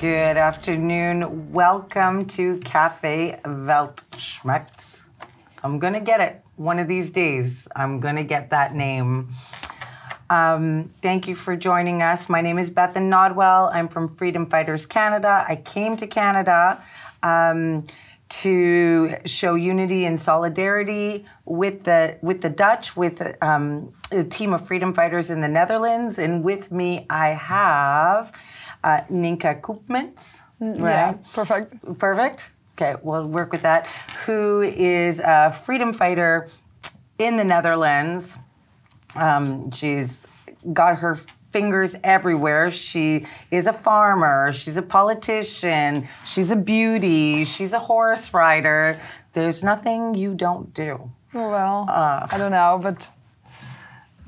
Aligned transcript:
Good 0.00 0.38
afternoon. 0.38 1.52
Welcome 1.52 2.24
to 2.28 2.56
Cafe 2.60 3.38
Weltschmerz. 3.44 5.00
I'm 5.62 5.78
going 5.78 5.92
to 5.92 6.00
get 6.00 6.22
it 6.22 6.42
one 6.56 6.78
of 6.78 6.88
these 6.88 7.10
days. 7.10 7.68
I'm 7.76 8.00
going 8.00 8.16
to 8.16 8.24
get 8.24 8.48
that 8.48 8.74
name. 8.74 9.28
Um, 10.30 10.90
thank 11.02 11.28
you 11.28 11.34
for 11.34 11.54
joining 11.54 12.00
us. 12.00 12.30
My 12.30 12.40
name 12.40 12.58
is 12.58 12.70
Bethan 12.70 13.08
Nodwell. 13.08 13.68
I'm 13.74 13.88
from 13.88 14.08
Freedom 14.08 14.46
Fighters 14.46 14.86
Canada. 14.86 15.44
I 15.46 15.56
came 15.56 15.98
to 15.98 16.06
Canada 16.06 16.82
um, 17.22 17.86
to 18.30 19.16
show 19.26 19.54
unity 19.54 20.06
and 20.06 20.18
solidarity 20.18 21.26
with 21.44 21.84
the 21.84 22.16
with 22.22 22.40
the 22.40 22.48
Dutch, 22.48 22.96
with 22.96 23.20
um, 23.42 23.92
a 24.10 24.24
team 24.24 24.54
of 24.54 24.66
freedom 24.66 24.94
fighters 24.94 25.28
in 25.28 25.40
the 25.40 25.48
Netherlands, 25.48 26.18
and 26.18 26.42
with 26.42 26.72
me 26.72 27.04
I 27.10 27.34
have 27.34 28.32
uh, 28.84 29.00
Nynke 29.10 29.60
Koopmans. 29.60 30.36
Right? 30.60 30.80
Yeah, 30.80 31.14
perfect. 31.32 31.98
Perfect. 31.98 32.52
Okay, 32.76 32.96
we'll 33.02 33.26
work 33.26 33.52
with 33.52 33.62
that. 33.62 33.86
Who 34.24 34.62
is 34.62 35.20
a 35.20 35.50
freedom 35.50 35.92
fighter 35.92 36.48
in 37.18 37.36
the 37.36 37.44
Netherlands? 37.44 38.30
Um, 39.16 39.70
she's 39.70 40.26
got 40.72 40.98
her 40.98 41.18
fingers 41.50 41.96
everywhere. 42.04 42.70
She 42.70 43.26
is 43.50 43.66
a 43.66 43.72
farmer. 43.72 44.52
She's 44.52 44.76
a 44.76 44.82
politician. 44.82 46.06
She's 46.24 46.50
a 46.50 46.56
beauty. 46.56 47.44
She's 47.44 47.72
a 47.72 47.78
horse 47.78 48.32
rider. 48.32 48.98
There's 49.32 49.62
nothing 49.62 50.14
you 50.14 50.34
don't 50.34 50.72
do. 50.72 51.10
Well, 51.32 51.86
uh, 51.88 52.26
I 52.30 52.38
don't 52.38 52.50
know, 52.50 52.78
but 52.82 53.08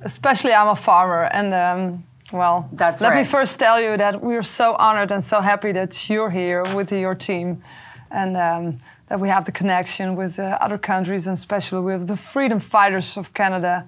especially 0.02 0.52
I'm 0.52 0.68
a 0.68 0.76
farmer, 0.76 1.24
and 1.24 1.52
um, 1.54 2.04
well, 2.32 2.68
That's 2.72 3.02
let 3.02 3.10
right. 3.10 3.24
me 3.24 3.30
first 3.30 3.58
tell 3.58 3.80
you 3.80 3.96
that 3.96 4.20
we're 4.22 4.42
so 4.42 4.74
honored 4.74 5.12
and 5.12 5.22
so 5.22 5.40
happy 5.40 5.72
that 5.72 6.08
you're 6.08 6.30
here 6.30 6.62
with 6.74 6.90
your 6.90 7.14
team 7.14 7.62
and 8.10 8.36
um, 8.36 8.78
that 9.08 9.20
we 9.20 9.28
have 9.28 9.44
the 9.44 9.52
connection 9.52 10.16
with 10.16 10.38
uh, 10.38 10.58
other 10.60 10.78
countries 10.78 11.26
and 11.26 11.34
especially 11.34 11.80
with 11.80 12.08
the 12.08 12.16
freedom 12.16 12.58
fighters 12.58 13.16
of 13.16 13.34
Canada. 13.34 13.86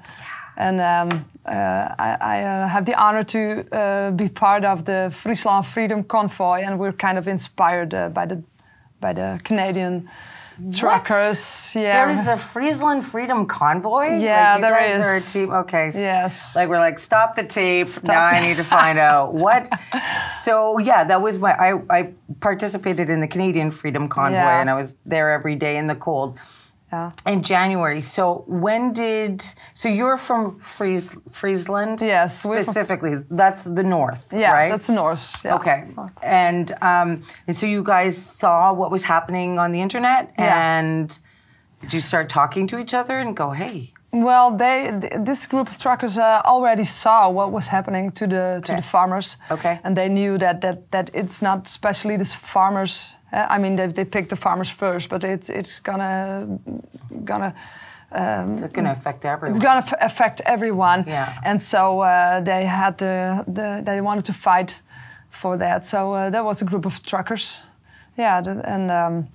And 0.57 0.81
um, 0.81 1.25
uh, 1.47 1.95
I, 1.99 2.17
I 2.21 2.43
uh, 2.43 2.69
have 2.69 2.85
the 2.85 2.95
honor 2.95 3.25
to 3.25 3.65
uh, 3.75 4.11
be 4.13 4.29
part 4.29 4.65
of 4.65 4.85
the 4.85 5.13
Friesland 5.23 5.67
Freedom 5.67 6.05
Convoy, 6.05 6.63
and 6.63 6.79
we're 6.79 6.93
kind 6.93 7.19
of 7.19 7.27
inspired 7.27 7.93
uh, 7.93 8.09
by 8.11 8.27
the 8.27 8.43
by 9.01 9.13
the 9.13 9.41
Canadian 9.45 10.09
truckers. 10.73 11.75
Yeah. 11.75 12.07
There's 12.13 12.27
a 12.27 12.37
Friesland 12.37 13.05
Freedom 13.05 13.47
Convoy? 13.47 14.19
Yeah, 14.19 14.53
like 14.55 14.61
there 14.63 14.85
is. 14.97 15.05
Are 15.05 15.17
a 15.17 15.21
team? 15.21 15.51
Okay. 15.53 15.91
Yes. 15.95 16.55
Like 16.55 16.69
we're 16.69 16.79
like, 16.79 16.99
stop 16.99 17.35
the 17.37 17.45
tape. 17.45 18.03
Now 18.03 18.23
I 18.25 18.41
need 18.47 18.57
to 18.59 18.65
find 18.65 18.99
out 18.99 19.35
what. 19.35 19.69
So 20.43 20.79
yeah, 20.79 21.05
that 21.05 21.21
was 21.23 21.39
my. 21.39 21.53
I, 21.53 21.81
I 21.91 22.13
participated 22.41 23.11
in 23.11 23.21
the 23.21 23.29
Canadian 23.29 23.71
Freedom 23.71 24.09
Convoy, 24.09 24.37
Yeah. 24.37 24.61
and 24.61 24.71
I 24.71 24.75
was 24.75 24.97
there 25.07 25.31
every 25.33 25.57
day 25.57 25.77
in 25.77 25.87
the 25.87 25.97
cold. 25.97 26.39
Yeah. 26.95 27.33
In 27.33 27.41
January. 27.43 28.01
So 28.03 28.45
when 28.65 28.93
did? 28.93 29.35
So 29.81 29.89
you're 29.89 30.17
from 30.29 30.41
Fries, 30.61 31.07
Friesland? 31.39 31.99
Yes, 32.01 32.45
we're 32.45 32.63
from- 32.63 32.75
Specifically, 32.75 33.15
that's 33.43 33.63
the 33.79 33.83
north. 33.83 34.23
Yeah, 34.33 34.53
right? 34.61 34.71
that's 34.75 34.89
Norse. 34.89 35.27
Yeah. 35.45 35.57
Okay. 35.59 35.79
And 36.23 36.67
um, 36.91 37.09
and 37.47 37.55
so 37.57 37.67
you 37.67 37.83
guys 37.83 38.15
saw 38.41 38.73
what 38.81 38.91
was 38.91 39.03
happening 39.05 39.59
on 39.59 39.73
the 39.73 39.81
internet, 39.87 40.23
Yeah. 40.39 40.79
and 40.79 41.19
did 41.83 41.93
you 41.95 42.01
start 42.01 42.29
talking 42.29 42.69
to 42.71 42.77
each 42.79 42.95
other 43.01 43.19
and 43.23 43.37
go, 43.37 43.51
"Hey, 43.63 43.93
Well, 44.29 44.57
they 44.57 44.79
th- 45.01 45.25
this 45.27 45.47
group 45.47 45.69
of 45.73 45.77
truckers 45.79 46.17
uh, 46.17 46.41
already 46.55 46.85
saw 46.85 47.29
what 47.39 47.49
was 47.53 47.67
happening 47.67 48.13
to 48.13 48.27
the 48.27 48.61
to 48.67 48.73
the 48.77 48.83
farmers. 48.83 49.37
Okay. 49.51 49.75
And 49.85 49.97
they 49.97 50.09
knew 50.09 50.39
that 50.39 50.61
that 50.61 50.79
that 50.91 51.11
it's 51.15 51.41
not 51.43 51.59
especially 51.67 52.17
the 52.19 52.25
farmers. 52.53 53.09
Uh, 53.35 53.47
I 53.55 53.59
mean, 53.59 53.77
they, 53.77 53.87
they 53.93 54.05
picked 54.05 54.29
the 54.31 54.37
farmers 54.37 54.71
first, 54.71 55.09
but 55.09 55.25
it's 55.25 55.49
it's 55.49 55.81
gonna 55.83 56.47
gonna. 57.25 57.53
Um, 58.13 58.53
it's 58.53 58.61
going 58.73 58.85
to 58.85 58.93
affect 58.93 59.25
everyone"? 59.25 59.57
it's 59.57 59.65
gonna 59.65 59.85
f- 59.87 59.99
affect 60.01 60.41
everyone, 60.47 61.05
Yeah. 61.07 61.33
and 61.45 61.61
so 61.61 62.01
uh, 62.01 62.41
they 62.45 62.65
had 62.67 62.97
the, 62.99 63.45
the 63.49 63.83
they 63.85 64.01
wanted 64.01 64.25
to 64.27 64.33
fight 64.33 64.83
for 65.31 65.57
that. 65.57 65.85
So 65.85 66.13
uh, 66.15 66.31
that 66.31 66.45
was 66.45 66.63
a 66.63 66.65
group 66.65 66.87
of 66.87 67.03
truckers, 67.03 67.61
yeah, 68.17 68.39
and 68.65 68.91
um, 68.91 69.27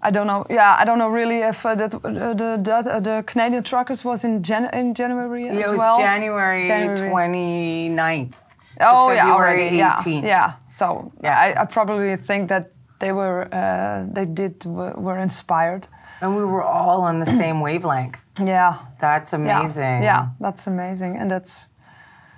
I 0.00 0.10
don't 0.10 0.26
know, 0.26 0.46
yeah, 0.48 0.74
I 0.80 0.84
don't 0.86 0.96
know 0.98 1.10
really 1.10 1.40
if 1.48 1.66
uh, 1.66 1.74
that 1.74 1.94
uh, 1.94 2.34
the 2.34 2.56
the, 2.62 2.74
uh, 2.74 3.00
the 3.00 3.22
Canadian 3.26 3.62
truckers 3.62 4.04
was 4.04 4.24
in 4.24 4.42
Jan- 4.42 4.70
in 4.72 4.94
January 4.94 5.48
as 5.48 5.56
Yeah, 5.56 5.66
it 5.66 5.70
was 5.70 5.78
well. 5.78 5.96
January, 5.98 6.64
January. 6.64 7.10
29th. 7.10 8.36
Oh 8.80 9.10
yeah, 9.12 9.30
already, 9.32 9.76
yeah, 9.76 9.96
18th. 9.96 10.22
yeah. 10.22 10.52
So 10.68 11.12
Yeah. 11.22 11.38
I, 11.38 11.62
I 11.62 11.64
probably 11.66 12.16
think 12.16 12.48
that 12.48 12.70
they 13.04 13.12
were 13.12 13.40
uh, 13.60 14.06
they 14.16 14.26
did 14.40 14.54
were, 14.64 14.94
were 15.06 15.18
inspired. 15.28 15.84
And 16.20 16.30
we 16.40 16.44
were 16.54 16.62
all 16.62 17.00
on 17.10 17.18
the 17.24 17.26
same 17.42 17.56
wavelength. 17.68 18.20
Yeah. 18.54 18.72
That's 19.00 19.30
Yeah. 19.32 19.40
amazing. 19.42 19.98
Yeah, 20.10 20.22
that's 20.44 20.66
amazing, 20.66 21.12
and 21.20 21.28
that's 21.34 21.52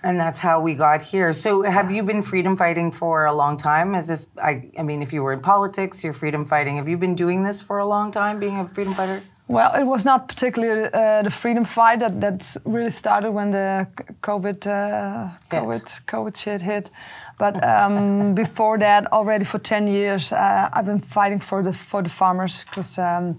And 0.09 0.21
that's 0.25 0.41
how 0.49 0.57
we 0.69 0.73
got 0.87 1.01
here. 1.13 1.33
So, 1.33 1.51
have 1.77 1.89
you 1.97 2.03
been 2.11 2.23
freedom 2.23 2.55
fighting 2.57 2.93
for 2.93 3.15
a 3.33 3.35
long 3.43 3.55
time? 3.71 3.89
Is 4.01 4.07
this? 4.07 4.27
I, 4.51 4.53
I 4.81 4.83
mean, 4.89 5.01
if 5.07 5.11
you 5.15 5.21
were 5.25 5.33
in 5.37 5.41
politics, 5.41 5.95
you're 6.05 6.19
freedom 6.23 6.45
fighting. 6.45 6.75
Have 6.81 6.89
you 6.93 6.99
been 7.07 7.17
doing 7.25 7.39
this 7.49 7.59
for 7.69 7.77
a 7.79 7.87
long 7.95 8.13
time, 8.13 8.35
being 8.39 8.59
a 8.65 8.69
freedom 8.77 8.95
fighter? 8.95 9.21
Well, 9.49 9.75
it 9.75 9.85
was 9.85 10.05
not 10.05 10.27
particularly 10.29 10.91
uh, 10.93 11.23
the 11.23 11.31
freedom 11.31 11.65
fight 11.65 12.01
that 12.01 12.21
that 12.21 12.57
really 12.65 12.91
started 12.91 13.31
when 13.31 13.51
the 13.53 13.87
COVID 14.21 14.67
uh. 14.67 15.29
COVID 15.51 16.05
COVID 16.07 16.37
shit 16.37 16.63
hit. 16.63 16.91
But 17.39 17.63
um, 17.63 18.35
before 18.45 18.79
that, 18.79 19.07
already 19.13 19.45
for 19.45 19.59
ten 19.61 19.87
years, 19.87 20.33
uh, 20.33 20.69
I've 20.73 20.87
been 20.87 20.99
fighting 20.99 21.41
for 21.41 21.63
the 21.63 21.73
for 21.73 22.03
the 22.03 22.09
farmers 22.11 22.65
because 22.65 22.99
um, 22.99 23.39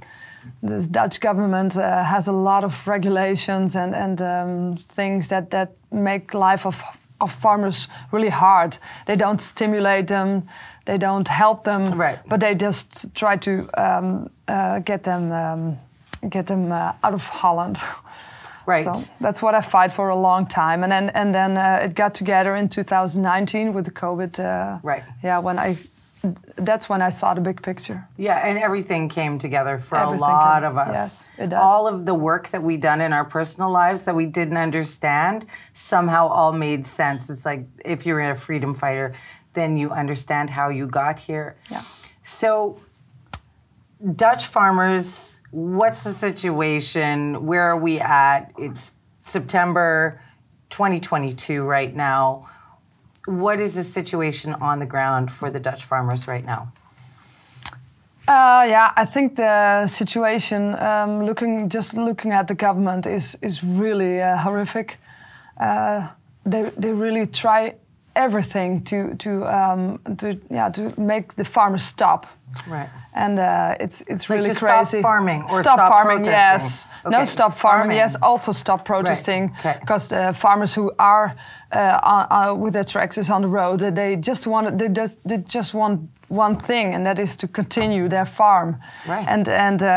the 0.63 0.87
Dutch 0.89 1.19
government 1.19 1.75
uh, 1.75 2.03
has 2.03 2.27
a 2.27 2.31
lot 2.31 2.63
of 2.63 2.73
regulations 2.87 3.75
and 3.75 3.93
and 3.95 4.21
um, 4.21 4.77
things 4.95 5.27
that 5.27 5.49
that 5.49 5.69
make 5.91 6.33
life 6.33 6.65
of 6.65 6.75
of 7.19 7.31
farmers 7.31 7.87
really 8.11 8.29
hard. 8.31 8.77
They 9.05 9.15
don't 9.15 9.41
stimulate 9.41 10.07
them, 10.07 10.43
they 10.85 10.97
don't 10.97 11.27
help 11.27 11.63
them, 11.63 11.83
Right. 11.99 12.19
but 12.29 12.39
they 12.39 12.55
just 12.55 13.13
try 13.15 13.37
to 13.37 13.67
um, 13.77 14.29
uh, 14.47 14.79
get 14.85 15.03
them 15.03 15.31
um, 15.31 15.77
get 16.29 16.47
them 16.47 16.71
uh, 16.71 16.93
out 17.03 17.13
of 17.13 17.23
Holland. 17.23 17.79
Right. 18.65 18.83
So 18.93 19.01
that's 19.21 19.41
what 19.41 19.55
I 19.55 19.61
fight 19.61 19.93
for 19.93 20.09
a 20.09 20.15
long 20.19 20.45
time, 20.45 20.83
and 20.83 20.91
then 20.91 21.09
and 21.11 21.33
then 21.33 21.57
uh, 21.57 21.79
it 21.85 21.95
got 21.95 22.13
together 22.13 22.55
in 22.55 22.67
2019 22.67 23.73
with 23.73 23.85
the 23.85 23.91
COVID. 23.91 24.39
Uh, 24.39 24.79
Right. 24.83 25.03
Yeah, 25.23 25.39
when 25.39 25.57
I 25.57 25.77
that's 26.57 26.89
when 26.89 27.01
I 27.01 27.09
saw 27.11 27.33
the 27.33 27.39
big 27.41 27.61
picture. 27.61 28.05
Yeah, 28.17 28.45
and 28.45 28.57
everything 28.57 29.07
came 29.07 29.37
together 29.37 29.77
for 29.79 29.95
Everything 29.97 30.17
a 30.19 30.21
lot 30.21 30.61
came- 30.63 30.71
of 30.71 30.77
us. 30.77 30.93
yes, 30.93 31.29
it 31.37 31.49
does. 31.49 31.59
All 31.63 31.87
of 31.87 32.05
the 32.05 32.13
work 32.13 32.49
that 32.49 32.61
we 32.61 32.75
done 32.75 32.99
in 32.99 33.13
our 33.13 33.23
personal 33.23 33.71
lives 33.71 34.03
that 34.03 34.15
we 34.15 34.25
didn't 34.25 34.57
understand 34.57 35.45
somehow 35.73 36.27
all 36.27 36.51
made 36.51 36.85
sense. 36.85 37.29
It's 37.29 37.45
like 37.45 37.63
if 37.85 38.05
you're 38.05 38.19
a 38.31 38.35
freedom 38.35 38.73
fighter, 38.73 39.13
then 39.53 39.77
you 39.77 39.91
understand 39.91 40.49
how 40.49 40.67
you 40.69 40.87
got 40.87 41.19
here. 41.19 41.55
Yeah. 41.71 41.83
So, 42.23 42.79
Dutch 44.15 44.47
farmers, 44.47 45.36
what's 45.51 46.03
the 46.03 46.13
situation? 46.13 47.45
Where 47.45 47.63
are 47.63 47.77
we 47.77 47.99
at? 47.99 48.51
It's 48.57 48.91
September 49.23 50.21
2022 50.69 51.63
right 51.63 51.95
now. 51.95 52.49
What 53.25 53.59
is 53.59 53.73
the 53.73 53.83
situation 53.83 54.53
on 54.53 54.79
the 54.79 54.85
ground 54.85 55.31
for 55.31 55.49
the 55.49 55.59
Dutch 55.59 55.85
farmers 55.85 56.27
right 56.27 56.45
now? 56.45 56.71
Uh, 58.27 58.65
yeah, 58.67 58.91
I 58.97 59.05
think 59.05 59.37
the 59.37 59.87
situation, 59.87 60.75
um, 60.79 61.25
looking 61.25 61.69
just 61.69 61.93
looking 61.93 62.33
at 62.33 62.47
the 62.49 62.55
government, 62.55 63.05
is 63.05 63.37
is 63.41 63.63
really 63.63 64.21
uh, 64.21 64.37
horrific. 64.37 64.97
Uh, 65.57 66.09
they 66.45 66.71
they 66.77 66.91
really 66.91 67.25
try 67.25 67.75
everything 68.17 68.83
to 68.83 69.15
to 69.15 69.45
um, 69.45 69.99
to 70.17 70.37
yeah 70.49 70.69
to 70.69 70.93
make 70.99 71.35
the 71.35 71.45
farmers 71.45 71.83
stop. 71.83 72.27
Right. 72.67 72.89
And 73.13 73.39
uh, 73.39 73.75
it's 73.79 74.01
it's 74.07 74.29
really 74.29 74.47
to 74.49 74.55
stop 74.55 74.89
crazy. 74.89 75.01
farming 75.01 75.41
or 75.43 75.61
stop, 75.63 75.77
stop 75.77 75.91
farming, 75.91 76.23
protesting. 76.23 76.63
yes. 76.69 76.85
Okay, 77.05 77.17
No, 77.17 77.25
stop 77.25 77.57
farming, 77.57 77.81
farming. 77.81 77.97
yes. 77.97 78.15
Also 78.21 78.51
stop 78.51 78.83
protesting 78.85 79.51
okay. 79.59 79.77
because 79.79 80.07
the 80.07 80.33
farmers 80.33 80.73
who 80.75 80.91
are 80.97 81.35
uh, 81.71 81.99
on, 82.03 82.27
uh, 82.31 82.53
with 82.63 82.73
their 82.73 82.83
tractors 82.85 83.29
on 83.29 83.41
the 83.41 83.47
road, 83.47 83.81
uh, 83.81 83.91
they 83.91 84.15
just 84.15 84.47
want 84.47 84.77
they 84.77 84.89
just 84.89 85.17
they 85.29 85.37
just 85.37 85.73
want 85.73 85.99
one 86.29 86.55
thing, 86.55 86.95
and 86.95 87.05
that 87.05 87.19
is 87.19 87.35
to 87.37 87.47
continue 87.47 88.09
their 88.09 88.25
farm, 88.25 88.75
Right. 89.07 89.27
and 89.27 89.47
and 89.49 89.81
uh, 89.83 89.87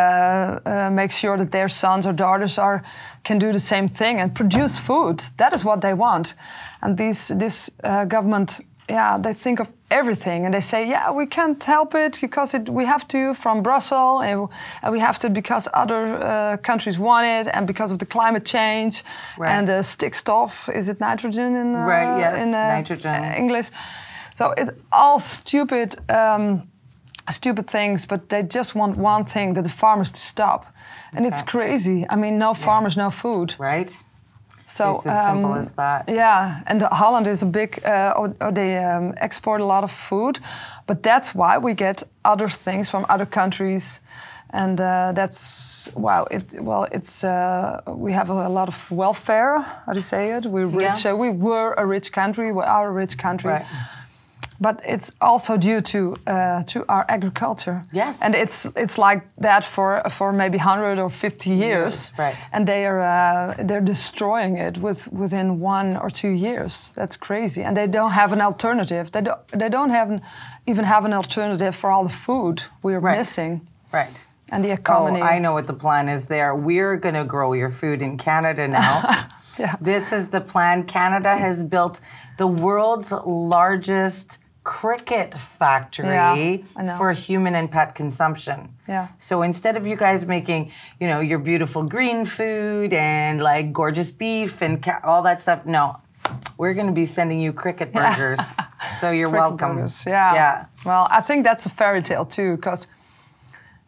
uh, 0.67 0.91
make 0.91 1.13
sure 1.13 1.37
that 1.39 1.51
their 1.51 1.69
sons 1.69 2.07
or 2.07 2.13
daughters 2.13 2.59
are 2.59 2.83
can 3.23 3.39
do 3.39 3.53
the 3.53 3.59
same 3.59 3.89
thing 3.89 4.21
and 4.21 4.35
produce 4.35 4.79
food. 4.81 5.23
That 5.37 5.55
is 5.55 5.65
what 5.65 5.81
they 5.81 5.95
want, 5.95 6.35
and 6.81 6.97
these 6.97 7.35
this 7.39 7.71
uh, 7.85 8.05
government. 8.09 8.61
Yeah, 8.89 9.19
they 9.23 9.35
think 9.35 9.61
of 9.61 9.67
everything, 9.91 10.45
and 10.45 10.53
they 10.55 10.61
say, 10.61 10.89
"Yeah, 10.89 11.11
we 11.11 11.27
can't 11.27 11.63
help 11.65 11.95
it 11.95 12.21
because 12.21 12.55
it, 12.57 12.69
we 12.69 12.85
have 12.87 13.05
to 13.09 13.35
from 13.35 13.63
Brussels, 13.63 14.23
and 14.23 14.49
and 14.83 14.93
we 14.93 15.01
have 15.01 15.19
to 15.19 15.29
because 15.31 15.69
other 15.73 16.03
uh, 16.23 16.57
countries 16.63 16.99
want 16.99 17.27
it, 17.27 17.51
and 17.55 17.67
because 17.67 17.93
of 17.93 17.99
the 17.99 18.07
climate 18.07 18.45
change, 18.45 19.03
Right. 19.39 19.53
and 19.59 19.69
uh, 19.69 19.83
stikstof. 19.83 20.53
Is 20.75 20.89
it 20.89 20.99
nitrogen 21.01 21.57
in 21.57 21.75
uh, 21.75 21.87
Right, 21.87 22.19
yes, 22.21 22.39
in 22.43 22.55
uh, 22.55 22.77
nitrogen. 22.77 23.15
uh, 23.15 23.35
English? 23.37 23.71
So 24.35 24.55
it's 24.57 24.71
all 24.91 25.21
stupid, 25.21 25.97
um, 26.09 26.63
stupid 27.31 27.67
things, 27.71 28.07
but 28.07 28.29
they 28.29 28.43
just 28.43 28.75
want 28.75 28.97
one 28.97 29.25
thing: 29.25 29.55
that 29.55 29.63
the 29.65 29.71
farmers 29.71 30.11
to 30.13 30.21
stop, 30.21 30.65
and 31.17 31.27
it's 31.27 31.43
crazy. 31.43 32.07
I 32.11 32.17
mean, 32.17 32.39
no 32.39 32.55
farmers, 32.55 32.97
no 32.97 33.11
food. 33.11 33.55
Right? 33.59 33.93
So 34.81 34.97
it's 34.97 35.07
as 35.07 35.27
simple 35.27 35.53
um, 35.53 35.59
as 35.59 35.73
that. 35.73 36.09
Yeah, 36.09 36.63
and 36.67 36.83
Holland 36.83 37.27
is 37.27 37.43
a 37.43 37.47
big, 37.47 37.85
uh, 37.85 38.51
they 38.51 38.79
um, 38.79 39.15
export 39.17 39.61
a 39.61 39.65
lot 39.65 39.85
of 39.85 39.93
food, 39.93 40.41
but 40.87 41.03
that's 41.03 41.35
why 41.35 41.59
we 41.59 41.75
get 41.75 42.03
other 42.25 42.49
things 42.49 42.89
from 42.89 43.05
other 43.09 43.27
countries, 43.27 44.01
and 44.51 44.81
uh, 44.81 45.13
that's 45.15 45.89
wow. 45.95 46.27
It 46.31 46.45
well, 46.61 46.87
it's 46.93 47.23
uh, 47.23 47.81
we 47.87 48.13
have 48.13 48.31
a, 48.31 48.49
lot 48.49 48.69
of 48.69 48.91
welfare. 48.91 49.59
How 49.87 49.93
do 49.93 49.99
you 49.99 50.09
say 50.15 50.37
it? 50.37 50.47
We're 50.47 50.67
rich. 50.67 51.05
Yeah. 51.05 51.15
We 51.15 51.31
were 51.31 51.75
a 51.77 51.87
rich 51.87 52.11
country. 52.11 52.53
We 52.53 52.63
are 52.63 52.89
a 52.89 52.93
rich 52.93 53.17
country. 53.17 53.53
Right. 53.53 53.67
But 54.63 54.81
it's 54.85 55.11
also 55.21 55.57
due 55.57 55.81
to 55.81 56.17
uh, 56.27 56.63
to 56.73 56.85
our 56.89 57.05
agriculture. 57.09 57.83
Yes. 57.93 58.19
and 58.21 58.35
it's 58.35 58.67
it's 58.77 58.99
like 58.99 59.23
that 59.43 59.65
for 59.65 60.03
for 60.11 60.33
maybe 60.33 60.59
hundred 60.59 60.99
or 60.99 61.11
fifty 61.11 61.51
years. 61.51 62.11
right. 62.19 62.37
And 62.53 62.67
they 62.67 62.85
are 62.87 63.01
uh, 63.01 63.55
they're 63.67 63.81
destroying 63.87 64.59
it 64.59 64.77
with 64.77 65.09
within 65.13 65.61
one 65.61 65.97
or 65.97 66.11
two 66.11 66.29
years. 66.31 66.91
That's 66.95 67.17
crazy. 67.17 67.63
And 67.65 67.75
they 67.77 67.87
don't 67.87 68.13
have 68.13 68.33
an 68.33 68.41
alternative. 68.41 69.11
They 69.13 69.23
don't 69.23 69.41
they 69.59 69.69
don't 69.71 69.91
have 69.91 70.11
an, 70.11 70.21
even 70.67 70.85
have 70.85 71.07
an 71.07 71.13
alternative 71.15 71.75
for 71.75 71.91
all 71.91 72.05
the 72.05 72.15
food 72.27 72.63
we're 72.83 73.01
Right. 73.01 73.19
missing 73.19 73.61
Right. 73.93 74.27
and 74.53 74.63
the 74.65 74.73
economy. 74.73 75.21
Oh. 75.23 75.35
I 75.37 75.39
know 75.39 75.53
what 75.55 75.67
the 75.67 75.73
plan 75.79 76.09
is 76.09 76.27
there. 76.27 76.55
We're 76.55 76.97
going 76.99 77.15
to 77.15 77.25
grow 77.25 77.55
your 77.55 77.71
food 77.71 78.03
in 78.03 78.19
Canada 78.19 78.69
now. 78.69 79.03
Yeah. 79.59 79.77
This 79.81 80.13
is 80.13 80.29
the 80.29 80.41
plan. 80.41 80.85
Canada 80.85 81.37
has 81.37 81.63
built 81.65 82.01
the 82.39 82.47
world's 82.47 83.13
largest 83.27 84.39
cricket 84.79 85.35
factory 85.59 86.07
Yeah, 86.07 86.97
for 86.99 87.11
human 87.13 87.55
and 87.57 87.69
pet 87.71 87.95
consumption. 87.97 88.59
Yeah. 88.89 89.09
So 89.19 89.43
instead 89.43 89.77
of 89.77 89.85
you 89.85 89.97
guys 89.97 90.25
making, 90.27 90.71
you 91.01 91.09
know, 91.09 91.19
your 91.31 91.41
beautiful 91.41 91.83
green 91.83 92.25
food 92.25 92.93
and 92.93 93.41
like 93.43 93.73
gorgeous 93.73 94.11
beef 94.13 94.63
and 94.63 94.81
ca- 94.81 95.01
all 95.03 95.23
that 95.23 95.41
stuff, 95.41 95.67
no. 95.67 95.97
We're 96.57 96.75
going 96.75 96.87
to 96.87 96.93
be 96.93 97.07
sending 97.07 97.41
you 97.41 97.53
cricket 97.53 97.93
burgers. 97.93 98.39
so 99.01 99.11
you're 99.11 99.29
Cricket 99.31 99.49
welcome. 99.51 99.75
burgers, 99.77 100.05
Yeah. 100.07 100.35
Yeah. 100.35 100.67
Well, 100.85 101.09
I 101.11 101.21
think 101.21 101.45
that's 101.45 101.67
a 101.67 101.71
fairy 101.71 102.03
tale 102.03 102.25
too, 102.25 102.55
because 102.57 102.87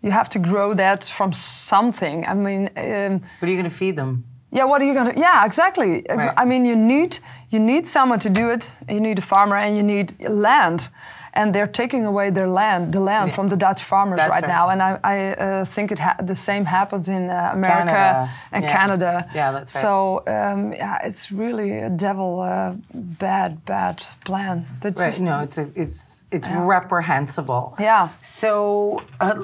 you 0.02 0.10
have 0.10 0.28
to 0.30 0.38
grow 0.40 0.74
that 0.74 1.04
from 1.16 1.32
something. 1.32 2.26
I 2.26 2.34
mean. 2.34 2.62
Um, 2.76 3.20
What 3.38 3.46
are 3.48 3.52
you 3.52 3.58
going 3.60 3.70
to 3.70 3.76
feed 3.82 3.94
them? 3.96 4.24
Yeah, 4.54 4.64
what 4.68 4.80
are 4.82 4.84
you 4.84 4.94
gonna? 4.94 5.14
Yeah, 5.16 5.46
exactly. 5.46 5.90
Uh, 6.08 6.16
Right. 6.16 6.34
I 6.42 6.44
mean, 6.44 6.64
you 6.66 6.76
need 6.76 7.18
you 7.50 7.58
need 7.60 7.86
someone 7.86 8.18
to 8.20 8.30
do 8.30 8.50
it. 8.50 8.68
You 8.88 9.00
need 9.00 9.18
a 9.18 9.22
farmer, 9.22 9.56
and 9.56 9.76
you 9.76 9.82
need 9.82 10.12
land. 10.28 10.88
And 11.34 11.54
they're 11.54 11.72
taking 11.72 12.04
away 12.06 12.30
their 12.30 12.46
land, 12.48 12.92
the 12.92 13.00
land 13.00 13.28
Yeah. 13.28 13.34
from 13.36 13.48
the 13.48 13.56
Dutch 13.56 13.82
farmers 13.84 14.18
right, 14.18 14.30
right. 14.30 14.46
now. 14.46 14.68
And 14.68 14.82
I, 14.82 14.98
I 15.14 15.16
uh, 15.32 15.64
think 15.64 15.90
it 15.90 15.98
ha- 15.98 16.16
the 16.26 16.34
same 16.34 16.64
happens 16.66 17.08
in 17.08 17.30
uh, 17.30 17.50
America 17.54 17.90
Canada. 17.92 18.28
and 18.52 18.64
Yeah. 18.64 18.72
Canada. 18.78 19.12
Yeah, 19.34 19.52
that's 19.52 19.74
right. 19.74 19.82
So 19.82 20.22
um, 20.26 20.72
yeah, 20.74 20.98
it's 21.08 21.30
really 21.32 21.78
a 21.78 21.88
devil 21.88 22.40
uh, 22.40 22.74
bad, 23.18 23.64
bad 23.64 24.02
plan. 24.26 24.66
That 24.80 24.98
Right. 24.98 25.08
just- 25.12 25.22
No, 25.22 25.38
it's 25.38 25.56
a, 25.58 25.66
it's 25.74 26.22
it's 26.30 26.48
reprehensible. 26.48 27.74
Yeah. 27.80 28.08
So, 28.20 29.02
uh, 29.20 29.34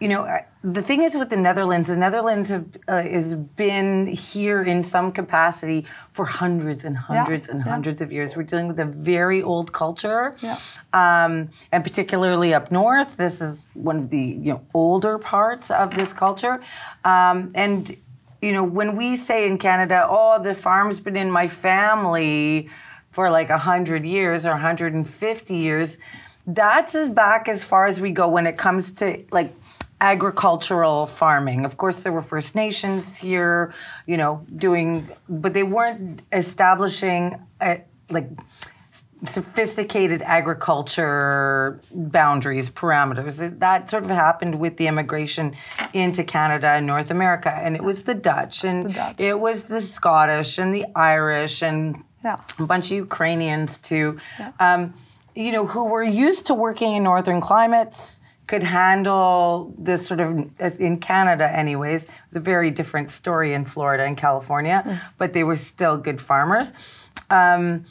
you 0.00 0.08
know, 0.08 0.38
the 0.64 0.80
thing 0.80 1.02
is 1.02 1.14
with 1.14 1.28
the 1.28 1.36
Netherlands, 1.36 1.88
the 1.88 1.96
Netherlands 1.96 2.48
have 2.48 2.64
uh, 2.88 3.02
has 3.02 3.34
been 3.34 4.06
here 4.06 4.62
in 4.62 4.82
some 4.82 5.12
capacity 5.12 5.84
for 6.10 6.24
hundreds 6.24 6.84
and 6.86 6.96
hundreds 6.96 7.48
and 7.48 7.60
yeah. 7.60 7.70
hundreds 7.70 8.00
of 8.00 8.10
years. 8.10 8.34
We're 8.34 8.44
dealing 8.44 8.66
with 8.68 8.80
a 8.80 8.86
very 8.86 9.42
old 9.42 9.72
culture, 9.72 10.34
Yeah. 10.40 10.58
um, 10.94 11.50
and 11.70 11.84
particularly 11.84 12.54
up 12.54 12.70
north, 12.70 13.18
this 13.18 13.42
is 13.42 13.64
one 13.74 13.96
of 13.98 14.10
the 14.10 14.18
you 14.18 14.52
know 14.54 14.62
older 14.72 15.18
parts 15.18 15.70
of 15.70 15.94
this 15.94 16.12
culture, 16.12 16.60
um, 17.04 17.50
and. 17.54 17.96
You 18.42 18.52
know, 18.52 18.64
when 18.64 18.96
we 18.96 19.16
say 19.16 19.46
in 19.46 19.58
Canada, 19.58 20.06
oh, 20.08 20.42
the 20.42 20.54
farm's 20.54 20.98
been 20.98 21.14
in 21.14 21.30
my 21.30 21.46
family 21.46 22.70
for 23.10 23.28
like 23.28 23.50
100 23.50 24.02
years 24.06 24.46
or 24.46 24.52
150 24.52 25.54
years, 25.54 25.98
that's 26.46 26.94
as 26.94 27.10
back 27.10 27.48
as 27.48 27.62
far 27.62 27.84
as 27.86 28.00
we 28.00 28.12
go 28.12 28.28
when 28.28 28.46
it 28.46 28.56
comes 28.56 28.92
to 28.92 29.22
like 29.30 29.54
agricultural 30.00 31.06
farming. 31.06 31.64
Of 31.64 31.76
course, 31.76 32.02
there 32.02 32.12
were 32.12 32.22
First 32.22 32.54
Nations 32.54 33.16
here, 33.16 33.72
you 34.06 34.16
know, 34.16 34.44
doing, 34.56 35.08
but 35.28 35.52
they 35.54 35.62
weren't 35.62 36.22
establishing 36.32 37.36
a, 37.60 37.82
like 38.08 38.28
sophisticated 39.26 40.22
agriculture 40.22 41.80
boundaries, 41.92 42.70
parameters. 42.70 43.58
That 43.58 43.90
sort 43.90 44.04
of 44.04 44.10
happened 44.10 44.58
with 44.58 44.78
the 44.78 44.86
immigration 44.86 45.54
into 45.92 46.24
Canada 46.24 46.68
and 46.68 46.86
North 46.86 47.10
America. 47.10 47.50
And 47.50 47.76
it 47.76 47.82
was 47.84 48.04
the 48.04 48.14
Dutch 48.14 48.64
and 48.64 48.86
The 48.86 48.92
Dutch. 48.92 49.20
it 49.20 49.38
was 49.38 49.64
the 49.64 49.80
Scottish 49.82 50.56
and 50.58 50.74
the 50.74 50.86
Irish 50.96 51.62
and 51.62 52.02
Yeah. 52.24 52.36
a 52.58 52.62
bunch 52.64 52.86
of 52.86 52.92
Ukrainians 52.92 53.76
too, 53.78 54.18
um, 54.58 54.94
you 55.34 55.52
know, 55.52 55.66
who 55.66 55.84
were 55.86 56.02
used 56.02 56.46
to 56.46 56.54
working 56.54 56.94
in 56.94 57.02
northern 57.02 57.40
climates, 57.40 58.19
could 58.50 58.64
handle 58.64 59.72
this 59.78 60.04
sort 60.04 60.20
of, 60.20 60.50
in 60.80 60.98
Canada, 60.98 61.48
anyways. 61.48 62.02
It 62.02 62.10
was 62.26 62.34
a 62.34 62.40
very 62.40 62.72
different 62.72 63.08
story 63.12 63.54
in 63.54 63.64
Florida 63.64 64.02
and 64.02 64.16
California, 64.16 65.00
but 65.18 65.32
they 65.32 65.44
were 65.44 65.54
still 65.54 65.96
good 65.96 66.20
farmers. 66.20 66.72
Um, 67.30 67.84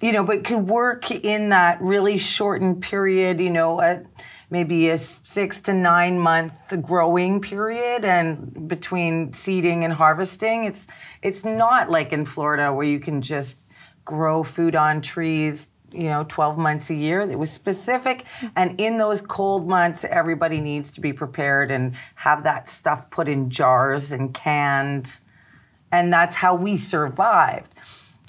you 0.00 0.10
know, 0.10 0.24
but 0.24 0.42
could 0.42 0.66
work 0.66 1.12
in 1.12 1.50
that 1.50 1.80
really 1.80 2.18
shortened 2.18 2.82
period, 2.82 3.40
you 3.40 3.50
know, 3.50 3.80
a, 3.80 4.02
maybe 4.50 4.88
a 4.88 4.98
six 4.98 5.60
to 5.60 5.74
nine 5.74 6.18
month 6.18 6.74
growing 6.82 7.40
period 7.40 8.04
and 8.04 8.66
between 8.66 9.32
seeding 9.32 9.84
and 9.84 9.92
harvesting. 9.92 10.64
It's 10.64 10.88
it's 11.22 11.44
not 11.44 11.88
like 11.88 12.12
in 12.12 12.24
Florida 12.24 12.72
where 12.72 12.86
you 12.86 12.98
can 12.98 13.22
just 13.22 13.58
grow 14.04 14.42
food 14.42 14.74
on 14.74 15.02
trees, 15.02 15.68
you 15.92 16.04
know, 16.04 16.24
12 16.28 16.58
months 16.58 16.90
a 16.90 16.94
year. 16.94 17.20
It 17.20 17.38
was 17.38 17.50
specific. 17.50 18.24
And 18.56 18.80
in 18.80 18.98
those 18.98 19.20
cold 19.20 19.68
months, 19.68 20.04
everybody 20.04 20.60
needs 20.60 20.90
to 20.92 21.00
be 21.00 21.12
prepared 21.12 21.70
and 21.70 21.94
have 22.16 22.42
that 22.44 22.68
stuff 22.68 23.10
put 23.10 23.28
in 23.28 23.50
jars 23.50 24.12
and 24.12 24.32
canned. 24.32 25.18
And 25.92 26.12
that's 26.12 26.36
how 26.36 26.54
we 26.54 26.76
survived. 26.76 27.74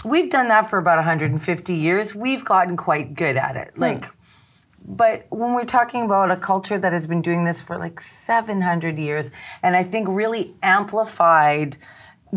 We've 0.03 0.29
done 0.29 0.47
that 0.47 0.69
for 0.69 0.79
about 0.79 0.97
150 0.97 1.73
years. 1.73 2.15
We've 2.15 2.43
gotten 2.43 2.75
quite 2.75 3.13
good 3.13 3.37
at 3.37 3.55
it. 3.55 3.71
Hmm. 3.75 3.81
Like, 3.81 4.09
but 4.83 5.27
when 5.29 5.53
we're 5.53 5.65
talking 5.65 6.03
about 6.03 6.31
a 6.31 6.35
culture 6.35 6.79
that 6.79 6.91
has 6.91 7.05
been 7.05 7.21
doing 7.21 7.43
this 7.43 7.61
for 7.61 7.77
like 7.77 8.01
700 8.01 8.97
years, 8.97 9.29
and 9.61 9.75
I 9.75 9.83
think 9.83 10.07
really 10.09 10.55
amplified 10.63 11.77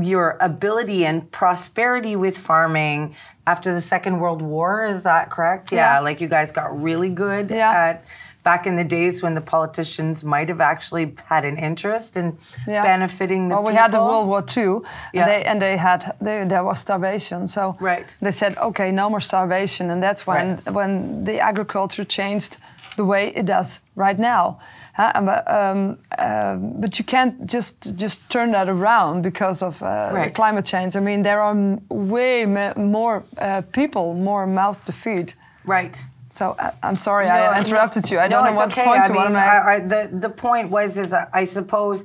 your 0.01 0.37
ability 0.41 1.05
and 1.07 1.31
prosperity 1.31 2.17
with 2.17 2.37
farming 2.37 3.15
after 3.47 3.73
the 3.75 3.81
Second 3.81 4.19
World 4.21 4.43
War, 4.43 4.85
is 4.85 5.03
that 5.05 5.31
correct? 5.31 5.71
Yeah. 5.73 6.01
like 6.01 6.21
you 6.21 6.29
guys 6.29 6.51
got 6.51 6.81
really 6.83 7.09
good 7.11 7.51
Yeah. 7.51 7.71
at 7.73 8.05
back 8.43 8.67
in 8.67 8.77
the 8.77 8.85
days 8.85 9.23
when 9.23 9.35
the 9.35 9.41
politicians 9.41 10.23
might 10.23 10.49
have 10.51 10.61
actually 10.61 11.15
had 11.27 11.45
an 11.47 11.57
interest 11.57 12.17
in 12.17 12.37
Yeah. 12.67 12.83
benefiting 12.83 13.49
the 13.49 13.55
well, 13.55 13.65
we 13.65 13.75
had 13.75 13.93
the 13.93 14.01
World 14.03 14.27
War 14.27 14.45
II, 14.57 14.81
Yeah. 15.13 15.23
and 15.23 15.31
they 15.31 15.45
and 15.45 15.63
they 15.63 15.77
had 15.77 16.15
they, 16.21 16.45
there 16.45 16.63
was 16.65 16.79
starvation. 16.79 17.47
So 17.47 17.75
Right. 17.81 18.17
they 18.21 18.31
said, 18.33 18.57
okay, 18.59 18.91
no 18.93 19.09
more 19.09 19.21
starvation, 19.21 19.91
and 19.91 20.03
that's 20.03 20.27
when 20.27 20.47
Right. 20.67 20.71
when 20.75 21.25
the 21.25 21.41
agriculture 21.41 22.05
changed 22.05 22.57
the 22.97 23.05
way 23.05 23.29
it 23.35 23.47
does 23.47 23.81
right 23.97 24.19
now. 24.19 24.59
Huh? 24.97 25.11
Um, 25.17 25.29
um, 25.29 25.99
uh, 26.17 26.55
but 26.55 26.99
you 26.99 27.05
can't 27.05 27.47
just 27.47 27.97
just 27.97 28.21
turn 28.31 28.53
that 28.53 28.69
around 28.69 29.23
because 29.23 29.61
of 29.61 29.83
uh, 29.83 30.11
Right. 30.13 30.33
climate 30.35 30.65
change. 30.65 30.95
I 30.95 31.01
mean, 31.01 31.23
there 31.25 31.41
are 31.41 31.57
way 31.89 32.47
more 32.77 33.25
uh, 33.39 33.63
people, 33.73 34.15
more 34.15 34.47
mouths 34.47 34.81
to 34.83 34.93
feed. 34.93 35.33
Right. 35.67 36.01
So 36.31 36.55
I, 36.59 36.71
I'm 36.83 36.95
sorry 36.95 37.27
No, 37.27 37.33
I 37.35 37.59
interrupted 37.59 38.09
you. 38.11 38.19
I 38.21 38.29
no, 38.29 38.37
don't 38.37 38.55
know 38.55 38.61
what 38.61 38.73
okay. 38.73 38.85
point 38.85 39.01
I 39.03 39.09
you 39.09 39.15
want 39.15 39.29
to 39.29 39.35
mean, 39.35 39.41
make. 39.41 39.51
I, 39.51 39.75
I, 39.75 39.79
the 39.81 40.11
the 40.13 40.31
point 40.31 40.71
was 40.71 40.97
is 40.97 41.13
I 41.13 41.45
suppose 41.45 42.05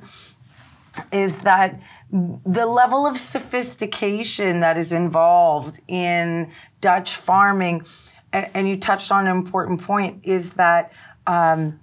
is 1.12 1.38
that 1.40 1.80
the 2.44 2.66
level 2.66 3.06
of 3.06 3.18
sophistication 3.18 4.60
that 4.60 4.76
is 4.76 4.90
involved 4.90 5.78
in 5.86 6.50
Dutch 6.80 7.14
farming, 7.14 7.86
and, 8.32 8.48
and 8.54 8.68
you 8.68 8.76
touched 8.76 9.12
on 9.12 9.28
an 9.28 9.36
important 9.36 9.80
point, 9.80 10.20
is 10.24 10.50
that. 10.50 10.90
Um, 11.26 11.78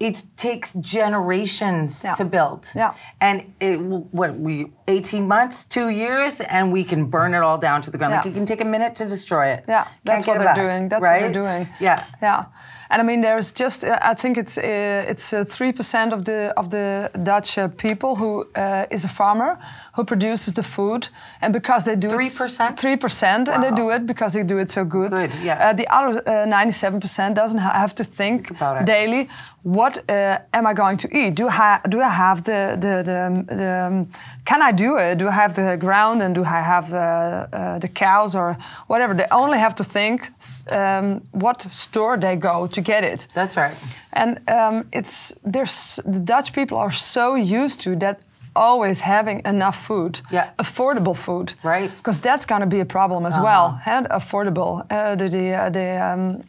it 0.00 0.22
takes 0.36 0.72
generations 1.20 2.02
Yeah. 2.04 2.14
to 2.14 2.24
build, 2.24 2.70
Yeah. 2.74 2.92
and 3.20 3.36
it, 3.60 3.78
what 4.12 4.32
we 4.46 4.72
18 4.88 5.28
months, 5.28 5.64
two 5.64 5.88
years, 5.88 6.40
and 6.40 6.72
we 6.72 6.82
can 6.84 7.04
burn 7.10 7.34
it 7.34 7.42
all 7.42 7.58
down 7.58 7.82
to 7.82 7.90
the 7.90 7.98
ground. 7.98 8.14
Like 8.14 8.26
it 8.26 8.34
can 8.34 8.44
take 8.46 8.60
a 8.62 8.64
minute 8.64 8.94
to 8.96 9.04
destroy 9.06 9.46
it. 9.56 9.64
Yeah, 9.68 9.84
Can't 9.84 10.04
that's 10.04 10.26
what 10.26 10.38
they're 10.38 10.46
back, 10.54 10.56
doing. 10.56 10.88
That's 10.88 11.02
right? 11.02 11.22
what 11.22 11.32
they're 11.32 11.42
doing. 11.42 11.68
Yeah. 11.80 12.02
Yeah, 12.22 12.44
and 12.90 13.00
I 13.02 13.04
mean, 13.04 13.20
there's 13.20 13.52
just 13.52 13.84
uh, 13.84 13.98
I 14.12 14.14
think 14.14 14.36
it's 14.36 14.56
uh, 14.58 15.10
it's 15.12 15.26
three 15.56 15.72
percent 15.72 16.12
of 16.12 16.24
the 16.24 16.52
of 16.56 16.66
the 16.70 17.10
Dutch 17.22 17.58
uh, 17.58 17.68
people 17.68 18.16
who 18.16 18.32
uh, 18.56 18.86
is 18.90 19.04
a 19.04 19.08
farmer 19.08 19.58
who 19.94 20.04
produces 20.04 20.54
the 20.54 20.62
food, 20.62 21.08
and 21.40 21.52
because 21.52 21.84
they 21.84 21.96
do 21.96 22.08
3%? 22.08 22.78
three 22.78 22.96
percent, 22.96 23.48
and 23.48 23.62
they 23.62 23.70
do 23.72 23.90
it 23.90 24.06
because 24.06 24.32
they 24.32 24.44
do 24.44 24.58
it 24.58 24.70
so 24.70 24.84
good. 24.84 25.10
Good, 25.10 25.30
yeah. 25.42 25.70
Uh, 25.70 25.72
the 25.72 25.86
other 25.88 26.46
ninety-seven 26.46 27.00
percent 27.00 27.34
doesn't 27.34 27.58
ha- 27.58 27.72
have 27.74 27.94
to 27.94 28.04
think, 28.04 28.46
Think 28.46 28.50
about 28.50 28.82
it. 28.82 28.86
daily. 28.86 29.28
What 29.62 29.94
uh, 30.08 30.38
am 30.54 30.66
I 30.66 30.72
going 30.74 30.96
to 30.98 31.08
eat? 31.18 31.34
Do 31.34 31.48
I 31.48 31.80
do 31.88 32.00
I 32.00 32.08
have 32.08 32.42
the 32.44 32.76
the, 32.80 33.02
the, 33.08 33.54
the 33.56 33.86
um, 33.86 34.06
can 34.44 34.62
I 34.62 34.72
do 34.72 34.96
it? 34.96 35.18
Do 35.18 35.26
I 35.28 35.32
have 35.32 35.54
the 35.54 35.76
ground 35.76 36.22
and 36.22 36.34
do 36.34 36.42
I 36.44 36.62
have 36.62 36.88
the 36.90 37.48
uh, 37.52 37.78
the 37.78 37.88
cows 37.88 38.34
or 38.34 38.56
whatever? 38.86 39.14
They 39.14 39.26
only 39.30 39.58
have 39.58 39.74
to 39.74 39.84
think 39.84 40.30
um, 40.70 41.20
what 41.32 41.62
store 41.70 42.16
they 42.16 42.36
go 42.36 42.66
to 42.68 42.80
get 42.80 43.04
it. 43.04 43.26
That's 43.34 43.56
right. 43.56 43.76
And 44.12 44.38
um, 44.48 44.84
it's 44.92 45.32
there's 45.44 46.00
the 46.06 46.20
Dutch 46.20 46.52
people 46.52 46.78
are 46.78 46.92
so 46.92 47.34
used 47.34 47.80
to 47.82 47.96
that 47.96 48.20
always 48.54 49.00
having 49.00 49.40
enough 49.44 49.76
food, 49.86 50.20
Yeah. 50.30 50.44
affordable 50.56 51.14
food, 51.16 51.52
Right. 51.62 51.90
Because 51.96 52.20
that's 52.20 52.46
going 52.46 52.60
to 52.62 52.66
be 52.66 52.80
a 52.80 52.84
problem 52.84 53.24
as 53.26 53.36
well. 53.38 53.80
And 53.86 54.08
affordable, 54.10 54.84
uh, 54.90 55.16
the 55.16 55.28
the 55.28 55.54
uh, 55.54 55.70
the, 55.70 56.12
um, 56.12 56.42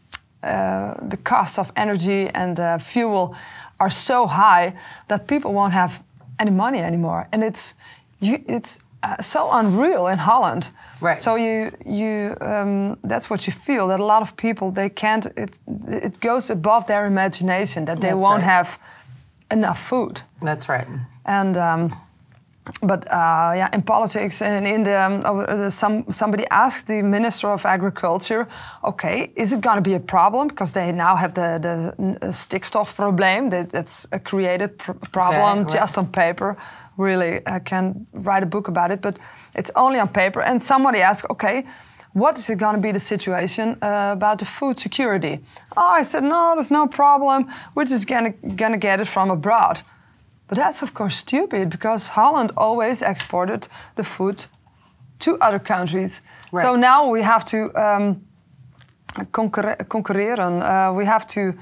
uh, 0.43 1.09
the 1.09 1.17
cost 1.23 1.57
of 1.59 1.71
energy 1.75 2.29
and 2.33 2.59
uh, 2.59 2.77
fuel 2.79 3.35
are 3.77 3.89
so 3.91 4.27
high 4.27 4.73
that 5.07 5.25
people 5.27 5.51
won't 5.53 5.73
have 5.73 5.91
any 6.39 6.51
money 6.51 6.79
anymore, 6.79 7.27
and 7.31 7.43
it's 7.43 7.73
you, 8.19 8.43
it's 8.47 8.79
uh, 9.03 9.21
so 9.21 9.49
unreal 9.51 10.07
in 10.07 10.17
Holland. 10.17 10.69
Right. 11.01 11.19
So 11.19 11.35
you 11.35 11.71
you 11.85 12.35
um, 12.41 12.97
that's 13.09 13.29
what 13.29 13.45
you 13.47 13.53
feel 13.65 13.87
that 13.87 13.99
a 13.99 14.05
lot 14.05 14.21
of 14.21 14.35
people 14.35 14.71
they 14.71 14.89
can't 14.89 15.25
it 15.35 15.49
it 15.87 16.19
goes 16.19 16.49
above 16.49 16.85
their 16.85 17.05
imagination 17.05 17.85
that 17.85 17.99
they 17.99 18.09
That's 18.09 18.21
won't 18.21 18.41
right. 18.41 18.51
have 18.57 18.67
enough 19.51 19.79
food 19.87 20.21
That's 20.41 20.69
right. 20.69 20.87
and 21.25 21.57
um, 21.57 21.93
but 22.81 23.07
uh, 23.11 23.53
yeah 23.55 23.69
in 23.73 23.81
politics 23.81 24.41
and 24.41 24.67
in 24.67 24.83
the, 24.83 24.99
um, 24.99 25.25
uh, 25.25 25.41
uh, 25.43 25.69
some 25.69 26.05
somebody 26.11 26.45
asked 26.51 26.87
the 26.87 27.01
minister 27.01 27.51
of 27.51 27.65
agriculture 27.65 28.47
okay 28.83 29.31
is 29.35 29.51
it 29.51 29.61
going 29.61 29.77
to 29.77 29.81
be 29.81 29.95
a 29.95 29.99
problem 29.99 30.47
because 30.47 30.73
they 30.73 30.91
now 30.91 31.15
have 31.15 31.33
the 31.33 31.59
the 31.59 31.93
uh, 32.21 32.31
stikstof 32.31 32.95
problem 32.95 33.49
that, 33.49 33.71
that's 33.71 34.07
a 34.11 34.19
created 34.19 34.77
pr- 34.77 34.91
problem 35.11 35.59
right. 35.59 35.73
just 35.73 35.97
on 35.97 36.07
paper 36.07 36.55
really 36.97 37.41
i 37.47 37.59
can 37.59 38.05
write 38.13 38.43
a 38.43 38.45
book 38.45 38.67
about 38.67 38.91
it 38.91 39.01
but 39.01 39.17
it's 39.55 39.71
only 39.75 39.99
on 39.99 40.07
paper 40.07 40.41
and 40.41 40.61
somebody 40.61 41.01
asked 41.01 41.25
okay 41.29 41.65
what 42.13 42.37
is 42.37 42.49
it 42.49 42.57
going 42.57 42.75
to 42.75 42.81
be 42.81 42.91
the 42.91 42.99
situation 42.99 43.77
uh, 43.81 44.11
about 44.13 44.39
the 44.39 44.45
food 44.45 44.77
security? 44.79 45.39
Oh, 45.77 45.99
I 45.99 46.03
said, 46.03 46.23
no, 46.23 46.53
there's 46.55 46.71
no 46.71 46.87
problem. 46.87 47.45
We're 47.75 47.85
just 47.85 48.07
going 48.07 48.33
to 48.73 48.77
get 48.77 48.99
it 48.99 49.07
from 49.07 49.29
abroad. 49.31 49.79
But 50.47 50.57
that's, 50.57 50.81
of 50.81 50.93
course, 50.93 51.15
stupid 51.15 51.69
because 51.69 52.07
Holland 52.07 52.51
always 52.57 53.01
exported 53.01 53.67
the 53.95 54.03
food 54.03 54.45
to 55.19 55.37
other 55.39 55.59
countries. 55.59 56.21
So 56.53 56.75
now 56.75 57.07
we 57.09 57.21
have 57.21 57.45
to 57.45 57.57
um, 57.81 58.21
concurre- 59.31 59.77
concurreren. 59.87 60.61
Uh, 60.61 60.93
we 60.93 61.05
have 61.05 61.25
to. 61.27 61.53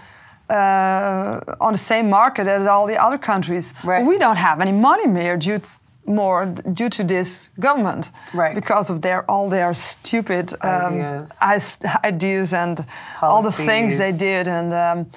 Uh, 0.50 1.40
on 1.62 1.74
the 1.74 1.78
same 1.78 2.10
market 2.10 2.48
as 2.48 2.66
all 2.66 2.88
the 2.88 2.98
other 2.98 3.20
countries, 3.20 3.72
Right. 3.84 4.04
we 4.04 4.18
don't 4.18 4.38
have 4.38 4.60
any 4.62 4.72
money 4.72 5.06
more 5.06 5.38
due 5.38 5.62
more 6.10 6.46
due 6.46 6.90
to 6.90 7.04
this 7.04 7.50
government, 7.60 8.10
Right. 8.34 8.56
Because 8.56 8.90
of 8.90 9.02
their 9.02 9.24
all 9.30 9.50
their 9.50 9.74
stupid 9.74 10.54
um, 10.62 10.96
Ideas. 10.96 11.78
ideas 12.04 12.54
and 12.54 12.86
all 13.22 13.42
the 13.44 13.52
things 13.52 13.98
they 13.98 14.12
did, 14.12 14.48
and 14.48 14.74
um, 14.74 15.12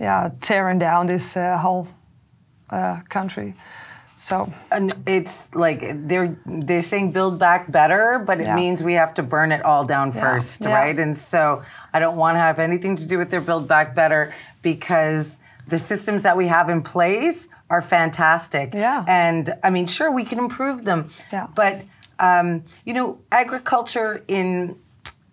yeah, 0.00 0.30
tearing 0.40 0.78
down 0.78 1.06
this 1.06 1.36
uh, 1.36 1.58
whole 1.58 1.88
uh, 2.70 3.00
country. 3.08 3.54
So 4.16 4.52
And 4.70 4.92
it's 5.06 5.48
like 5.54 5.80
they're 6.08 6.36
they're 6.44 6.82
saying 6.82 7.12
build 7.12 7.38
back 7.38 7.70
better, 7.70 8.18
but 8.24 8.40
it 8.40 8.46
Yeah. 8.46 8.56
means 8.56 8.82
we 8.82 8.94
have 8.94 9.14
to 9.14 9.22
burn 9.22 9.52
it 9.52 9.62
all 9.64 9.84
down 9.84 10.12
Yeah. 10.12 10.20
first, 10.20 10.60
Yeah. 10.64 10.74
right? 10.74 10.98
And 11.00 11.16
so 11.16 11.62
I 11.94 11.98
don't 12.00 12.16
want 12.16 12.34
to 12.34 12.40
have 12.40 12.58
anything 12.58 12.96
to 12.96 13.06
do 13.06 13.16
with 13.18 13.30
their 13.30 13.40
build 13.40 13.66
back 13.68 13.94
better 13.94 14.32
because 14.62 15.38
the 15.68 15.78
systems 15.78 16.22
that 16.22 16.36
we 16.36 16.48
have 16.48 16.68
in 16.70 16.82
place 16.82 17.48
are 17.70 17.82
fantastic. 17.82 18.74
Yeah. 18.74 19.04
And 19.06 19.54
I 19.62 19.70
mean, 19.70 19.86
sure, 19.86 20.10
we 20.10 20.24
can 20.24 20.38
improve 20.38 20.84
them. 20.84 21.08
Yeah. 21.32 21.46
But 21.54 21.82
um, 22.18 22.64
you 22.84 22.94
know, 22.94 23.20
agriculture 23.30 24.24
in 24.28 24.76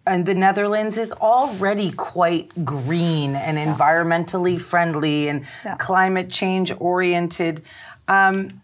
and 0.07 0.25
the 0.25 0.35
Netherlands 0.35 0.97
is 0.99 1.11
already 1.13 1.91
quite 1.91 2.63
green 2.63 3.35
and 3.35 3.57
environmentally 3.57 4.61
friendly 4.61 5.27
and 5.29 5.45
Yeah. 5.63 5.75
climate 5.77 6.29
change 6.29 6.71
oriented. 6.79 7.63
Um, 8.07 8.61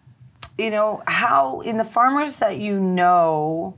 you 0.57 0.69
know, 0.69 1.01
how 1.07 1.61
in 1.61 1.77
the 1.77 1.83
farmers 1.83 2.35
that 2.37 2.59
you 2.59 2.79
know, 2.79 3.75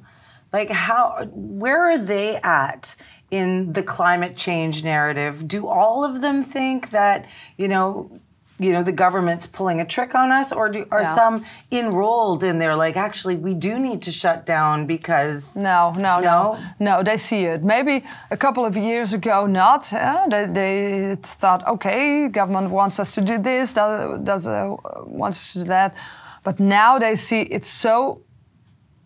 like 0.52 0.70
how 0.72 1.26
where 1.32 1.92
are 1.92 1.98
they 1.98 2.36
at 2.38 2.96
in 3.32 3.72
the 3.72 3.84
climate 3.84 4.36
change 4.36 4.84
narrative? 4.84 5.48
Do 5.48 5.66
all 5.68 6.04
of 6.04 6.20
them 6.20 6.44
think 6.44 6.90
that, 6.90 7.26
you 7.58 7.70
know, 7.70 8.20
you 8.64 8.72
know, 8.74 8.84
the 8.84 8.92
government's 9.06 9.46
pulling 9.46 9.80
a 9.82 9.86
trick 9.86 10.16
on 10.16 10.32
us, 10.32 10.52
or 10.52 10.70
do, 10.70 10.86
are 10.92 11.02
Yeah. 11.02 11.16
some 11.16 11.36
enrolled 11.72 12.44
in 12.44 12.60
there? 12.60 12.76
Like, 12.76 12.96
actually, 13.08 13.36
we 13.36 13.54
do 13.54 13.78
need 13.80 14.02
to 14.04 14.12
shut 14.12 14.46
down 14.46 14.86
because 14.86 15.56
No, 15.56 15.92
no, 15.98 16.14
No? 16.20 16.22
no, 16.22 16.58
no. 16.80 17.04
They 17.04 17.18
see 17.18 17.44
it. 17.46 17.64
Maybe 17.64 18.04
a 18.32 18.38
couple 18.38 18.64
of 18.66 18.76
years 18.78 19.14
ago, 19.14 19.46
not. 19.46 19.92
eh? 19.94 20.26
They, 20.30 20.46
they 20.60 21.16
thought, 21.42 21.62
okay, 21.68 22.28
government 22.30 22.72
wants 22.72 23.00
us 23.00 23.14
to 23.16 23.22
do 23.22 23.38
this, 23.38 23.74
does, 23.74 24.20
does 24.30 24.48
uh, 24.48 24.76
wants 25.06 25.38
us 25.42 25.54
to 25.54 25.60
do 25.60 25.66
that, 25.66 25.94
but 26.44 26.60
now 26.60 27.00
they 27.00 27.16
see 27.16 27.42
it's 27.58 27.68
so, 27.86 28.22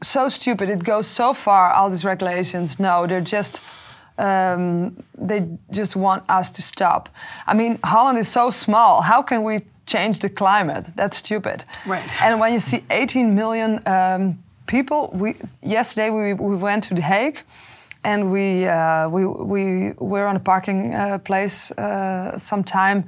so 0.03 0.29
stupid. 0.29 0.69
It 0.69 0.83
goes 0.83 1.07
so 1.07 1.33
far. 1.33 1.71
All 1.71 1.89
these 1.89 2.05
regulations. 2.05 2.79
No, 2.79 3.07
they're 3.07 3.21
just. 3.37 3.59
Um, 4.17 5.03
they 5.17 5.47
just 5.71 5.95
want 5.95 6.23
us 6.29 6.49
to 6.51 6.61
stop. 6.61 7.09
I 7.45 7.53
mean, 7.53 7.79
Holland 7.83 8.17
is 8.17 8.27
so 8.27 8.49
small. 8.49 9.01
How 9.01 9.21
can 9.21 9.43
we 9.43 9.61
change 9.85 10.19
the 10.19 10.29
climate? 10.29 10.85
That's 10.95 11.17
stupid. 11.17 11.63
Right. 11.85 12.21
And 12.21 12.39
when 12.39 12.53
you 12.53 12.59
see 12.59 12.83
18 12.89 13.35
million 13.35 13.81
um, 13.87 14.39
people, 14.65 15.09
we 15.13 15.35
yesterday 15.61 16.09
we, 16.09 16.33
we 16.33 16.55
went 16.55 16.83
to 16.85 16.95
The 16.95 17.01
Hague, 17.01 17.41
and 18.03 18.31
we 18.31 18.67
uh, 18.67 19.09
we 19.09 19.25
we 19.25 19.93
were 19.97 20.27
on 20.27 20.35
a 20.35 20.39
parking 20.39 20.93
uh, 20.93 21.17
place 21.19 21.71
uh, 21.71 22.37
sometime 22.37 23.05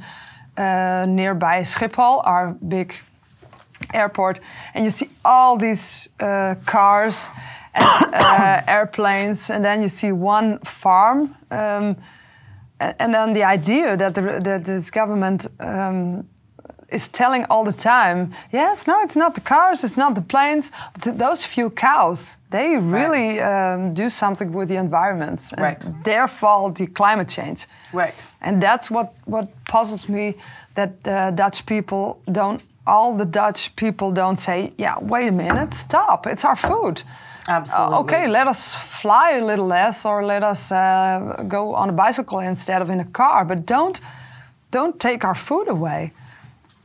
uh, 0.58 1.06
nearby 1.08 1.62
Schiphol, 1.62 2.22
our 2.25 2.54
big 2.68 2.94
airport, 3.94 4.39
and 4.74 4.86
you 4.86 4.92
see 4.92 5.10
all 5.24 5.58
these 5.58 6.10
uh, 6.20 6.56
cars 6.66 7.30
and 7.79 8.13
uh, 8.13 8.62
airplanes, 8.67 9.50
and 9.50 9.63
then 9.63 9.81
you 9.81 9.89
see 9.89 10.12
one 10.12 10.59
farm. 10.59 11.36
Um, 11.51 11.95
and 12.79 13.13
then 13.13 13.33
the 13.33 13.43
idea 13.43 13.98
that, 13.98 14.15
the, 14.15 14.21
that 14.21 14.65
this 14.65 14.89
government 14.89 15.48
um, 15.59 16.25
is 16.91 17.07
telling 17.07 17.45
all 17.50 17.63
the 17.63 17.74
time, 17.74 18.33
yes, 18.51 18.88
no, 18.88 19.01
it's 19.01 19.15
not 19.15 19.36
the 19.36 19.41
cars, 19.41 19.83
it's 19.83 19.98
not 19.98 20.15
the 20.15 20.21
planes, 20.21 20.71
th- 21.01 21.17
those 21.17 21.43
few 21.43 21.69
cows, 21.69 22.38
they 22.51 22.77
really 22.77 23.39
um, 23.39 23.93
do 23.93 24.09
something 24.09 24.51
with 24.51 24.69
the 24.69 24.75
environment. 24.75 25.41
And 25.51 25.62
Right. 25.62 26.03
Their 26.03 26.27
fault, 26.27 26.75
the 26.75 26.88
climate 26.88 27.29
change. 27.29 27.65
Right. 27.93 28.15
And 28.41 28.62
that's 28.62 28.89
what, 28.89 29.13
what 29.25 29.50
puzzles 29.65 30.07
me 30.09 30.36
that 30.75 31.07
uh, 31.07 31.31
Dutch 31.31 31.65
people 31.65 32.21
don't, 32.31 32.63
all 32.88 33.17
the 33.17 33.25
Dutch 33.25 33.75
people 33.75 34.12
don't 34.12 34.38
say, 34.38 34.74
yeah, 34.77 34.95
wait 35.00 35.27
a 35.27 35.31
minute, 35.31 35.74
stop, 35.74 36.25
it's 36.25 36.43
our 36.45 36.55
food. 36.55 37.03
Absolutely. 37.48 37.96
Uh, 37.96 38.00
okay, 38.01 38.27
let 38.27 38.48
us 38.48 38.75
fly 39.01 39.31
a 39.31 39.43
little 39.46 39.65
less, 39.67 40.05
or 40.05 40.24
let 40.25 40.43
us 40.43 40.72
uh, 40.72 41.43
go 41.48 41.74
on 41.75 41.89
a 41.89 41.93
bicycle 41.93 42.39
instead 42.39 42.81
of 42.81 42.89
in 42.89 43.00
a 43.00 43.05
car. 43.05 43.46
But 43.46 43.65
don't, 43.65 44.00
don't 44.72 45.00
take 45.00 45.24
our 45.24 45.36
food 45.36 45.67
away. 45.67 46.12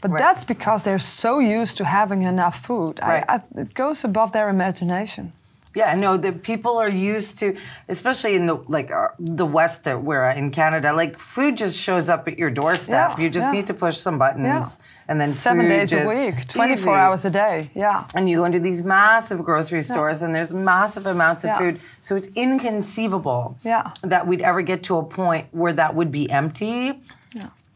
But 0.00 0.10
Right. 0.10 0.18
that's 0.20 0.44
because 0.44 0.82
they're 0.82 0.98
so 0.98 1.38
used 1.38 1.76
to 1.78 1.84
having 1.84 2.22
enough 2.22 2.58
food. 2.66 3.00
Right. 3.02 3.24
I, 3.28 3.40
it 3.56 3.72
goes 3.74 4.04
above 4.04 4.32
their 4.32 4.48
imagination. 4.50 5.32
Yeah, 5.74 5.94
no, 5.96 6.16
the 6.16 6.30
people 6.32 6.76
are 6.78 6.88
used 6.88 7.38
to, 7.40 7.56
especially 7.88 8.36
in 8.36 8.46
the 8.46 8.54
like 8.68 8.92
uh, 8.92 9.08
the 9.18 9.44
West, 9.46 9.86
where 9.86 10.30
in 10.30 10.50
Canada, 10.50 10.92
like 10.92 11.18
food 11.18 11.56
just 11.56 11.76
shows 11.76 12.08
up 12.08 12.28
at 12.28 12.38
your 12.38 12.50
doorstep. 12.50 13.18
Yeah, 13.18 13.20
you 13.24 13.28
just 13.28 13.46
yeah. 13.46 13.50
need 13.52 13.66
to 13.66 13.74
push 13.74 13.96
some 13.96 14.16
buttons, 14.18 14.44
Yeah. 14.46 14.68
And 15.08 15.20
then 15.20 15.32
Seven 15.32 15.68
days 15.68 15.92
a 15.92 16.06
week, 16.06 16.48
24 16.48 16.76
Easy. 16.76 16.88
hours 16.90 17.24
a 17.24 17.30
day. 17.30 17.70
Yeah. 17.74 18.04
And 18.14 18.28
you 18.28 18.38
go 18.38 18.44
into 18.44 18.58
these 18.60 18.82
massive 18.82 19.44
grocery 19.44 19.82
stores, 19.82 20.22
and 20.22 20.34
there's 20.34 20.52
massive 20.52 21.06
amounts 21.06 21.44
of 21.44 21.48
Yeah. 21.48 21.58
food. 21.58 21.80
So 22.00 22.16
it's 22.16 22.28
inconceivable 22.34 23.56
Yeah. 23.62 23.90
that 24.02 24.26
we'd 24.26 24.40
ever 24.42 24.62
get 24.62 24.82
to 24.84 24.96
a 24.98 25.02
point 25.02 25.46
where 25.52 25.72
that 25.72 25.94
would 25.94 26.10
be 26.10 26.30
empty. 26.30 27.00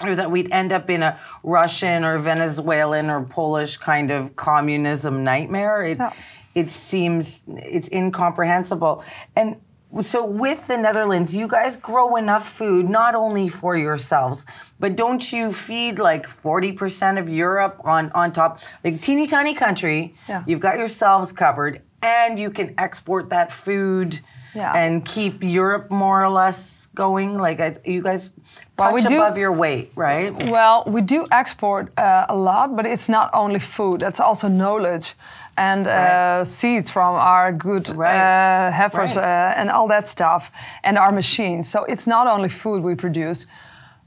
Or 0.04 0.14
that 0.14 0.30
we'd 0.30 0.52
end 0.52 0.72
up 0.72 0.88
in 0.90 1.02
a 1.02 1.18
Russian 1.42 2.04
or 2.04 2.18
Venezuelan 2.18 3.10
or 3.10 3.22
Polish 3.22 3.78
kind 3.78 4.12
of 4.12 4.36
communism 4.36 5.24
nightmare. 5.24 5.82
It, 5.82 5.98
Yeah. 5.98 6.12
it 6.54 6.70
seems 6.70 7.42
it's 7.48 7.88
incomprehensible. 7.90 9.02
And 9.34 9.56
so 10.02 10.24
with 10.24 10.66
the 10.66 10.76
Netherlands, 10.76 11.34
you 11.34 11.48
guys 11.48 11.76
grow 11.76 12.16
enough 12.16 12.48
food 12.56 12.88
not 12.88 13.14
only 13.14 13.48
for 13.48 13.76
yourselves, 13.76 14.44
but 14.78 14.96
don't 14.96 15.32
you 15.32 15.52
feed 15.52 15.98
like 15.98 16.26
40% 16.26 17.18
of 17.18 17.28
Europe 17.28 17.80
on 17.84 18.10
on 18.14 18.32
top? 18.32 18.58
Like 18.84 19.00
teeny 19.00 19.26
tiny 19.26 19.54
country, 19.54 20.14
Yeah. 20.28 20.42
you've 20.46 20.60
got 20.60 20.76
yourselves 20.78 21.32
covered 21.32 21.82
and 22.02 22.38
you 22.38 22.50
can 22.50 22.74
export 22.78 23.30
that 23.30 23.50
food 23.50 24.20
Yeah. 24.54 24.72
and 24.82 25.04
keep 25.04 25.42
Europe 25.42 25.90
more 25.90 26.22
or 26.24 26.28
less 26.30 26.86
going. 26.94 27.38
Like 27.38 27.58
I, 27.60 27.74
you 27.84 28.02
guys 28.02 28.30
Well, 28.78 28.90
punch 28.90 28.94
we 28.94 29.08
do- 29.08 29.16
above 29.22 29.38
your 29.38 29.52
weight, 29.52 29.86
right? 29.96 30.32
Well, 30.50 30.84
we 30.86 31.00
do 31.00 31.26
export 31.30 31.84
uh, 31.98 32.26
a 32.28 32.36
lot, 32.36 32.76
but 32.76 32.84
it's 32.86 33.08
not 33.08 33.30
only 33.32 33.58
food. 33.60 34.02
It's 34.02 34.20
also 34.20 34.48
knowledge 34.48 35.14
and 35.58 35.86
uh, 35.86 35.90
Right. 35.90 36.46
seeds 36.46 36.90
from 36.90 37.14
our 37.14 37.52
good 37.52 37.88
Right. 37.88 38.16
uh, 38.16 38.70
heifers 38.72 39.16
Right. 39.16 39.24
uh, 39.24 39.60
and 39.60 39.70
all 39.70 39.88
that 39.88 40.06
stuff, 40.06 40.50
and 40.84 40.96
our 40.98 41.12
machines. 41.12 41.68
So 41.70 41.84
it's 41.84 42.06
not 42.06 42.26
only 42.26 42.48
food 42.48 42.82
we 42.82 42.94
produce, 42.94 43.46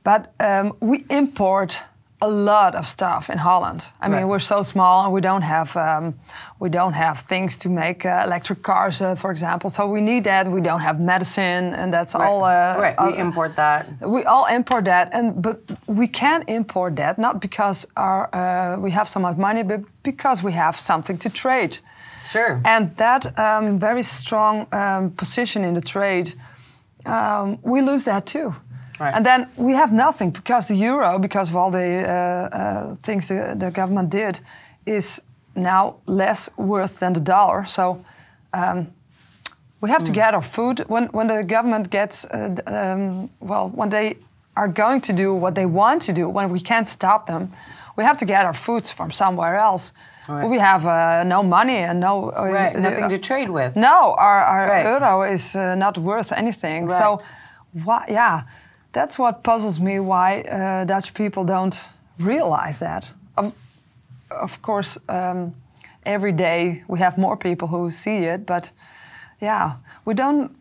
but 0.04 0.22
um, 0.40 0.74
we 0.80 1.06
import 1.10 1.80
a 2.22 2.30
lot 2.30 2.76
of 2.76 2.88
stuff 2.88 3.30
in 3.30 3.38
Holland. 3.38 3.86
I 4.00 4.08
mean, 4.08 4.28
we're 4.28 4.40
so 4.40 4.64
small 4.64 5.04
and 5.04 5.14
we 5.14 5.22
don't 5.22 5.42
have 5.42 5.76
um, 5.76 6.14
we 6.60 6.70
don't 6.70 6.94
have 6.94 7.22
things 7.22 7.58
to 7.58 7.70
make 7.70 8.06
uh, 8.06 8.24
electric 8.26 8.62
cars, 8.62 9.02
uh, 9.02 9.16
for 9.16 9.32
example. 9.32 9.70
So 9.70 9.88
we 9.88 10.02
need 10.02 10.24
that. 10.26 10.48
We 10.48 10.62
don't 10.62 10.82
have 10.82 11.00
medicine, 11.00 11.74
and 11.74 11.92
that's 11.92 12.14
all. 12.14 12.44
Uh, 12.44 12.78
right. 12.80 12.96
We 13.00 13.14
all- 13.14 13.26
import 13.28 13.56
that. 13.56 13.86
we 14.02 14.24
all 14.26 14.46
import 14.46 14.86
that, 14.86 15.10
and 15.14 15.42
but 15.42 15.58
we 15.88 16.08
can 16.08 16.44
import 16.48 16.96
that 16.96 17.18
not 17.18 17.42
because 17.42 17.88
our 17.96 18.30
uh, 18.36 18.80
we 18.80 18.92
have 18.92 19.08
so 19.10 19.20
much 19.20 19.38
money, 19.38 19.64
but 19.64 19.80
because 20.04 20.44
we 20.44 20.52
have 20.54 20.80
something 20.80 21.18
to 21.20 21.30
trade. 21.30 21.78
Sure. 22.32 22.62
And 22.64 22.96
that 22.98 23.38
um, 23.40 23.80
very 23.80 24.04
strong 24.04 24.68
um, 24.72 25.12
position 25.12 25.66
in 25.66 25.74
the 25.74 25.82
trade, 25.82 26.34
um, 27.06 27.58
we 27.64 27.82
lose 27.82 28.04
that 28.04 28.26
too. 28.26 28.54
Right. 29.02 29.16
And 29.16 29.26
then 29.26 29.48
we 29.58 29.74
have 29.74 29.92
nothing 29.92 30.30
because 30.32 30.68
the 30.68 30.76
euro, 30.76 31.18
because 31.20 31.50
of 31.50 31.56
all 31.56 31.72
the 31.72 32.04
uh, 32.04 32.58
uh, 32.58 32.96
things 33.04 33.28
the, 33.28 33.56
the 33.58 33.72
government 33.72 34.10
did, 34.12 34.40
is 34.86 35.22
now 35.56 35.96
less 36.06 36.50
worth 36.58 37.00
than 37.00 37.14
the 37.14 37.20
dollar. 37.20 37.66
So 37.66 38.06
um, 38.54 38.88
we 39.82 39.90
have 39.90 40.04
to 40.04 40.12
get 40.12 40.34
our 40.34 40.44
food 40.44 40.86
when 40.88 41.06
when 41.12 41.28
the 41.28 41.44
government 41.44 41.90
gets 41.90 42.26
uh, 42.26 42.56
um, 42.68 43.30
well 43.40 43.70
when 43.70 43.90
they 43.90 44.16
are 44.56 44.68
going 44.68 45.02
to 45.02 45.14
do 45.14 45.34
what 45.34 45.54
they 45.56 45.66
want 45.66 46.02
to 46.04 46.14
do 46.14 46.30
when 46.30 46.52
we 46.52 46.60
can't 46.60 46.88
stop 46.88 47.26
them 47.26 47.50
we 47.98 48.04
have 48.04 48.18
to 48.18 48.26
get 48.26 48.46
our 48.46 48.54
foods 48.54 48.92
from 48.92 49.12
somewhere 49.12 49.56
else 49.56 49.92
Right. 50.30 50.50
we 50.50 50.60
have 50.60 50.86
uh, 50.86 51.24
no 51.24 51.42
money 51.44 51.78
and 51.78 52.00
no 52.00 52.32
uh, 52.38 52.44
right. 52.54 52.76
Nothing 52.78 53.10
to 53.10 53.18
trade 53.18 53.50
with. 53.50 53.76
no 53.76 54.14
our, 54.18 54.44
our 54.44 54.68
Right. 54.68 54.86
euro 54.86 55.24
is 55.34 55.56
uh, 55.56 55.76
not 55.76 55.98
worth 55.98 56.32
anything 56.32 56.90
so 56.90 57.18
why, 57.86 58.06
yeah 58.08 58.42
that's 58.94 59.18
what 59.18 59.44
puzzles 59.44 59.80
me 59.80 60.00
why 60.00 60.42
uh, 60.42 60.86
Dutch 60.86 61.14
people 61.14 61.44
don't 61.44 61.80
realize 62.20 62.80
that. 62.80 63.12
Of, 63.38 63.54
of 64.30 64.62
course 64.62 64.98
um, 65.10 65.56
every 66.06 66.32
day 66.32 66.84
we 66.88 67.00
have 67.00 67.18
more 67.18 67.38
people 67.38 67.68
who 67.68 67.92
see 67.92 68.26
it 68.26 68.46
but 68.46 68.72
yeah 69.40 69.76
we 70.06 70.14
don't 70.14 70.56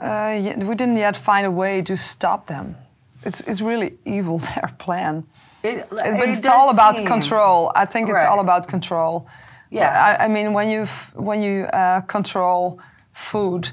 uh, 0.00 0.38
yet, 0.42 0.58
we 0.58 0.74
didn't 0.74 0.96
yet 0.96 1.16
find 1.16 1.46
a 1.46 1.50
way 1.50 1.82
to 1.82 1.96
stop 1.96 2.46
them. 2.46 2.76
It's, 3.22 3.40
it's 3.40 3.60
really 3.60 3.96
evil 4.04 4.38
their 4.54 4.74
plan. 4.78 5.24
It, 5.62 5.88
but 5.88 6.06
it 6.06 6.28
it's 6.30 6.46
all 6.46 6.70
about 6.70 6.96
seem- 6.96 7.06
control. 7.06 7.72
I 7.74 7.86
think 7.86 8.08
it's 8.10 8.24
all 8.24 8.40
about 8.40 8.68
control. 8.68 9.26
Yeah. 9.70 10.18
i, 10.20 10.24
I 10.24 10.28
mean 10.28 10.52
when 10.52 10.70
you 10.70 10.86
when 11.14 11.42
you 11.42 11.64
uh, 11.64 12.02
control 12.02 12.78
food 13.12 13.70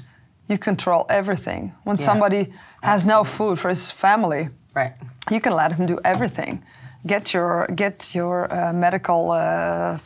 you 0.52 0.58
control 0.58 1.04
everything 1.08 1.72
when 1.84 1.96
Yeah. 1.96 2.04
somebody 2.10 2.42
has 2.82 3.04
no 3.04 3.24
food 3.24 3.58
for 3.58 3.68
his 3.68 3.90
family 3.90 4.48
Right. 4.74 4.92
you 5.30 5.40
can 5.40 5.54
let 5.62 5.72
him 5.72 5.86
do 5.86 5.98
everything. 6.04 6.62
Get 7.06 7.32
your 7.34 7.66
get 7.74 8.14
your 8.14 8.36
uh, 8.54 8.72
medical. 8.72 9.22
Uh, 9.32 9.98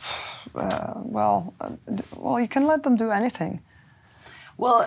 uh, 0.55 0.93
well, 1.17 1.53
uh, 1.61 1.69
well, 2.15 2.39
you 2.39 2.47
can 2.47 2.65
let 2.65 2.81
them 2.83 2.95
do 2.97 3.11
anything. 3.11 3.59
Well, 4.57 4.79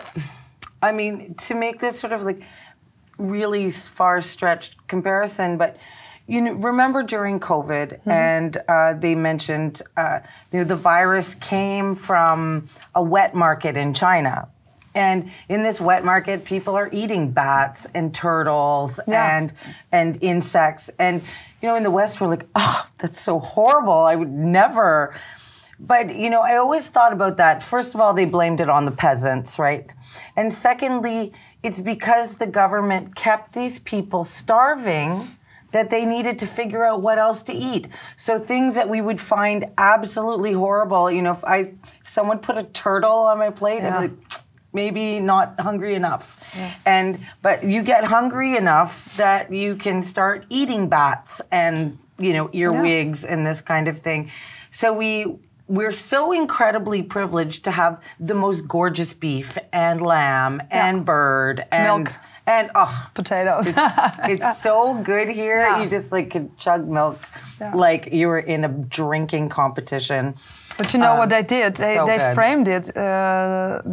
I 0.83 0.91
mean, 0.93 1.35
to 1.47 1.55
make 1.55 1.79
this 1.79 2.01
sort 2.01 2.13
of 2.13 2.23
like 2.23 2.43
really 3.19 3.71
far 3.71 4.21
stretched 4.21 4.75
comparison, 4.89 5.57
but 5.59 5.77
you 6.27 6.41
know, 6.41 6.53
remember 6.71 7.03
during 7.03 7.41
COVID, 7.41 8.01
and 8.07 8.57
uh, 8.69 8.95
they 8.95 9.15
mentioned 9.15 9.83
uh, 9.97 10.19
you 10.53 10.59
know 10.59 10.65
the 10.65 10.77
virus 10.93 11.35
came 11.37 11.95
from 11.95 12.65
a 12.95 13.03
wet 13.03 13.35
market 13.35 13.77
in 13.77 13.95
China. 13.95 14.49
And 14.95 15.31
in 15.49 15.63
this 15.63 15.81
wet 15.81 16.05
market, 16.05 16.45
people 16.45 16.75
are 16.75 16.89
eating 16.93 17.31
bats 17.31 17.87
and 17.95 18.13
turtles 18.15 18.99
Yeah. 19.07 19.37
and 19.37 19.53
and 19.93 20.19
insects. 20.23 20.91
And 20.99 21.23
you 21.63 21.69
know, 21.69 21.77
in 21.77 21.83
the 21.83 21.91
West, 21.91 22.21
we're 22.21 22.29
like, 22.29 22.47
oh, 22.55 22.87
that's 22.99 23.21
so 23.21 23.39
horrible. 23.39 23.93
I 23.93 24.17
would 24.17 24.31
never. 24.33 25.15
But 25.79 26.15
you 26.15 26.29
know, 26.29 26.41
I 26.41 26.57
always 26.57 26.87
thought 26.89 27.13
about 27.13 27.37
that. 27.39 27.63
First 27.63 27.95
of 27.95 28.01
all, 28.01 28.13
they 28.13 28.25
blamed 28.25 28.61
it 28.61 28.69
on 28.69 28.85
the 28.85 28.91
peasants, 28.91 29.59
right? 29.59 29.93
And 30.37 30.53
secondly, 30.53 31.33
it's 31.63 31.81
because 31.81 32.37
the 32.37 32.47
government 32.47 33.15
kept 33.15 33.53
these 33.55 33.79
people 33.79 34.25
starving 34.25 35.37
that 35.73 35.89
they 35.89 36.05
needed 36.05 36.39
to 36.41 36.47
figure 36.47 36.85
out 36.85 37.01
what 37.01 37.19
else 37.19 37.43
to 37.45 37.53
eat. 37.53 37.87
So 38.17 38.39
things 38.39 38.75
that 38.75 38.89
we 38.89 39.01
would 39.01 39.21
find 39.21 39.67
absolutely 39.79 40.53
horrible, 40.53 41.11
you 41.11 41.23
know, 41.23 41.31
if 41.33 41.45
I 41.45 41.59
if 41.59 41.99
someone 42.05 42.41
put 42.41 42.59
a 42.59 42.65
turtle 42.65 43.13
on 43.13 43.39
my 43.39 43.51
plate, 43.51 43.83
I'd 43.83 43.93
be 43.93 44.09
like, 44.09 44.40
maybe 44.73 45.21
not 45.21 45.59
hungry 45.61 45.95
enough. 45.95 46.37
And 46.87 47.19
but 47.43 47.65
you 47.65 47.83
get 47.83 48.05
hungry 48.05 48.57
enough 48.57 49.15
that 49.17 49.53
you 49.53 49.77
can 49.77 50.03
start 50.03 50.45
eating 50.49 50.89
bats 50.89 51.41
and 51.51 51.99
you 52.19 52.33
know 52.33 52.51
earwigs 52.53 53.25
and 53.25 53.47
this 53.47 53.61
kind 53.61 53.89
of 53.89 53.99
thing. 53.99 54.31
So 54.71 54.93
we 54.93 55.27
we're 55.67 55.93
so 55.93 56.33
incredibly 56.33 57.01
privileged 57.03 57.63
to 57.65 57.71
have 57.71 58.03
the 58.19 58.35
most 58.35 58.67
gorgeous 58.67 59.13
beef 59.13 59.57
and 59.73 60.01
lamb 60.01 60.61
and 60.71 61.05
bird 61.05 61.65
and 61.71 62.05
Milk. 62.05 62.13
and 62.47 62.71
oh 62.75 63.07
Potatoes. 63.15 63.69
it's, 63.69 63.79
it's 64.25 64.63
so 64.63 65.01
good 65.03 65.29
here. 65.29 65.61
Yeah. 65.61 65.83
You 65.85 65.89
just 65.89 66.11
like 66.11 66.31
could 66.31 66.57
chug 66.59 66.89
milk 66.89 67.21
Yeah. 67.61 67.73
like 67.75 68.13
you 68.13 68.27
were 68.27 68.41
in 68.41 68.65
a 68.65 68.69
drinking 68.69 69.49
competition. 69.51 70.35
But 70.81 70.93
you 70.95 70.99
know 71.01 71.13
Um, 71.13 71.19
what 71.19 71.29
they 71.29 71.43
did? 71.43 71.77
They, 71.77 71.97
so 71.97 72.07
they 72.07 72.19
good. 72.19 72.35
framed 72.35 72.69
it 72.69 72.85
uh, 72.97 73.03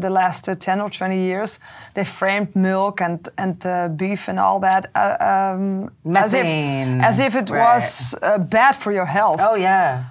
the 0.01 0.09
last 0.09 0.47
uh, 0.49 0.55
10 0.55 0.81
or 0.81 0.89
20 0.89 1.17
years. 1.19 1.59
They 1.93 2.03
framed 2.05 2.55
milk 2.55 3.01
and, 3.01 3.27
and 3.37 3.65
uh, 3.65 3.89
beef 3.89 4.27
and 4.29 4.39
all 4.39 4.59
that 4.61 4.83
uh, 4.95 5.17
um, 5.55 5.91
as, 6.15 6.33
if, 6.33 6.45
as 6.45 7.19
if 7.19 7.35
it 7.35 7.49
right. 7.49 7.75
was 7.75 8.15
uh, 8.21 8.37
bad 8.37 8.75
for 8.75 8.91
your 8.91 9.05
health. 9.05 9.39
Oh 9.41 9.55
yeah. 9.55 10.03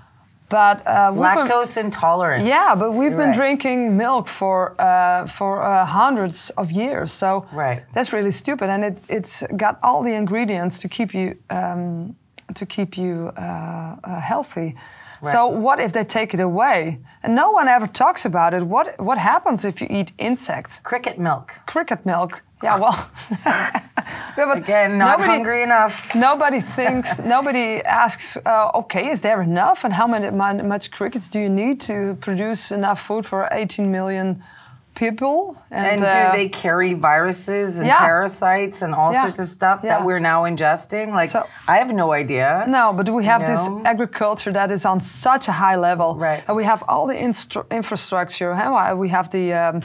But 0.48 0.76
uh, 0.86 1.10
we've 1.12 1.22
been- 1.22 1.46
Lactose 1.46 1.76
intolerance. 1.80 2.44
Yeah, 2.44 2.76
but 2.78 2.90
we've 2.92 3.16
been 3.16 3.30
Right. 3.30 3.34
drinking 3.40 3.96
milk 3.96 4.28
for 4.28 4.74
uh, 4.78 5.26
for 5.38 5.62
uh, 5.62 5.84
hundreds 5.84 6.50
of 6.56 6.70
years, 6.70 7.10
so 7.12 7.44
Right. 7.52 7.82
that's 7.94 8.12
really 8.12 8.30
stupid. 8.30 8.68
And 8.70 8.84
it, 8.84 9.02
it's 9.08 9.42
got 9.56 9.78
all 9.82 10.02
the 10.04 10.14
ingredients 10.14 10.78
to 10.78 10.88
keep 10.88 11.12
you 11.14 11.34
um, 11.50 12.14
to 12.54 12.64
keep 12.66 12.96
you 12.96 13.32
uh, 13.36 14.20
healthy. 15.22 15.32
So 15.32 15.46
what 15.48 15.78
if 15.80 15.92
they 15.92 16.04
take 16.04 16.34
it 16.34 16.40
away? 16.40 16.98
And 17.22 17.34
no 17.34 17.50
one 17.50 17.68
ever 17.68 17.86
talks 17.86 18.24
about 18.24 18.54
it. 18.54 18.62
What 18.62 18.98
what 19.00 19.18
happens 19.18 19.64
if 19.64 19.80
you 19.80 19.86
eat 19.90 20.12
insects? 20.18 20.80
Cricket 20.82 21.18
milk. 21.18 21.54
Cricket 21.66 22.04
milk. 22.06 22.42
Yeah, 22.62 22.78
well. 22.78 23.10
Yeah, 24.38 24.52
Again, 24.52 24.98
not 24.98 25.18
nobody- 25.18 25.30
hungry 25.30 25.62
enough. 25.62 26.14
Nobody 26.14 26.60
thinks, 26.60 27.18
nobody 27.36 27.82
asks, 27.84 28.36
uh, 28.44 28.70
okay, 28.74 29.08
is 29.10 29.20
there 29.20 29.40
enough? 29.42 29.82
And 29.84 29.94
how 29.94 30.06
many, 30.06 30.30
much 30.62 30.90
crickets 30.90 31.26
do 31.26 31.38
you 31.40 31.48
need 31.48 31.80
to 31.82 32.16
produce 32.20 32.70
enough 32.70 33.00
food 33.00 33.24
for 33.26 33.48
18 33.50 33.90
million 33.90 34.42
people? 34.96 35.56
And 35.70 36.02
uh, 36.02 36.32
do 36.32 36.38
they 36.38 36.48
carry 36.48 36.94
viruses 36.94 37.76
and 37.76 37.86
Yeah. 37.86 37.98
parasites 38.06 38.82
and 38.82 38.94
all 38.94 39.12
Yeah. 39.12 39.22
sorts 39.22 39.38
of 39.38 39.48
stuff 39.48 39.80
Yeah. 39.82 39.90
that 39.98 40.04
we're 40.06 40.18
now 40.32 40.44
ingesting? 40.44 41.14
Like, 41.14 41.30
So- 41.30 41.46
I 41.68 41.76
have 41.78 41.92
no 41.92 42.12
idea. 42.12 42.64
No, 42.68 42.92
but 42.92 43.08
we 43.08 43.24
have 43.26 43.42
know? 43.42 43.48
this 43.48 43.86
agriculture 43.86 44.52
that 44.52 44.70
is 44.70 44.84
on 44.84 45.00
such 45.00 45.48
a 45.48 45.52
high 45.52 45.76
level. 45.76 46.16
Right. 46.16 46.42
And 46.48 46.56
we 46.56 46.64
have 46.64 46.82
all 46.88 47.06
the 47.06 47.14
instru- 47.14 47.68
infrastructure. 47.70 48.50
We 48.96 49.08
have 49.10 49.28
the 49.30 49.54
um, 49.54 49.82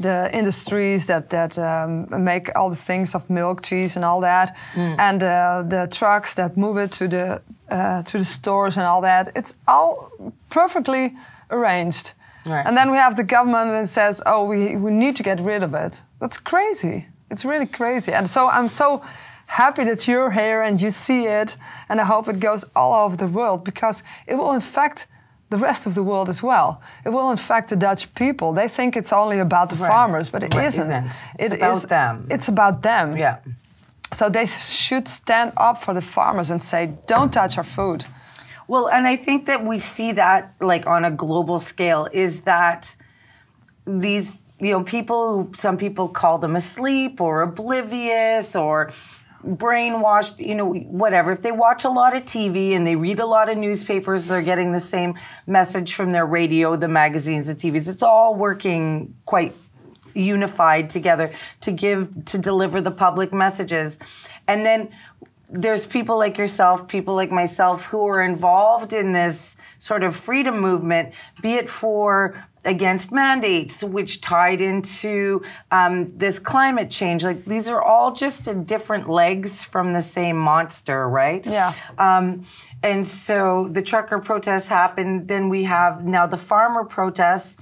the 0.00 0.28
industries 0.32 1.06
that 1.06 1.28
that 1.28 1.56
um, 1.58 2.06
make 2.24 2.50
all 2.56 2.70
the 2.70 2.82
things 2.86 3.14
of 3.14 3.28
milk, 3.28 3.62
cheese, 3.62 3.96
and 3.96 4.04
all 4.04 4.20
that, 4.20 4.48
Mm. 4.74 4.94
and 4.98 5.22
uh, 5.22 5.62
the 5.68 5.86
trucks 5.98 6.34
that 6.34 6.56
move 6.56 6.76
it 6.84 6.90
to 6.98 7.08
the 7.08 7.40
uh, 7.70 8.02
to 8.02 8.18
the 8.18 8.24
stores 8.24 8.76
and 8.76 8.86
all 8.86 9.00
that. 9.02 9.28
It's 9.34 9.54
all 9.66 10.10
perfectly 10.48 11.14
arranged. 11.50 12.12
Right. 12.46 12.66
And 12.66 12.76
then 12.76 12.90
we 12.90 12.96
have 12.96 13.16
the 13.16 13.24
government 13.24 13.70
that 13.70 13.88
says, 13.88 14.22
"Oh, 14.26 14.44
we, 14.44 14.76
we 14.76 14.90
need 14.90 15.16
to 15.16 15.22
get 15.22 15.40
rid 15.40 15.62
of 15.62 15.74
it." 15.74 16.02
That's 16.20 16.38
crazy. 16.38 17.06
It's 17.30 17.44
really 17.44 17.66
crazy. 17.66 18.12
And 18.12 18.28
so 18.28 18.48
I'm 18.48 18.68
so 18.68 19.02
happy 19.46 19.84
that 19.84 20.06
you're 20.08 20.30
here 20.30 20.62
and 20.62 20.80
you 20.80 20.90
see 20.90 21.26
it, 21.26 21.56
and 21.88 22.00
I 22.00 22.04
hope 22.04 22.28
it 22.28 22.40
goes 22.40 22.64
all 22.74 22.94
over 23.04 23.16
the 23.16 23.26
world 23.26 23.64
because 23.64 24.02
it 24.26 24.34
will 24.34 24.52
infect 24.52 25.06
the 25.50 25.56
rest 25.58 25.86
of 25.86 25.94
the 25.94 26.02
world 26.02 26.28
as 26.28 26.42
well. 26.42 26.80
It 27.04 27.10
will 27.10 27.30
infect 27.30 27.68
the 27.68 27.76
Dutch 27.76 28.12
people. 28.14 28.52
They 28.54 28.68
think 28.68 28.96
it's 28.96 29.12
only 29.12 29.38
about 29.38 29.68
the 29.70 29.76
Right. 29.76 29.90
farmers, 29.90 30.30
but 30.30 30.42
it 30.42 30.54
Right, 30.54 30.66
isn't. 30.68 30.82
isn't. 30.90 31.18
It's 31.38 31.52
It 31.52 31.56
about 31.62 31.76
is- 31.76 31.82
them. 31.86 32.26
It's 32.30 32.48
about 32.48 32.82
them. 32.82 33.16
Yeah. 33.16 33.36
So 34.14 34.28
they 34.30 34.46
should 34.46 35.08
stand 35.08 35.52
up 35.56 35.82
for 35.82 35.94
the 35.94 36.00
farmers 36.02 36.50
and 36.50 36.62
say, 36.62 36.86
"Don't 37.06 37.32
touch 37.32 37.56
our 37.58 37.64
food." 37.64 38.04
Well, 38.72 38.88
and 38.88 39.06
I 39.06 39.16
think 39.16 39.44
that 39.48 39.66
we 39.66 39.78
see 39.78 40.12
that 40.12 40.54
like 40.58 40.86
on 40.86 41.04
a 41.04 41.10
global 41.10 41.60
scale 41.60 42.08
is 42.10 42.40
that 42.52 42.96
these 43.86 44.38
you 44.60 44.70
know 44.70 44.82
people 44.82 45.52
some 45.58 45.76
people 45.76 46.08
call 46.08 46.38
them 46.38 46.56
asleep 46.56 47.20
or 47.20 47.42
oblivious 47.42 48.56
or 48.56 48.90
brainwashed 49.44 50.38
you 50.38 50.54
know 50.54 50.72
whatever. 50.72 51.32
If 51.32 51.42
they 51.42 51.52
watch 51.52 51.84
a 51.84 51.90
lot 51.90 52.16
of 52.16 52.22
tv 52.22 52.74
and 52.74 52.86
they 52.86 52.96
read 52.96 53.20
a 53.20 53.26
lot 53.26 53.50
of 53.50 53.58
newspapers 53.58 54.24
they're 54.24 54.40
getting 54.40 54.72
the 54.72 54.80
same 54.80 55.18
message 55.46 55.92
from 55.92 56.12
their 56.12 56.24
radio 56.24 56.74
the 56.74 56.88
magazines 56.88 57.48
the 57.48 57.54
tvs 57.54 57.86
it's 57.86 58.02
all 58.02 58.34
working 58.36 59.14
quite 59.26 59.54
unified 60.14 60.88
together 60.88 61.32
to 61.60 61.72
give 61.72 62.24
to 62.26 62.38
deliver 62.38 62.80
the 62.80 62.90
public 62.90 63.32
messages. 63.32 63.98
And 64.48 64.66
then 64.66 64.90
there's 65.52 65.84
people 65.84 66.18
like 66.18 66.38
yourself 66.38 66.88
people 66.88 67.14
like 67.14 67.30
myself 67.30 67.84
who 67.84 68.06
are 68.08 68.22
involved 68.22 68.92
in 68.92 69.12
this 69.12 69.54
sort 69.78 70.02
of 70.02 70.16
freedom 70.16 70.58
movement 70.58 71.12
be 71.42 71.54
it 71.54 71.68
for 71.68 72.34
against 72.64 73.10
mandates 73.10 73.82
which 73.82 74.20
tied 74.20 74.60
into 74.60 75.42
um, 75.70 76.16
this 76.16 76.38
climate 76.38 76.90
change. 76.90 77.24
Like 77.24 77.44
these 77.44 77.68
are 77.68 77.82
all 77.82 78.12
just 78.12 78.48
different 78.66 79.08
legs 79.08 79.62
from 79.62 79.92
the 79.92 80.02
same 80.02 80.36
monster 80.36 81.08
right? 81.08 81.44
Yeah. 81.44 81.74
um, 81.98 82.44
and 82.82 83.06
so 83.06 83.68
the 83.68 83.82
trucker 83.82 84.18
protests 84.18 84.68
happened. 84.68 85.28
Then 85.28 85.48
we 85.48 85.64
have 85.64 86.06
now 86.06 86.26
the 86.26 86.36
farmer 86.36 86.84
protests. 86.84 87.56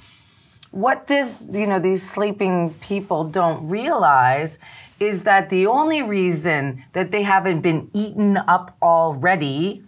What 0.70 1.06
this 1.08 1.46
you 1.52 1.66
know 1.66 1.80
these 1.80 2.08
sleeping 2.08 2.74
people 2.74 3.24
don't 3.24 3.68
realize 3.68 4.58
is 5.00 5.22
that 5.24 5.48
the 5.48 5.66
only 5.66 6.02
reason 6.02 6.84
that 6.92 7.10
they 7.10 7.22
haven't 7.22 7.60
been 7.62 7.90
eaten 7.94 8.36
up 8.36 8.76
already 8.82 9.82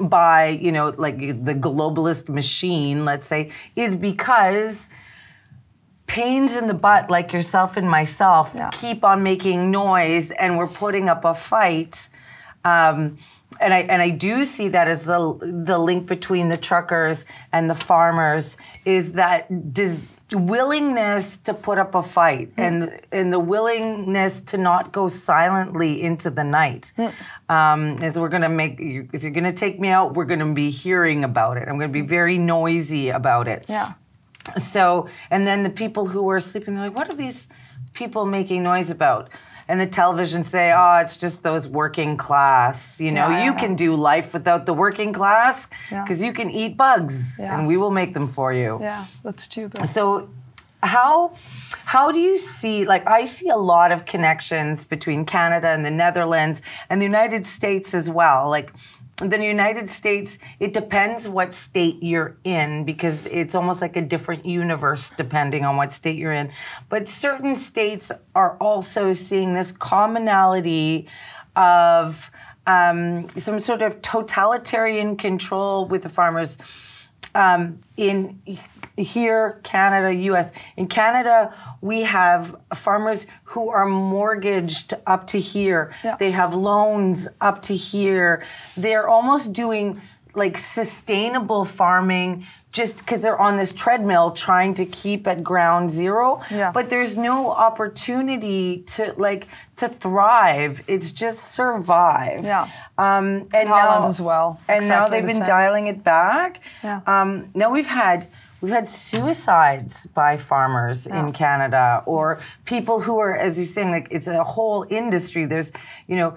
by 0.00 0.48
you 0.48 0.70
know 0.72 0.92
like 0.98 1.18
the 1.18 1.54
globalist 1.54 2.28
machine 2.28 3.04
let's 3.06 3.26
say 3.26 3.50
is 3.76 3.94
because 3.96 4.88
pains 6.06 6.52
in 6.52 6.66
the 6.66 6.74
butt 6.74 7.08
like 7.08 7.32
yourself 7.32 7.76
and 7.76 7.88
myself 7.88 8.52
Yeah. 8.54 8.70
keep 8.72 9.04
on 9.04 9.22
making 9.22 9.70
noise 9.70 10.30
and 10.32 10.58
we're 10.58 10.68
putting 10.68 11.08
up 11.08 11.24
a 11.24 11.34
fight 11.34 12.08
um, 12.64 13.16
and 13.60 13.72
I 13.72 13.78
and 13.82 14.02
I 14.02 14.10
do 14.10 14.44
see 14.44 14.68
that 14.68 14.86
as 14.88 15.04
the 15.04 15.38
the 15.40 15.78
link 15.78 16.06
between 16.06 16.48
the 16.48 16.56
truckers 16.58 17.24
and 17.52 17.70
the 17.70 17.74
farmers 17.76 18.56
is 18.84 19.12
that 19.12 19.72
des- 19.72 20.00
willingness 20.32 21.36
to 21.38 21.54
put 21.54 21.78
up 21.78 21.94
a 21.94 22.02
fight 22.02 22.50
hmm. 22.54 22.60
and 22.60 23.00
and 23.12 23.32
the 23.32 23.38
willingness 23.38 24.40
to 24.40 24.58
not 24.58 24.92
go 24.92 25.08
silently 25.08 26.02
into 26.02 26.30
the 26.30 26.44
night. 26.44 26.92
Hmm. 26.96 27.08
Um, 27.48 27.98
as 28.02 28.18
we're 28.18 28.28
gonna 28.28 28.48
make 28.48 28.78
if 28.80 29.22
you're 29.22 29.32
gonna 29.32 29.52
take 29.52 29.78
me 29.78 29.88
out, 29.88 30.14
we're 30.14 30.24
gonna 30.24 30.52
be 30.52 30.70
hearing 30.70 31.24
about 31.24 31.56
it. 31.56 31.68
I'm 31.68 31.78
gonna 31.78 31.92
be 31.92 32.00
hmm. 32.00 32.08
very 32.08 32.38
noisy 32.38 33.10
about 33.10 33.48
it. 33.48 33.66
Yeah. 33.68 33.92
So, 34.60 35.08
and 35.30 35.46
then 35.46 35.64
the 35.64 35.70
people 35.70 36.06
who 36.06 36.30
are 36.30 36.38
sleeping, 36.38 36.74
they're 36.74 36.84
like, 36.84 36.96
what 36.96 37.10
are 37.10 37.16
these 37.16 37.48
people 37.94 38.26
making 38.26 38.62
noise 38.62 38.90
about? 38.90 39.28
And 39.68 39.80
the 39.80 39.86
television 39.86 40.44
say, 40.44 40.72
oh, 40.74 40.98
it's 41.02 41.16
just 41.16 41.42
those 41.42 41.66
working 41.66 42.16
class. 42.16 43.00
You 43.00 43.10
know, 43.10 43.28
Yeah, 43.28 43.44
you 43.46 43.50
yeah, 43.52 43.58
can 43.58 43.70
yeah. 43.72 43.76
do 43.76 43.94
life 43.96 44.32
without 44.32 44.64
the 44.64 44.72
working 44.74 45.12
class 45.12 45.66
Yeah. 45.90 46.02
because 46.02 46.20
you 46.20 46.32
can 46.32 46.50
eat 46.50 46.76
bugs 46.76 47.36
Yeah. 47.38 47.58
and 47.58 47.66
we 47.66 47.76
will 47.76 47.90
make 47.90 48.14
them 48.14 48.28
for 48.28 48.52
you. 48.52 48.78
Yeah, 48.80 49.06
that's 49.24 49.42
stupid. 49.44 49.88
So 49.88 50.28
how 50.82 51.32
how 51.84 52.12
do 52.12 52.18
you 52.20 52.38
see 52.38 52.84
like 52.84 53.08
I 53.08 53.24
see 53.24 53.48
a 53.48 53.56
lot 53.56 53.90
of 53.90 54.04
connections 54.04 54.84
between 54.84 55.24
Canada 55.24 55.68
and 55.68 55.84
the 55.84 55.90
Netherlands 55.90 56.62
and 56.88 57.00
the 57.00 57.06
United 57.06 57.44
States 57.46 57.92
as 57.94 58.08
well. 58.08 58.48
Like 58.50 58.72
the 59.16 59.42
United 59.42 59.88
States, 59.88 60.36
it 60.60 60.74
depends 60.74 61.26
what 61.26 61.54
state 61.54 61.96
you're 62.02 62.36
in 62.44 62.84
because 62.84 63.24
it's 63.26 63.54
almost 63.54 63.80
like 63.80 63.96
a 63.96 64.02
different 64.02 64.44
universe 64.44 65.10
depending 65.16 65.64
on 65.64 65.76
what 65.76 65.92
state 65.92 66.18
you're 66.18 66.32
in. 66.32 66.52
But 66.90 67.08
certain 67.08 67.54
states 67.54 68.12
are 68.34 68.58
also 68.58 69.14
seeing 69.14 69.54
this 69.54 69.72
commonality 69.72 71.08
of 71.54 72.30
um, 72.66 73.28
some 73.38 73.58
sort 73.58 73.80
of 73.80 74.02
totalitarian 74.02 75.16
control 75.16 75.86
with 75.86 76.02
the 76.02 76.08
farmers 76.10 76.58
um, 77.36 77.80
in 77.96 78.40
here, 78.96 79.60
Canada, 79.62 80.14
U.S. 80.14 80.50
In 80.76 80.86
Canada, 80.88 81.54
we 81.82 82.02
have 82.02 82.56
farmers 82.74 83.26
who 83.44 83.68
are 83.68 83.86
mortgaged 83.86 84.94
up 85.06 85.26
to 85.28 85.38
here. 85.38 85.94
Yeah. 86.02 86.16
They 86.18 86.30
have 86.30 86.54
loans 86.54 87.28
up 87.40 87.62
to 87.62 87.76
here. 87.76 88.44
They're 88.76 89.06
almost 89.06 89.52
doing 89.52 90.00
like 90.36 90.58
sustainable 90.58 91.64
farming 91.64 92.46
just 92.70 92.98
because 92.98 93.22
they're 93.22 93.40
on 93.40 93.56
this 93.56 93.72
treadmill 93.72 94.30
trying 94.32 94.74
to 94.74 94.84
keep 94.84 95.26
at 95.26 95.42
ground 95.42 95.90
zero. 95.90 96.42
Yeah. 96.50 96.72
But 96.72 96.90
there's 96.90 97.16
no 97.16 97.50
opportunity 97.50 98.82
to 98.88 99.14
like 99.16 99.48
to 99.76 99.88
thrive. 99.88 100.82
It's 100.86 101.10
just 101.10 101.52
survive. 101.52 102.44
Yeah. 102.44 102.68
Um, 102.98 103.48
and 103.54 103.68
Holland 103.68 104.02
now, 104.02 104.08
as 104.08 104.20
well. 104.20 104.60
And 104.68 104.86
now 104.88 105.08
they've 105.08 105.22
the 105.22 105.28
been 105.28 105.36
same. 105.36 105.46
dialing 105.46 105.86
it 105.86 106.04
back. 106.04 106.60
Yeah. 106.84 107.00
Um, 107.06 107.48
now 107.54 107.70
we've 107.70 107.86
had 107.86 108.28
we've 108.60 108.72
had 108.72 108.88
suicides 108.90 110.06
by 110.06 110.36
farmers 110.36 111.06
in 111.06 111.32
Canada, 111.32 112.02
or 112.04 112.40
people 112.66 113.00
who 113.00 113.18
are, 113.18 113.34
as 113.34 113.56
you're 113.56 113.66
saying, 113.66 113.90
like 113.90 114.08
it's 114.10 114.26
a 114.26 114.44
whole 114.44 114.84
industry. 114.90 115.46
There's, 115.46 115.72
you 116.06 116.16
know. 116.16 116.36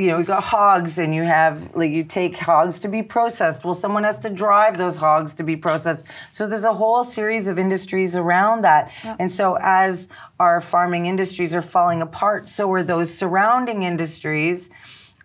You 0.00 0.06
know, 0.06 0.18
you 0.18 0.24
got 0.24 0.42
hogs, 0.42 0.96
and 0.96 1.14
you 1.14 1.24
have 1.24 1.76
like 1.76 1.90
you 1.90 2.04
take 2.04 2.34
hogs 2.38 2.78
to 2.78 2.88
be 2.88 3.02
processed. 3.02 3.64
Well, 3.64 3.74
someone 3.74 4.04
has 4.04 4.18
to 4.20 4.30
drive 4.30 4.78
those 4.78 4.96
hogs 4.96 5.34
to 5.34 5.42
be 5.42 5.56
processed. 5.56 6.06
So 6.30 6.46
there's 6.46 6.64
a 6.64 6.72
whole 6.72 7.04
series 7.04 7.48
of 7.48 7.58
industries 7.58 8.16
around 8.16 8.62
that. 8.62 8.90
And 9.18 9.30
so 9.30 9.58
as 9.60 10.08
our 10.38 10.62
farming 10.62 11.04
industries 11.04 11.54
are 11.54 11.60
falling 11.60 12.00
apart, 12.00 12.48
so 12.48 12.72
are 12.72 12.82
those 12.82 13.12
surrounding 13.12 13.82
industries 13.82 14.70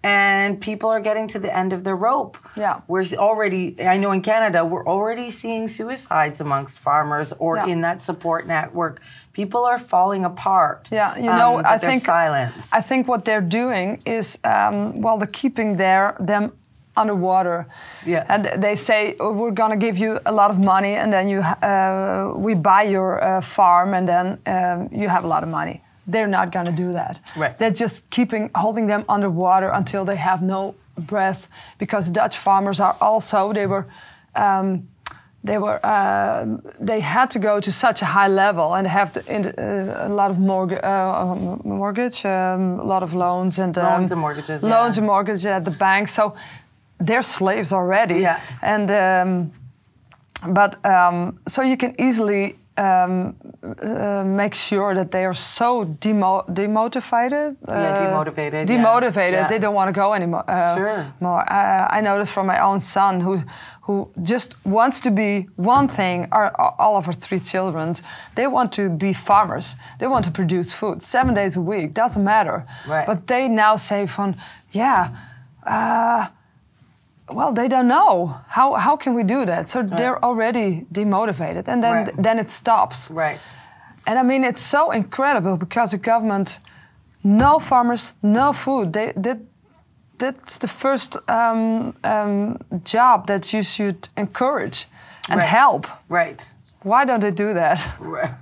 and 0.05 0.61
people 0.61 0.87
are 0.91 0.99
getting 0.99 1.27
to 1.27 1.39
the 1.39 1.51
end 1.61 1.73
of 1.73 1.83
the 1.83 1.95
rope. 1.95 2.37
Yeah. 2.55 2.81
We're 2.87 3.05
already, 3.17 3.63
I 3.83 3.97
know 3.97 4.11
in 4.11 4.21
Canada, 4.21 4.63
we're 4.63 4.85
already 4.85 5.31
seeing 5.31 5.67
suicides 5.67 6.39
amongst 6.41 6.77
farmers 6.77 7.33
or 7.39 7.55
Yeah. 7.55 7.65
in 7.73 7.81
that 7.81 8.03
support 8.03 8.45
network. 8.45 9.01
People 9.33 9.65
are 9.65 9.79
falling 9.79 10.23
apart. 10.23 10.89
Yeah, 10.91 11.17
you 11.17 11.31
um, 11.31 11.37
know, 11.39 11.55
but 11.57 11.65
I 11.65 11.77
think 11.79 12.05
silence. 12.05 12.69
I 12.71 12.81
think 12.81 13.07
what 13.07 13.25
they're 13.25 13.49
doing 13.61 13.87
is, 14.05 14.37
um, 14.43 15.01
well, 15.01 15.17
they're 15.17 15.39
keeping 15.43 15.77
their 15.77 16.15
them 16.19 16.51
underwater. 16.95 17.65
Yeah. 18.05 18.25
And 18.29 18.63
they 18.63 18.75
say 18.75 19.15
oh, 19.19 19.33
we're 19.33 19.57
gonna 19.61 19.75
give 19.87 19.97
you 19.97 20.19
a 20.25 20.31
lot 20.31 20.49
of 20.51 20.57
money, 20.59 20.95
and 21.01 21.11
then 21.11 21.27
you 21.27 21.39
uh, 21.41 22.33
we 22.47 22.53
buy 22.55 22.83
your 22.83 23.11
uh, 23.21 23.41
farm, 23.41 23.93
and 23.93 24.07
then 24.07 24.25
um, 24.45 24.89
you 25.01 25.09
have 25.09 25.25
a 25.25 25.27
lot 25.27 25.43
of 25.43 25.49
money. 25.49 25.81
They're 26.07 26.27
not 26.27 26.51
gonna 26.51 26.71
do 26.71 26.93
that. 26.93 27.19
Right. 27.35 27.57
They're 27.57 27.71
just 27.71 28.09
keeping 28.09 28.49
holding 28.53 28.87
them 28.87 29.03
underwater 29.07 29.69
until 29.69 30.05
they 30.05 30.17
have 30.17 30.41
no 30.41 30.75
breath, 30.97 31.47
because 31.77 32.09
Dutch 32.09 32.37
farmers 32.37 32.79
are 32.79 32.95
also 33.01 33.53
they 33.53 33.67
were. 33.67 33.85
Um, 34.35 34.87
they 35.43 35.59
were 35.59 35.79
uh, 35.85 36.45
they 36.79 36.99
had 36.99 37.29
to 37.31 37.39
go 37.39 37.59
to 37.59 37.71
such 37.71 38.01
a 38.01 38.05
high 38.05 38.27
level 38.27 38.73
and 38.73 38.87
have 38.87 39.13
to, 39.13 39.19
uh, 39.19 40.07
a 40.07 40.09
lot 40.09 40.31
of 40.31 40.39
mortgage, 40.39 40.79
uh, 40.83 41.21
um, 41.21 41.61
mortgage, 41.63 42.25
um, 42.25 42.79
a 42.79 42.83
lot 42.83 43.03
of 43.03 43.13
loans 43.13 43.59
and 43.59 43.77
um, 43.77 43.85
Loans 43.85 44.11
and 44.11 44.21
mortgages, 44.21 44.63
loans 44.63 44.95
yeah. 44.95 45.01
and 45.01 45.07
mortgages 45.07 45.45
at 45.45 45.63
the 45.63 45.71
bank. 45.71 46.07
So 46.07 46.33
they're 46.97 47.21
slaves 47.21 47.71
already. 47.71 48.21
Yeah. 48.21 48.39
And 48.61 48.89
um, 48.89 49.51
but 50.51 50.83
um, 50.83 51.39
so 51.47 51.61
you 51.61 51.77
can 51.77 51.93
easily 51.99 52.55
um, 52.77 53.35
uh, 53.81 54.23
make 54.25 54.53
sure 54.53 54.93
that 54.95 55.11
they 55.11 55.25
are 55.25 55.33
so 55.33 55.85
demo- 55.85 56.43
demotivated. 56.49 57.55
Yeah, 57.67 58.05
demotivated. 58.05 58.67
Demotivated. 58.67 59.31
Yeah. 59.33 59.47
They 59.47 59.59
don't 59.59 59.73
want 59.75 59.87
to 59.87 59.93
go 59.93 60.13
anymore. 60.13 60.43
Uh, 60.47 60.75
Sure. 60.75 61.13
More. 61.19 61.41
Uh, 61.51 61.87
I 61.89 62.01
noticed 62.01 62.31
from 62.33 62.47
my 62.47 62.59
own 62.59 62.79
son 62.79 63.21
who 63.21 63.43
who 63.87 64.09
just 64.23 64.55
wants 64.65 64.99
to 65.01 65.11
be 65.11 65.47
one 65.57 65.87
thing. 65.87 66.27
Our, 66.31 66.51
all 66.79 66.97
of 66.97 67.07
our 67.07 67.13
three 67.13 67.39
children, 67.39 67.93
they 68.35 68.47
want 68.47 68.71
to 68.73 68.89
be 68.89 69.13
farmers. 69.13 69.75
They 69.99 70.07
want 70.07 70.25
to 70.25 70.31
produce 70.31 70.71
food 70.73 71.03
seven 71.03 71.33
days 71.35 71.55
a 71.55 71.61
week. 71.61 71.93
Doesn't 71.93 72.23
matter. 72.23 72.65
Right. 72.87 73.05
But 73.07 73.27
they 73.27 73.47
now 73.47 73.77
say, 73.77 74.07
"From 74.07 74.35
yeah." 74.71 75.09
Well, 77.29 77.53
they 77.53 77.67
don't 77.67 77.87
know 77.87 78.35
how 78.47 78.73
how 78.75 78.97
can 78.97 79.15
we 79.15 79.23
do 79.23 79.45
that. 79.45 79.69
So 79.69 79.81
they're 79.83 80.23
already 80.23 80.85
demotivated, 80.91 81.67
and 81.67 81.81
then 81.83 81.93
Right. 81.95 82.23
then 82.23 82.39
it 82.39 82.49
stops. 82.49 83.09
right. 83.11 83.39
And 84.07 84.19
I 84.19 84.23
mean, 84.23 84.43
it's 84.43 84.61
so 84.61 84.91
incredible 84.91 85.57
because 85.57 85.89
the 85.91 85.97
government, 86.11 86.59
no 87.23 87.59
farmers, 87.59 88.13
no 88.21 88.53
food. 88.53 88.93
They 88.93 89.13
that 89.15 89.37
that's 90.17 90.57
the 90.57 90.67
first 90.67 91.17
um, 91.27 91.93
um, 92.03 92.57
job 92.83 93.25
that 93.27 93.51
you 93.53 93.63
should 93.63 94.07
encourage. 94.17 94.87
and 95.29 95.39
Right. 95.39 95.49
help. 95.49 95.87
Right. 96.09 96.54
Why 96.85 97.03
don't 97.03 97.19
they 97.19 97.31
do 97.31 97.53
that? 97.55 97.79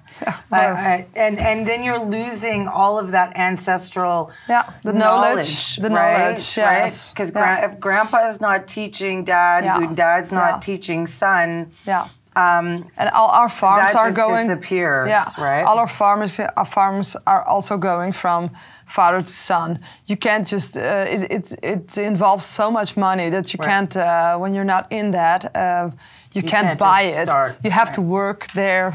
I, 0.51 0.59
I, 0.91 1.07
and 1.15 1.39
and 1.39 1.65
then 1.65 1.81
you're 1.85 2.03
losing 2.19 2.67
all 2.67 2.99
of 2.99 3.11
that 3.11 3.29
ancestral 3.37 4.31
Yeah, 4.49 4.63
the 4.83 4.91
knowledge, 4.93 5.77
the 5.77 5.89
right? 5.89 5.95
knowledge, 5.95 6.57
yes. 6.57 7.09
Because 7.09 7.31
Yeah. 7.33 7.65
if 7.65 7.79
grandpa 7.79 8.17
is 8.31 8.39
not 8.41 8.67
teaching 8.67 9.23
dad, 9.23 9.63
Yeah. 9.63 9.79
who 9.79 9.95
dad's 9.95 10.31
not 10.31 10.51
Yeah. 10.53 10.59
teaching 10.69 11.07
son, 11.07 11.71
Yeah. 11.85 12.05
um, 12.35 12.67
And 12.97 13.09
all 13.17 13.29
our 13.29 13.49
farms 13.49 13.93
that 13.93 13.95
are 14.01 14.07
just 14.11 14.17
going. 14.17 14.47
disappears, 14.47 15.07
yeah, 15.09 15.25
right? 15.49 15.63
All 15.67 15.77
our 15.79 15.87
farmers, 16.01 16.39
our 16.39 16.65
farms 16.77 17.15
are 17.25 17.43
also 17.53 17.77
going 17.77 18.11
from 18.13 18.49
father 18.85 19.21
to 19.21 19.33
son. 19.33 19.79
You 20.05 20.17
can't 20.17 20.45
just. 20.53 20.75
Uh, 20.75 20.81
it, 21.15 21.21
it 21.37 21.45
it 21.73 21.97
involves 21.97 22.45
so 22.45 22.69
much 22.71 22.97
money 22.97 23.29
that 23.29 23.45
you 23.53 23.57
Right. 23.59 23.69
can't. 23.71 23.95
Uh, 23.95 24.37
when 24.41 24.53
you're 24.55 24.71
not 24.75 24.85
in 24.89 25.11
that, 25.11 25.41
uh, 25.55 25.89
you, 26.33 26.41
can't, 26.41 26.67
can't 26.67 26.79
buy 26.79 27.01
it. 27.03 27.27
start, 27.27 27.55
You 27.63 27.71
have 27.71 27.91
to 27.93 28.01
work 28.01 28.47
there 28.53 28.91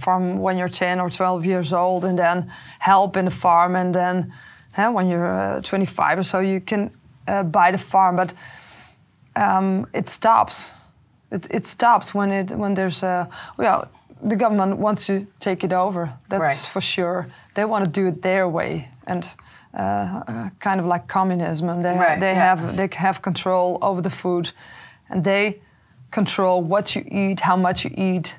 from 0.00 0.38
when 0.40 0.56
you're 0.58 0.68
10 0.68 1.00
or 1.00 1.10
12 1.10 1.46
years 1.46 1.72
old, 1.72 2.04
and 2.04 2.18
then 2.18 2.50
help 2.78 3.16
in 3.16 3.24
the 3.24 3.30
farm, 3.30 3.76
and 3.76 3.94
then 3.94 4.32
uh, 4.76 4.90
when 4.90 5.08
you're 5.08 5.56
uh, 5.58 5.60
25 5.62 6.18
or 6.18 6.22
so, 6.22 6.40
you 6.40 6.60
can 6.60 6.90
uh, 7.28 7.42
buy 7.42 7.70
the 7.72 7.78
farm. 7.78 8.16
But 8.16 8.34
um, 9.36 9.86
it 9.92 10.08
stops. 10.08 10.70
It, 11.30 11.46
it 11.50 11.66
stops 11.66 12.12
when 12.14 12.32
it 12.32 12.50
when 12.50 12.74
there's 12.74 13.02
a 13.02 13.28
well 13.56 13.88
the 14.28 14.36
government 14.36 14.78
wants 14.78 15.06
to 15.06 15.26
take 15.38 15.64
it 15.64 15.72
over. 15.72 16.12
That's 16.28 16.42
Right. 16.42 16.70
for 16.72 16.80
sure. 16.80 17.26
They 17.54 17.64
want 17.64 17.84
to 17.84 17.90
do 17.90 18.08
it 18.08 18.22
their 18.22 18.48
way 18.48 18.88
and. 19.06 19.24
Uh, 19.72 19.78
uh, 20.26 20.50
kind 20.58 20.80
of 20.80 20.86
like 20.86 21.06
communism, 21.06 21.68
and 21.68 21.84
they 21.84 21.96
Right, 21.96 22.18
they 22.18 22.32
yeah. 22.32 22.56
have 22.56 22.76
they 22.76 22.88
have 22.96 23.20
control 23.22 23.78
over 23.80 24.02
the 24.02 24.10
food, 24.10 24.50
and 25.08 25.22
they 25.22 25.60
control 26.10 26.62
what 26.62 26.94
you 26.94 27.04
eat, 27.10 27.40
how 27.40 27.56
much 27.56 27.84
you 27.84 27.90
eat, 27.94 28.34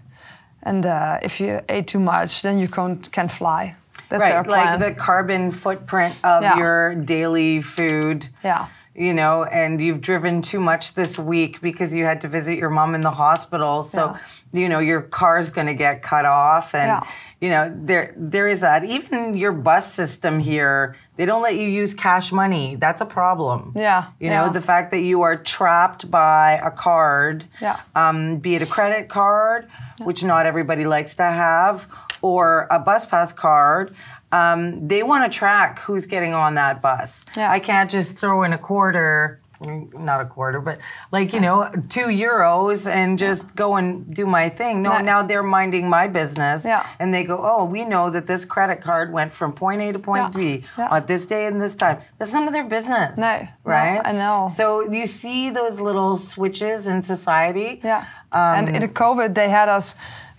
and 0.64 0.86
uh, 0.86 1.20
if 1.22 1.40
you 1.40 1.62
ate 1.70 1.88
too 1.88 2.00
much, 2.00 2.42
then 2.42 2.60
you 2.60 2.68
can't 2.68 3.12
can 3.12 3.30
fly. 3.30 3.76
That's 4.10 4.22
right? 4.22 4.48
Like 4.48 4.80
the 4.80 4.92
carbon 4.94 5.52
footprint 5.52 6.16
of 6.24 6.44
Yeah. 6.44 6.58
your 6.58 6.96
daily 6.96 7.62
food. 7.62 8.28
yeah, 8.44 8.68
you 8.96 9.14
know, 9.14 9.44
and 9.46 9.82
you've 9.82 10.02
driven 10.02 10.42
too 10.42 10.60
much 10.60 10.96
this 10.96 11.18
week 11.18 11.62
because 11.62 11.94
you 11.94 12.04
had 12.04 12.22
to 12.22 12.28
visit 12.28 12.58
your 12.58 12.70
mom 12.70 12.94
in 12.94 13.02
the 13.02 13.12
hospital. 13.12 13.82
So, 13.84 14.08
Yeah. 14.12 14.18
you 14.62 14.68
know, 14.70 14.80
your 14.80 15.02
car's 15.02 15.50
going 15.50 15.68
to 15.68 15.74
get 15.74 16.02
cut 16.02 16.26
off, 16.26 16.76
and 16.76 16.88
Yeah. 16.88 17.04
you 17.40 17.50
know, 17.50 17.72
there 17.74 18.14
there 18.18 18.48
is 18.50 18.60
that. 18.60 18.84
Even 18.84 19.38
your 19.38 19.54
bus 19.54 19.94
system 19.94 20.40
here, 20.40 20.96
they 21.16 21.26
don't 21.26 21.42
let 21.42 21.56
you 21.56 21.68
use 21.70 21.94
cash 21.94 22.32
money. 22.34 22.76
That's 22.76 23.00
a 23.00 23.06
problem. 23.06 23.72
Yeah, 23.76 24.06
you 24.20 24.30
know, 24.30 24.46
yeah. 24.46 24.52
the 24.52 24.62
fact 24.62 24.92
that 24.92 25.02
you 25.02 25.22
are 25.22 25.38
trapped 25.38 26.12
by 26.12 26.60
a 26.64 26.72
card, 26.72 27.46
Yeah. 27.62 27.78
um, 27.96 28.38
be 28.38 28.56
it 28.56 28.62
a 28.62 28.66
credit 28.66 29.08
card, 29.08 29.68
which 30.00 30.22
not 30.24 30.46
everybody 30.46 30.86
likes 30.86 31.16
to 31.16 31.24
have, 31.24 31.88
or 32.22 32.68
a 32.70 32.80
bus 32.80 33.06
pass 33.06 33.32
card. 33.32 33.96
Um, 34.32 34.88
they 34.88 35.04
want 35.04 35.30
to 35.32 35.38
track 35.38 35.80
who's 35.80 36.06
getting 36.06 36.34
on 36.34 36.56
that 36.56 36.82
bus. 36.82 37.26
Yeah. 37.36 37.52
I 37.52 37.60
can't 37.60 37.90
just 37.92 38.16
throw 38.18 38.44
in 38.44 38.54
a 38.54 38.58
quarter, 38.58 39.42
mm, 39.60 39.94
not 39.94 40.22
a 40.22 40.26
quarter, 40.26 40.62
but 40.62 40.80
like, 41.12 41.34
you 41.34 41.40
know, 41.42 41.70
two 41.90 42.06
euros 42.08 42.88
and 42.90 43.20
just 43.20 43.54
go 43.56 43.76
and 43.76 44.08
do 44.14 44.26
my 44.26 44.48
thing. 44.48 44.82
No, 44.82 45.00
now 45.00 45.22
they're 45.22 45.44
minding 45.44 45.90
my 45.90 46.08
business. 46.08 46.64
Yeah. 46.64 46.86
And 47.00 47.14
they 47.14 47.24
go, 47.26 47.40
oh, 47.44 47.66
we 47.66 47.84
know 47.84 48.10
that 48.10 48.26
this 48.26 48.46
credit 48.46 48.82
card 48.82 49.12
went 49.12 49.32
from 49.34 49.52
point 49.54 49.82
A 49.82 49.92
to 49.92 50.00
point. 50.00 50.34
B 50.34 50.64
at 50.78 51.08
this 51.08 51.26
day 51.26 51.46
and 51.46 51.62
this 51.62 51.76
time. 51.76 52.00
That's 52.18 52.32
none 52.32 52.48
of 52.48 52.54
their 52.54 52.64
business. 52.64 53.18
No, 53.18 53.40
no, 53.42 53.48
Right? 53.66 54.02
I 54.04 54.14
know. 54.14 54.50
So 54.56 54.90
you 54.90 55.08
see 55.08 55.50
those 55.50 55.80
little 55.80 56.16
switches 56.16 56.88
in 56.88 57.02
society. 57.02 57.82
Yeah. 57.84 58.06
Um, 58.32 58.68
and 58.68 58.76
in 58.78 58.82
the 58.82 58.88
COVID, 58.88 59.36
they 59.36 59.50
had 59.50 59.68
us 59.68 59.94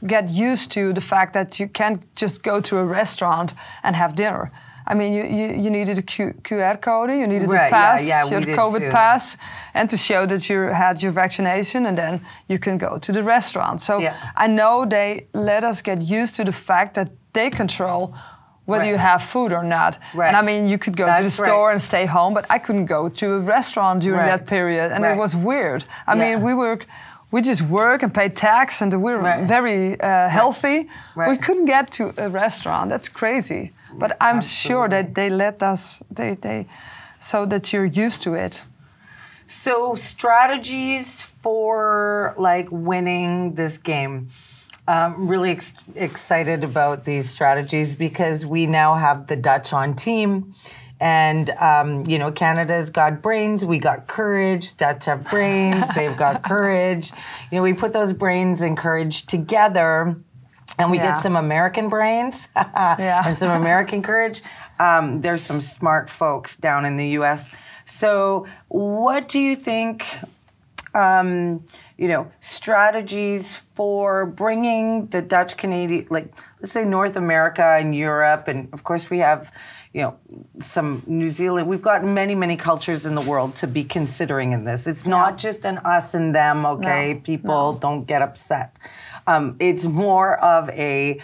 get 0.06 0.28
used 0.28 0.72
to 0.72 0.92
the 0.92 1.00
fact 1.00 1.32
that 1.34 1.58
you 1.60 1.68
can't 1.68 2.00
just 2.16 2.42
go 2.42 2.60
to 2.60 2.78
a 2.78 2.84
restaurant 2.84 3.52
and 3.82 3.94
have 3.96 4.14
dinner. 4.14 4.50
I 4.84 4.94
mean, 4.94 5.12
you, 5.12 5.22
you, 5.22 5.46
you 5.64 5.70
needed 5.70 5.96
a 5.98 6.02
Q, 6.02 6.34
QR 6.42 6.80
code, 6.80 7.10
you 7.10 7.26
needed 7.26 7.48
Right, 7.48 7.70
the 7.70 7.74
pass, 7.76 8.02
yeah, 8.04 8.24
you 8.24 8.30
we 8.30 8.34
had 8.34 8.44
did 8.46 8.58
COVID 8.58 8.80
too. 8.80 8.90
pass, 8.90 9.36
and 9.74 9.88
to 9.90 9.96
show 9.96 10.26
that 10.26 10.48
you 10.50 10.58
had 10.62 11.00
your 11.02 11.12
vaccination, 11.12 11.86
and 11.86 11.96
then 11.96 12.20
you 12.48 12.58
can 12.58 12.78
go 12.78 12.98
to 12.98 13.12
the 13.12 13.22
restaurant. 13.22 13.80
So 13.80 14.00
Yeah. 14.00 14.16
I 14.34 14.48
know 14.48 14.84
they 14.84 15.26
let 15.34 15.62
us 15.62 15.82
get 15.82 16.02
used 16.02 16.34
to 16.34 16.44
the 16.44 16.52
fact 16.52 16.94
that 16.94 17.10
they 17.32 17.48
control 17.50 18.12
whether 18.64 18.82
Right. 18.84 18.90
you 18.90 18.96
have 18.96 19.22
food 19.22 19.52
or 19.52 19.62
not. 19.62 19.98
Right. 20.14 20.28
And 20.28 20.36
I 20.36 20.42
mean, 20.42 20.66
you 20.66 20.78
could 20.78 20.96
go 20.96 21.06
to 21.06 21.12
the 21.12 21.22
That's 21.22 21.38
right. 21.38 21.48
store 21.48 21.70
and 21.72 21.80
stay 21.82 22.06
home, 22.06 22.32
but 22.34 22.44
I 22.50 22.58
couldn't 22.58 22.86
go 22.86 23.08
to 23.08 23.26
a 23.34 23.40
restaurant 23.40 24.02
during 24.02 24.26
that 24.26 24.46
period, 24.46 24.90
and 24.92 25.04
it 25.04 25.16
was 25.16 25.34
weird. 25.36 25.84
I 26.06 26.14
Yeah. 26.14 26.22
mean, 26.24 26.42
we 26.42 26.54
were 26.54 26.78
we 27.32 27.40
just 27.42 27.62
work 27.62 28.02
and 28.02 28.12
pay 28.14 28.28
tax, 28.28 28.80
and 28.82 28.92
we're 29.02 29.18
Right. 29.18 29.44
very 29.48 30.00
uh, 30.00 30.28
healthy. 30.28 30.78
We 31.16 31.22
Right. 31.22 31.42
couldn't 31.42 31.64
get 31.66 31.90
to 31.92 32.12
a 32.18 32.28
restaurant. 32.28 32.90
That's 32.90 33.08
crazy. 33.08 33.72
But 33.98 34.16
I'm 34.20 34.40
sure 34.42 34.88
that 34.88 35.14
they 35.14 35.30
let 35.30 35.62
us. 35.62 36.02
They 36.14 36.34
they 36.34 36.66
so 37.18 37.46
that 37.46 37.72
you're 37.72 37.90
used 38.06 38.22
to 38.22 38.34
it. 38.34 38.62
So 39.46 39.94
strategies 39.96 41.20
for 41.42 42.34
like 42.38 42.68
winning 42.70 43.54
this 43.54 43.78
game. 43.78 44.28
Um, 44.88 45.28
really 45.30 45.50
ex- 45.52 45.72
excited 45.94 46.64
about 46.64 47.04
these 47.04 47.30
strategies 47.30 47.94
because 47.94 48.44
we 48.44 48.66
now 48.66 48.94
have 48.96 49.26
the 49.28 49.36
Dutch 49.36 49.72
on 49.72 49.94
team. 49.94 50.52
And, 51.06 51.50
um, 51.58 52.06
you 52.06 52.16
know, 52.16 52.30
Canada's 52.30 52.88
got 52.88 53.20
brains, 53.22 53.64
we 53.64 53.78
got 53.78 54.06
courage. 54.06 54.76
Dutch 54.76 55.06
have 55.06 55.24
brains, 55.28 55.84
they've 55.96 56.16
got 56.16 56.44
courage. 56.44 57.10
You 57.50 57.56
know, 57.56 57.62
we 57.64 57.72
put 57.72 57.92
those 57.92 58.12
brains 58.12 58.60
and 58.60 58.76
courage 58.76 59.26
together 59.26 60.14
and 60.78 60.90
we 60.92 60.98
Yeah. 60.98 61.14
get 61.14 61.18
some 61.22 61.34
American 61.34 61.88
brains 61.88 62.46
and 62.56 63.36
some 63.36 63.50
American 63.50 64.00
courage. 64.00 64.42
Um, 64.78 65.20
there's 65.22 65.42
some 65.42 65.60
smart 65.60 66.08
folks 66.08 66.54
down 66.54 66.84
in 66.84 66.96
the 66.96 67.08
U.S. 67.18 67.50
So, 67.84 68.46
what 68.68 69.28
do 69.28 69.40
you 69.40 69.56
think? 69.56 70.06
Um, 70.94 71.64
you 71.96 72.06
know, 72.08 72.30
strategies 72.40 73.56
for 73.56 74.26
bringing 74.26 75.06
the 75.06 75.22
Dutch 75.22 75.56
Canadian, 75.56 76.06
like 76.10 76.32
let's 76.60 76.72
say 76.72 76.84
North 76.84 77.16
America 77.16 77.76
and 77.80 77.94
Europe, 77.94 78.46
and 78.46 78.68
of 78.74 78.84
course 78.84 79.08
we 79.08 79.20
have, 79.20 79.50
you 79.92 80.02
know, 80.02 80.18
some 80.60 81.02
New 81.06 81.28
Zealand. 81.28 81.68
We've 81.68 81.82
got 81.82 82.04
many, 82.04 82.34
many 82.34 82.56
cultures 82.56 83.04
in 83.04 83.14
the 83.14 83.20
world 83.20 83.56
to 83.56 83.66
be 83.66 83.84
considering 83.84 84.52
in 84.52 84.64
this. 84.64 84.86
It's 84.86 85.04
not 85.04 85.36
just 85.36 85.64
an 85.66 85.78
us 85.78 86.14
and 86.14 86.34
them. 86.34 86.64
Okay, 86.64 87.14
No, 87.14 87.20
people 87.20 87.72
don't 87.74 88.04
get 88.06 88.22
upset. 88.22 88.78
Um, 89.26 89.56
it's 89.58 89.84
more 89.84 90.38
of 90.42 90.70
a 90.70 91.20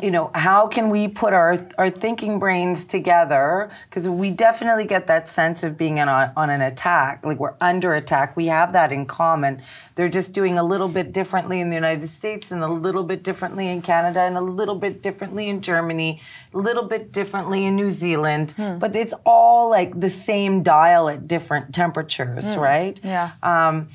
you 0.00 0.10
know 0.10 0.30
how 0.34 0.68
can 0.68 0.90
we 0.90 1.08
put 1.08 1.32
our 1.32 1.58
our 1.76 1.90
thinking 1.90 2.38
brains 2.38 2.84
together? 2.84 3.70
Because 3.88 4.08
we 4.08 4.30
definitely 4.30 4.84
get 4.84 5.06
that 5.08 5.28
sense 5.28 5.62
of 5.62 5.76
being 5.76 5.98
on, 6.00 6.08
a, 6.08 6.32
on 6.36 6.50
an 6.50 6.62
attack 6.62 7.24
like 7.24 7.38
we're 7.38 7.54
under 7.60 7.94
attack. 7.94 8.36
We 8.36 8.46
have 8.46 8.72
that 8.72 8.92
in 8.92 9.06
common. 9.06 9.60
They're 9.94 10.08
just 10.08 10.32
doing 10.32 10.56
a 10.58 10.62
little 10.62 10.88
bit 10.88 11.12
differently 11.12 11.60
in 11.60 11.68
the 11.68 11.74
united 11.76 12.08
states 12.08 12.50
and 12.50 12.62
a 12.62 12.68
little 12.68 13.02
bit 13.02 13.22
differently 13.22 13.68
in 13.68 13.82
canada 13.82 14.20
and 14.22 14.36
a 14.36 14.40
little 14.40 14.74
bit 14.74 15.02
differently 15.02 15.48
in 15.48 15.60
germany 15.60 16.20
a 16.54 16.58
little 16.58 16.84
bit 16.84 17.12
differently 17.12 17.66
in 17.66 17.76
new 17.76 17.90
zealand. 17.90 18.54
But 18.56 18.96
it's 18.96 19.12
all 19.26 19.68
like 19.70 19.98
the 20.00 20.08
same 20.08 20.62
dial 20.62 21.08
at 21.08 21.28
different 21.28 21.74
temperatures 21.74 22.46
right? 22.56 22.98
Yeah. 23.04 23.32
um, 23.42 23.88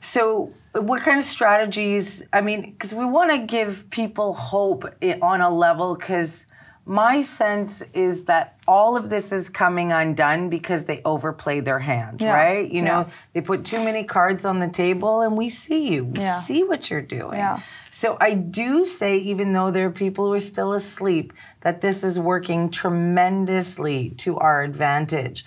so, 0.00 0.52
what 0.74 1.02
kind 1.02 1.18
of 1.18 1.24
strategies? 1.24 2.22
I 2.32 2.40
mean, 2.40 2.62
because 2.62 2.94
we 2.94 3.04
want 3.04 3.30
to 3.32 3.38
give 3.38 3.90
people 3.90 4.34
hope 4.34 4.84
on 5.22 5.40
a 5.40 5.50
level, 5.50 5.94
because 5.96 6.46
my 6.86 7.20
sense 7.20 7.82
is 7.92 8.24
that 8.24 8.56
all 8.66 8.96
of 8.96 9.10
this 9.10 9.30
is 9.30 9.50
coming 9.50 9.92
undone 9.92 10.48
because 10.48 10.86
they 10.86 11.02
overplay 11.04 11.60
their 11.60 11.78
hand, 11.78 12.22
Yeah, 12.22 12.32
right? 12.32 12.70
You 12.70 12.80
know, 12.80 13.06
they 13.34 13.42
put 13.42 13.66
too 13.66 13.78
many 13.84 14.04
cards 14.04 14.46
on 14.46 14.58
the 14.58 14.68
table 14.68 15.20
and 15.20 15.36
we 15.36 15.50
see 15.50 15.88
you, 15.88 16.04
we 16.04 16.20
Yeah. 16.20 16.40
see 16.40 16.64
what 16.64 16.88
you're 16.90 17.02
doing. 17.02 17.36
Yeah. 17.38 17.60
So, 17.90 18.16
I 18.20 18.32
do 18.34 18.86
say, 18.86 19.18
even 19.18 19.52
though 19.52 19.70
there 19.70 19.86
are 19.86 19.90
people 19.90 20.28
who 20.28 20.32
are 20.34 20.40
still 20.40 20.72
asleep, 20.72 21.32
that 21.60 21.82
this 21.82 22.02
is 22.02 22.18
working 22.18 22.70
tremendously 22.70 24.10
to 24.18 24.38
our 24.38 24.62
advantage. 24.62 25.44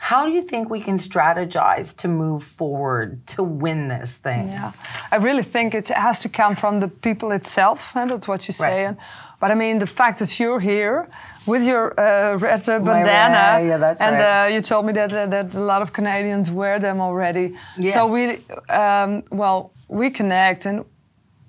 How 0.00 0.24
do 0.24 0.32
you 0.32 0.42
think 0.42 0.70
we 0.70 0.80
can 0.80 0.96
strategize 0.96 1.94
to 1.96 2.08
move 2.08 2.42
forward 2.42 3.26
to 3.34 3.42
win 3.42 3.88
this 3.88 4.16
thing? 4.16 4.48
Yeah, 4.48 4.72
I 5.12 5.16
really 5.16 5.42
think 5.42 5.74
it 5.74 5.88
has 5.88 6.20
to 6.20 6.28
come 6.28 6.56
from 6.56 6.80
the 6.80 6.88
people 6.88 7.32
itself, 7.32 7.80
and 7.94 8.08
that's 8.10 8.26
what 8.26 8.48
you 8.48 8.54
say. 8.54 8.86
Right. 8.86 8.96
But 9.40 9.50
I 9.50 9.54
mean, 9.54 9.78
the 9.78 9.86
fact 9.86 10.18
that 10.18 10.40
you're 10.40 10.60
here 10.60 11.08
with 11.46 11.62
your 11.62 11.92
uh, 12.00 12.36
red 12.36 12.68
uh, 12.68 12.78
bandana, 12.78 13.66
yeah, 13.66 13.76
that's 13.76 14.00
and 14.00 14.16
right. 14.16 14.46
uh, 14.46 14.54
you 14.54 14.62
told 14.62 14.86
me 14.86 14.92
that, 14.94 15.10
that 15.10 15.30
that 15.30 15.54
a 15.54 15.60
lot 15.60 15.82
of 15.82 15.92
Canadians 15.92 16.50
wear 16.50 16.78
them 16.78 17.00
already. 17.00 17.54
Yes. 17.78 17.94
So 17.94 18.06
we, 18.06 18.38
um, 18.68 19.22
well, 19.30 19.70
we 19.88 20.10
connect, 20.10 20.66
and 20.66 20.84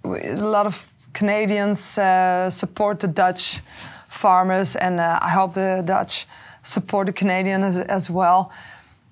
we, 0.03 0.19
a 0.23 0.35
lot 0.35 0.65
of 0.65 0.75
Canadians 1.13 1.97
uh, 1.97 2.49
support 2.49 2.99
the 2.99 3.07
Dutch 3.07 3.61
farmers, 4.09 4.75
and 4.75 4.99
uh, 4.99 5.19
I 5.21 5.29
hope 5.29 5.53
the 5.53 5.83
Dutch 5.85 6.27
support 6.63 7.07
the 7.07 7.13
Canadian 7.13 7.63
as, 7.63 7.77
as 7.77 8.09
well. 8.09 8.51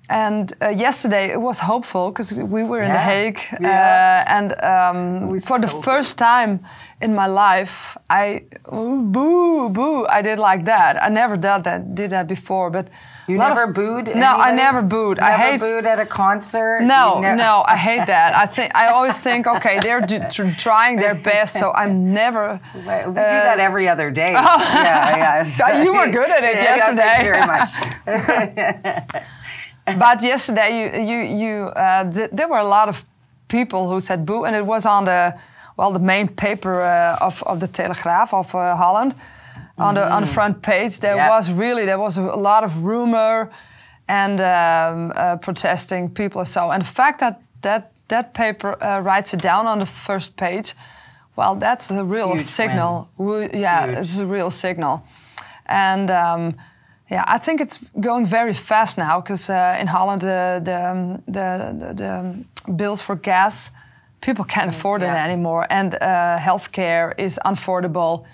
And 0.08 0.52
uh, 0.60 0.70
yesterday 0.70 1.30
it 1.30 1.40
was 1.40 1.60
hopeful 1.60 2.10
because 2.10 2.32
we 2.32 2.64
were 2.64 2.82
in 2.82 2.92
The 2.92 2.98
Hague, 2.98 3.38
Yeah. 3.60 4.24
uh, 4.26 4.36
and 4.36 4.52
um, 4.64 5.38
for 5.38 5.60
the 5.60 5.68
so 5.68 5.82
first 5.82 6.18
time 6.18 6.58
in 7.00 7.14
my 7.14 7.26
life, 7.26 7.96
I 8.10 8.42
oh, 8.66 9.00
boo 9.02 9.68
boo. 9.68 10.06
I 10.08 10.20
did 10.22 10.38
like 10.40 10.64
that. 10.64 11.00
I 11.00 11.08
never 11.10 11.36
did 11.36 11.62
that 11.64 11.94
did 11.94 12.10
that 12.10 12.26
before, 12.26 12.70
but 12.70 12.88
You 13.28 13.36
a 13.36 13.38
lot 13.38 13.50
of- 13.52 13.56
never 13.56 13.72
booed? 13.72 14.06
No, 14.14 14.36
I 14.36 14.50
never 14.52 14.82
booed. 14.82 15.18
I 15.20 15.30
Never 15.30 15.42
hate 15.42 15.60
booed 15.60 15.86
at 15.86 15.98
a 16.00 16.06
concert? 16.06 16.80
no, 16.82 17.20
ne- 17.20 17.36
no, 17.36 17.62
I 17.66 17.76
hate 17.76 18.06
that. 18.06 18.34
I 18.36 18.46
think 18.46 18.74
I 18.74 18.88
always 18.88 19.16
think, 19.16 19.46
okay, 19.46 19.78
they're 19.80 20.00
do, 20.00 20.18
tr- 20.30 20.50
trying 20.58 20.96
their 20.96 21.14
best, 21.14 21.52
so 21.54 21.72
I'm 21.72 22.12
never. 22.12 22.58
We 22.74 22.80
do 22.82 22.88
uh, 22.88 23.14
that 23.14 23.58
every 23.60 23.88
other 23.88 24.10
day. 24.10 24.32
yeah, 24.32 25.44
yeah. 25.58 25.82
You 25.82 25.92
were 25.94 26.08
good 26.08 26.30
at 26.30 26.42
it 26.44 26.56
Yeah, 26.62 26.76
yesterday. 26.76 27.02
Thank 27.02 27.24
you 27.24 27.32
very 27.32 27.46
much. 27.54 27.70
But 29.98 30.22
yesterday, 30.22 30.70
you, 30.78 30.86
you, 31.10 31.18
you, 31.46 31.54
uh, 31.66 32.10
th- 32.12 32.30
there 32.32 32.48
were 32.48 32.58
a 32.58 32.64
lot 32.68 32.88
of 32.88 33.04
people 33.48 33.88
who 33.90 33.98
said 34.00 34.24
boo, 34.24 34.44
and 34.44 34.54
it 34.54 34.64
was 34.64 34.86
on 34.86 35.04
the, 35.04 35.34
well, 35.76 35.90
the 35.92 35.98
main 35.98 36.28
paper 36.28 36.82
uh, 36.82 37.16
of, 37.20 37.42
of 37.44 37.58
the 37.60 37.66
Telegraaf 37.68 38.32
of 38.32 38.54
uh, 38.54 38.76
Holland, 38.76 39.14
on 39.80 39.94
the 39.94 40.12
on 40.16 40.22
the 40.22 40.32
front 40.32 40.60
page. 40.62 41.00
There 41.00 41.16
Yes. 41.16 41.28
was 41.30 41.50
really 41.58 41.84
there 41.86 41.98
was 41.98 42.16
a, 42.18 42.22
a 42.22 42.40
lot 42.50 42.64
of 42.64 42.70
rumor 42.84 43.48
and 44.08 44.40
um, 44.40 45.12
uh, 45.16 45.36
protesting 45.36 46.10
people. 46.10 46.44
So, 46.44 46.70
and 46.70 46.82
the 46.82 46.92
fact 46.92 47.18
that 47.20 47.40
that 47.62 47.90
that 48.08 48.32
paper 48.32 48.76
uh, 48.82 49.00
writes 49.04 49.32
it 49.34 49.40
down 49.42 49.66
on 49.66 49.78
the 49.78 49.86
first 50.06 50.36
page, 50.36 50.74
well, 51.36 51.54
that's 51.56 51.90
a 51.90 52.04
real 52.04 52.32
Huge 52.34 52.46
signal. 52.46 53.08
We- 53.16 53.60
yeah, 53.60 53.86
Huge. 53.86 53.98
it's 53.98 54.18
a 54.18 54.26
real 54.26 54.50
signal, 54.50 55.00
and. 55.66 56.10
Um, 56.10 56.54
yeah, 57.12 57.24
I 57.36 57.38
think 57.38 57.60
it's 57.60 57.76
going 58.00 58.24
very 58.30 58.54
fast 58.54 58.96
now 58.96 59.20
because 59.20 59.50
uh, 59.50 59.76
in 59.80 59.88
Holland 59.88 60.20
the 60.22 60.60
the, 60.64 60.90
um, 60.90 61.22
the 61.26 61.74
the 61.80 61.94
the 61.94 62.08
um, 62.18 62.44
bills 62.76 63.00
for 63.00 63.16
gas 63.16 63.70
people 64.20 64.44
can't 64.44 64.68
afford 64.76 65.02
it 65.02 65.08
anymore, 65.08 65.66
and 65.70 65.94
uh, 65.94 66.38
healthcare 66.38 67.12
is 67.18 67.38
unaffordable, 67.44 68.24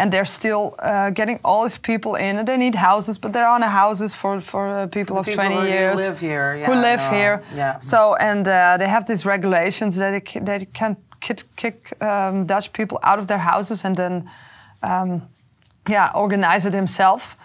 and 0.00 0.10
they're 0.12 0.32
still 0.40 0.74
uh, 0.78 1.10
getting 1.10 1.38
all 1.44 1.62
these 1.68 1.78
people 1.78 2.14
in, 2.14 2.38
and 2.38 2.46
they 2.48 2.56
need 2.56 2.74
houses, 2.74 3.18
but 3.18 3.32
there 3.32 3.46
aren't 3.46 3.64
houses 3.64 4.14
for 4.14 4.40
for 4.40 4.62
uh, 4.68 4.86
people 4.86 5.14
The 5.14 5.20
of 5.20 5.26
people 5.26 5.44
20 5.44 5.54
who 5.54 5.66
years 5.66 5.96
live 5.96 6.18
here, 6.20 6.48
who 6.66 6.74
live 6.74 7.00
no, 7.00 7.16
here. 7.16 7.42
yeah. 7.54 7.78
So 7.78 8.14
and 8.30 8.46
uh, 8.48 8.76
they 8.78 8.88
have 8.88 9.04
these 9.04 9.24
regulations 9.34 9.96
that 9.96 10.10
they 10.10 10.20
can, 10.20 10.44
they 10.44 10.66
can 10.72 10.96
kick, 11.20 11.38
kick 11.56 11.78
um, 12.02 12.46
Dutch 12.46 12.68
people 12.72 12.98
out 13.02 13.18
of 13.18 13.26
their 13.26 13.42
houses 13.52 13.84
and 13.84 13.94
then 13.96 14.14
um, 14.82 15.22
yeah 15.88 16.10
organize 16.14 16.68
it 16.68 16.74
himself. 16.74 17.36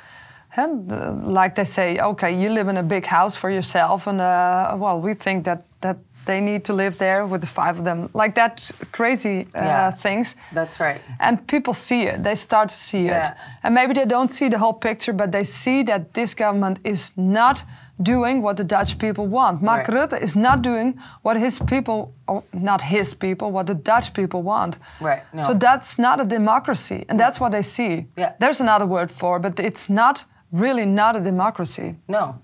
And 0.58 0.92
uh, 0.92 0.98
like 1.42 1.54
they 1.56 1.66
say, 1.66 2.00
okay, 2.00 2.32
you 2.42 2.50
live 2.50 2.70
in 2.70 2.78
a 2.78 2.84
big 2.84 3.06
house 3.06 3.36
for 3.36 3.50
yourself, 3.50 4.08
and 4.08 4.22
uh, 4.22 4.78
well, 4.80 5.02
we 5.02 5.14
think 5.14 5.44
that 5.44 5.62
that 5.82 5.98
they 6.26 6.42
need 6.42 6.64
to 6.66 6.74
live 6.74 6.98
there 6.98 7.26
with 7.26 7.42
the 7.42 7.48
five 7.48 7.78
of 7.80 7.84
them, 7.86 8.10
like 8.14 8.34
that 8.36 8.72
crazy 8.92 9.48
uh, 9.56 9.60
Yeah. 9.62 9.92
things. 9.92 10.36
That's 10.54 10.80
right. 10.80 11.02
And 11.20 11.46
people 11.48 11.74
see 11.74 12.04
it. 12.08 12.24
They 12.24 12.36
start 12.36 12.70
to 12.70 12.76
see 12.76 13.06
it. 13.08 13.12
Yeah. 13.24 13.34
And 13.64 13.74
maybe 13.74 13.94
they 13.94 14.06
don't 14.06 14.32
see 14.32 14.50
the 14.50 14.58
whole 14.58 14.74
picture, 14.74 15.14
but 15.14 15.32
they 15.32 15.44
see 15.44 15.84
that 15.84 16.14
this 16.14 16.34
government 16.36 16.80
is 16.84 17.12
not 17.16 17.64
doing 18.02 18.42
what 18.42 18.58
the 18.58 18.64
Dutch 18.64 18.98
people 18.98 19.26
want. 19.28 19.62
Mark 19.62 19.88
Right. 19.88 19.98
Rutte 20.10 20.22
is 20.22 20.36
not 20.36 20.62
doing 20.62 21.00
what 21.24 21.38
his 21.38 21.60
people, 21.60 22.14
or 22.28 22.44
not 22.52 22.82
his 22.82 23.14
people, 23.14 23.52
what 23.52 23.68
the 23.68 23.74
Dutch 23.76 24.14
people 24.14 24.42
want. 24.44 24.78
Right, 25.02 25.22
no. 25.34 25.42
So 25.46 25.54
that's 25.54 25.98
not 25.98 26.20
a 26.20 26.26
democracy. 26.26 27.06
And 27.10 27.18
that's 27.20 27.40
what 27.40 27.52
they 27.52 27.62
see. 27.64 28.06
Yeah. 28.18 28.34
There's 28.40 28.60
another 28.60 28.86
word 28.86 29.10
for, 29.12 29.38
it, 29.38 29.42
but 29.44 29.60
it's 29.60 29.88
not 29.90 30.26
really 30.52 30.86
not 30.86 31.16
a 31.16 31.20
democracy. 31.22 31.96
No. 32.08 32.36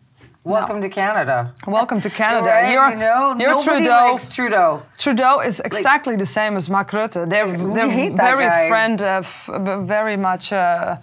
Welcome 0.43 0.81
to 0.81 0.89
Canada. 0.89 1.53
Welcome 1.67 2.01
to 2.01 2.09
Canada. 2.09 2.47
Right, 2.47 2.71
You're, 2.71 2.89
you 2.89 2.95
know, 2.95 3.35
you're 3.37 3.51
nobody 3.51 3.85
Trudeau. 3.85 4.11
likes 4.11 4.33
Trudeau. 4.33 4.81
Trudeau 4.97 5.39
is 5.39 5.59
exactly 5.63 6.15
the 6.15 6.25
same 6.25 6.57
as 6.57 6.67
Mark 6.67 6.89
Rutte. 6.91 7.29
They're, 7.29 7.45
they're 7.45 8.15
very 8.15 8.45
guy. 8.47 8.67
friend, 8.67 9.01
uh, 9.03 9.21
very 9.83 10.17
much. 10.17 10.51
Uh, 10.51 10.97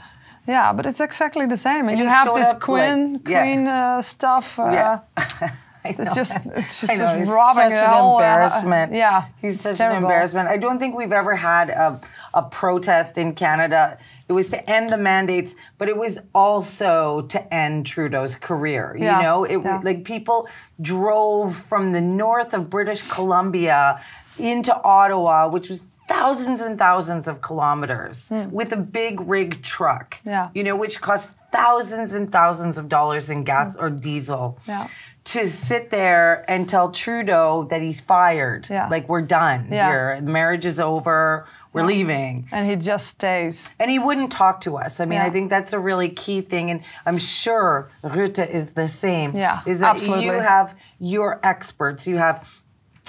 yeah, 0.49 0.73
but 0.73 0.87
it's 0.87 0.99
exactly 0.99 1.47
the 1.47 1.57
same. 1.57 1.89
And, 1.89 1.91
And 1.91 1.99
you 2.01 2.07
have 2.07 2.35
this 2.35 2.53
Queen, 2.61 3.13
like- 3.15 3.29
yeah. 3.29 3.43
Queen 3.43 3.69
uh, 3.69 4.03
stuff. 4.03 4.59
Uh, 4.59 4.71
Yeah. 4.73 5.01
It's 5.85 6.15
just, 6.15 6.33
it's 6.45 6.81
just, 6.81 6.99
know, 6.99 7.19
just 7.19 7.31
robbing 7.31 7.71
such 7.71 7.79
an 7.79 7.91
whole, 7.91 8.17
uh, 8.17 8.21
embarrassment. 8.21 8.93
yeah, 8.93 9.27
he's 9.41 9.61
such 9.61 9.79
terrible. 9.79 9.99
an 9.99 10.03
embarrassment. 10.03 10.49
I 10.49 10.59
don't 10.59 10.79
think 10.79 10.95
we've 10.97 11.13
ever 11.13 11.35
had 11.37 11.71
a, 11.71 11.99
a 12.35 12.43
protest 12.43 13.19
in 13.19 13.35
Canada. 13.35 13.99
It 14.29 14.33
was 14.33 14.49
to 14.49 14.71
end 14.71 14.93
the 14.93 14.99
mandates, 14.99 15.55
but 15.79 15.89
it 15.89 15.97
was 15.97 16.19
also 16.35 17.23
to 17.23 17.55
end 17.55 17.87
Trudeau's 17.87 18.35
career. 18.35 18.95
You 18.97 19.05
Yeah, 19.05 19.21
know, 19.23 19.45
it 19.45 19.63
yeah. 19.63 19.81
like 19.83 20.05
people 20.05 20.49
drove 20.81 21.57
from 21.57 21.93
the 21.93 22.01
north 22.01 22.53
of 22.55 22.71
British 22.71 23.03
Columbia 23.03 24.01
into 24.39 24.75
Ottawa, 24.83 25.49
which 25.49 25.69
was 25.69 25.83
thousands 26.09 26.61
and 26.61 26.79
thousands 26.79 27.29
of 27.29 27.43
kilometers 27.43 28.29
hmm. 28.29 28.51
with 28.51 28.73
a 28.73 28.77
big 28.77 29.21
rig 29.21 29.63
truck. 29.63 30.21
Yeah. 30.25 30.49
You 30.55 30.65
know, 30.65 30.75
which 30.75 31.01
cost 31.01 31.31
thousands 31.53 32.13
and 32.13 32.31
thousands 32.31 32.79
of 32.79 32.89
dollars 32.89 33.31
in 33.31 33.45
gas 33.45 33.75
hmm. 33.75 33.83
or 33.83 33.91
diesel 33.91 34.59
Yeah. 34.67 34.89
To 35.29 35.51
sit 35.51 35.91
there 35.91 36.43
and 36.51 36.67
tell 36.67 36.91
Trudeau 36.91 37.65
that 37.69 37.83
he's 37.83 38.01
fired. 38.01 38.67
Yeah. 38.71 38.89
Like 38.89 39.09
we're 39.11 39.21
done 39.21 39.69
Yeah. 39.71 39.89
here. 39.91 40.17
The 40.21 40.31
marriage 40.31 40.65
is 40.65 40.81
over. 40.81 41.47
We're 41.75 41.85
leaving. 41.85 42.49
And 42.51 42.67
he 42.67 42.77
just 42.77 43.09
stays. 43.09 43.69
And 43.79 43.91
he 43.91 43.99
wouldn't 43.99 44.33
talk 44.33 44.63
to 44.63 44.79
us. 44.79 45.01
I 45.01 45.05
mean, 45.05 45.19
Yeah. 45.19 45.27
I 45.27 45.31
think 45.31 45.51
that's 45.51 45.75
a 45.75 45.79
really 45.79 46.09
key 46.09 46.41
thing. 46.41 46.71
And 46.71 46.81
I'm 47.05 47.19
sure 47.19 47.91
Rutte 48.03 48.49
is 48.49 48.71
the 48.71 48.89
same. 48.89 49.37
Yeah, 49.37 49.61
Is 49.67 49.81
that 49.81 49.97
absolutely. 49.97 50.25
you 50.27 50.33
have 50.41 50.75
your 50.99 51.41
experts. 51.43 52.07
You 52.07 52.17
have 52.17 52.49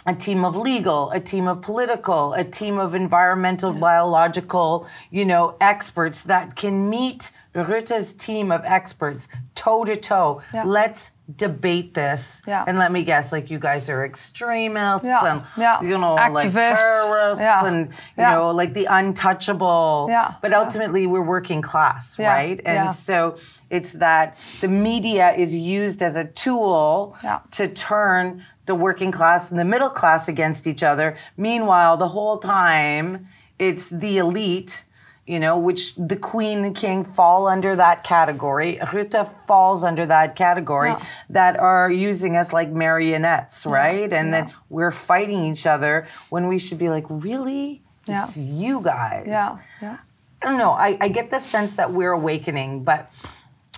a 0.05 0.13
team 0.13 0.43
of 0.43 0.57
legal, 0.57 1.11
a 1.11 1.19
team 1.21 1.47
of 1.47 1.61
political, 1.61 2.33
a 2.33 2.43
team 2.43 2.77
of 2.79 2.95
environmental, 2.95 3.71
biological, 3.73 4.87
you 5.09 5.23
know, 5.23 5.55
experts 5.61 6.21
that 6.23 6.55
can 6.57 6.89
meet 6.89 7.31
Rutte's 7.55 8.11
team 8.13 8.51
of 8.51 8.61
experts 8.65 9.27
toe 9.55 9.85
to 9.85 9.95
toe. 9.95 10.41
Yeah. 10.53 10.63
Let's 10.65 11.11
debate 11.35 11.93
this. 11.93 12.41
Yeah. 12.47 12.63
And 12.67 12.77
let 12.79 12.91
me 12.91 13.03
guess, 13.03 13.31
like 13.31 13.51
you 13.51 13.59
guys 13.59 13.89
are 13.89 14.03
extremists 14.05 15.05
Yeah, 15.05 15.25
and 15.31 15.41
yeah. 15.57 15.81
you 15.81 15.97
know, 15.97 16.15
like 16.15 16.51
terrorists 16.51 17.41
Yeah. 17.41 17.65
and 17.65 17.87
you 17.87 17.93
Yeah. 18.17 18.35
know, 18.35 18.51
like 18.51 18.73
the 18.73 18.85
untouchable. 18.85 20.07
Yeah, 20.09 20.33
But 20.41 20.53
ultimately 20.53 21.05
we're 21.07 21.21
working 21.21 21.61
class, 21.61 22.17
right? 22.17 22.59
And 22.65 22.89
so 22.91 23.35
it's 23.69 23.91
that 23.93 24.37
the 24.61 24.67
media 24.67 25.31
is 25.33 25.53
used 25.55 26.01
as 26.01 26.15
a 26.15 26.25
tool 26.25 27.15
to 27.51 27.67
turn 27.67 28.43
the 28.65 28.75
working 28.75 29.11
class 29.11 29.49
and 29.49 29.57
the 29.59 29.65
middle 29.65 29.89
class 29.89 30.27
against 30.27 30.67
each 30.67 30.83
other. 30.83 31.15
Meanwhile, 31.37 31.97
the 31.97 32.09
whole 32.09 32.37
time 32.37 33.27
it's 33.57 33.89
the 33.89 34.17
elite, 34.19 34.85
you 35.29 35.39
know, 35.39 35.57
which 35.59 35.93
the 35.95 36.15
queen 36.15 36.65
and 36.65 36.75
king 36.75 37.03
fall 37.03 37.47
under 37.47 37.75
that 37.75 38.03
category. 38.03 38.79
Rutte 38.81 39.29
falls 39.45 39.83
under 39.83 40.05
that 40.07 40.35
category 40.35 40.89
Yeah. 40.89 41.05
that 41.29 41.59
are 41.59 41.91
using 41.91 42.35
us 42.35 42.51
like 42.51 42.71
marionettes, 42.71 43.63
right? 43.65 44.11
And 44.11 44.29
yeah. 44.29 44.45
then 44.45 44.53
we're 44.69 44.89
fighting 44.89 45.45
each 45.45 45.67
other 45.67 46.07
when 46.29 46.47
we 46.47 46.57
should 46.57 46.79
be 46.79 46.89
like, 46.89 47.05
really? 47.09 47.83
Yeah. 48.07 48.25
It's 48.25 48.37
you 48.37 48.81
guys. 48.81 49.25
Yeah, 49.27 49.57
yeah. 49.83 49.97
I 50.41 50.45
don't 50.47 50.57
know. 50.57 50.71
I, 50.71 50.97
I 50.99 51.07
get 51.09 51.29
the 51.29 51.39
sense 51.39 51.75
that 51.75 51.93
we're 51.93 52.13
awakening, 52.13 52.83
but 52.83 53.13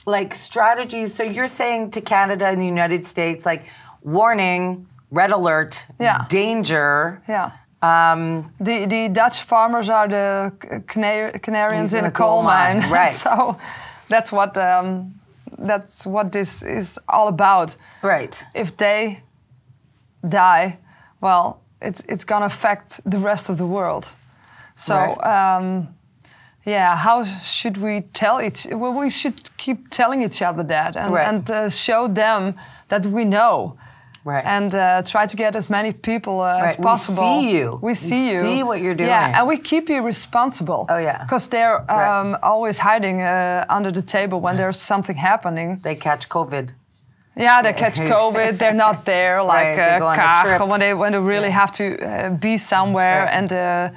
like 0.05 0.33
strategies. 0.33 1.13
So 1.13 1.23
you're 1.23 1.47
saying 1.47 1.91
to 1.91 2.01
Canada 2.01 2.45
and 2.47 2.61
the 2.61 2.65
United 2.65 3.05
States, 3.05 3.45
like, 3.45 3.65
warning, 4.03 4.87
red 5.11 5.31
alert, 5.31 5.85
Yeah. 5.99 6.25
danger. 6.29 7.21
Yeah. 7.27 7.51
Um, 7.81 8.51
The, 8.59 8.85
the 8.85 9.09
Dutch 9.09 9.41
farmers 9.43 9.89
are 9.89 10.07
the 10.07 10.51
c- 10.61 10.67
cana- 10.87 11.39
Canarians 11.39 11.93
in 11.93 12.05
a 12.05 12.11
coal 12.11 12.43
mine, 12.43 12.89
right. 12.91 13.15
so 13.17 13.57
that's 14.07 14.31
what 14.31 14.55
um, 14.57 15.13
that's 15.67 16.05
what 16.05 16.31
this 16.31 16.61
is 16.63 16.99
all 17.07 17.27
about. 17.27 17.75
right. 18.03 18.45
If 18.53 18.75
they 18.77 19.19
die, 20.29 20.77
well, 21.21 21.61
it's 21.81 22.01
it's 22.07 22.23
gonna 22.23 22.45
affect 22.45 22.99
the 23.11 23.17
rest 23.17 23.49
of 23.49 23.57
the 23.57 23.65
world. 23.65 24.09
So. 24.75 24.95
Right. 24.95 25.57
Um, 25.57 25.87
yeah, 26.65 26.95
how 26.95 27.23
should 27.43 27.77
we 27.77 28.01
tell 28.13 28.39
each? 28.39 28.67
Well, 28.71 28.93
we 28.93 29.09
should 29.09 29.49
keep 29.57 29.89
telling 29.89 30.21
each 30.21 30.43
other 30.43 30.61
that 30.67 30.95
and, 30.95 31.11
Right. 31.11 31.27
and 31.27 31.49
uh, 31.49 31.69
show 31.69 32.07
them 32.07 32.53
that 32.87 33.05
we 33.07 33.25
know, 33.25 33.75
Right. 34.23 34.45
and 34.45 34.73
uh, 34.75 35.01
try 35.03 35.25
to 35.25 35.35
get 35.35 35.55
as 35.55 35.67
many 35.69 35.93
people 35.93 36.33
uh, 36.41 36.61
as 36.69 36.75
possible. 36.75 37.23
we 37.23 37.45
see 37.45 37.57
you. 37.57 37.79
We 37.81 37.87
We 37.91 37.95
see 37.95 38.31
you. 38.31 38.41
see 38.41 38.63
what 38.63 38.79
you're 38.81 38.93
doing. 38.97 39.09
Yeah, 39.09 39.37
and 39.39 39.47
we 39.47 39.57
keep 39.57 39.89
you 39.89 40.05
responsible. 40.05 40.85
Oh, 40.89 40.97
yeah. 40.99 41.23
because 41.23 41.47
they're 41.49 41.83
Right. 41.89 42.19
um, 42.19 42.37
always 42.43 42.77
hiding 42.77 43.21
uh, 43.21 43.65
under 43.77 43.91
the 43.91 44.01
table 44.03 44.39
when 44.39 44.57
there's 44.57 44.79
something 44.91 45.17
happening. 45.17 45.79
They 45.83 45.95
catch 45.95 46.29
COVID. 46.29 46.73
Yeah, 47.35 47.61
they 47.63 47.73
catch 47.73 47.97
COVID. 48.15 48.57
They're 48.57 48.73
not 48.87 49.05
there 49.05 49.41
like 49.41 49.65
Right, 49.67 49.75
they 49.75 49.95
uh, 49.95 49.99
go 49.99 50.09
a 50.09 50.15
Kaag, 50.15 50.67
when 50.67 50.79
they 50.79 50.93
when 50.93 51.11
they 51.13 51.19
really 51.19 51.51
have 51.51 51.71
to 51.71 51.83
uh, 51.83 52.29
be 52.29 52.57
somewhere 52.57 53.23
Right. 53.23 53.37
and 53.37 53.51
uh, 53.53 53.89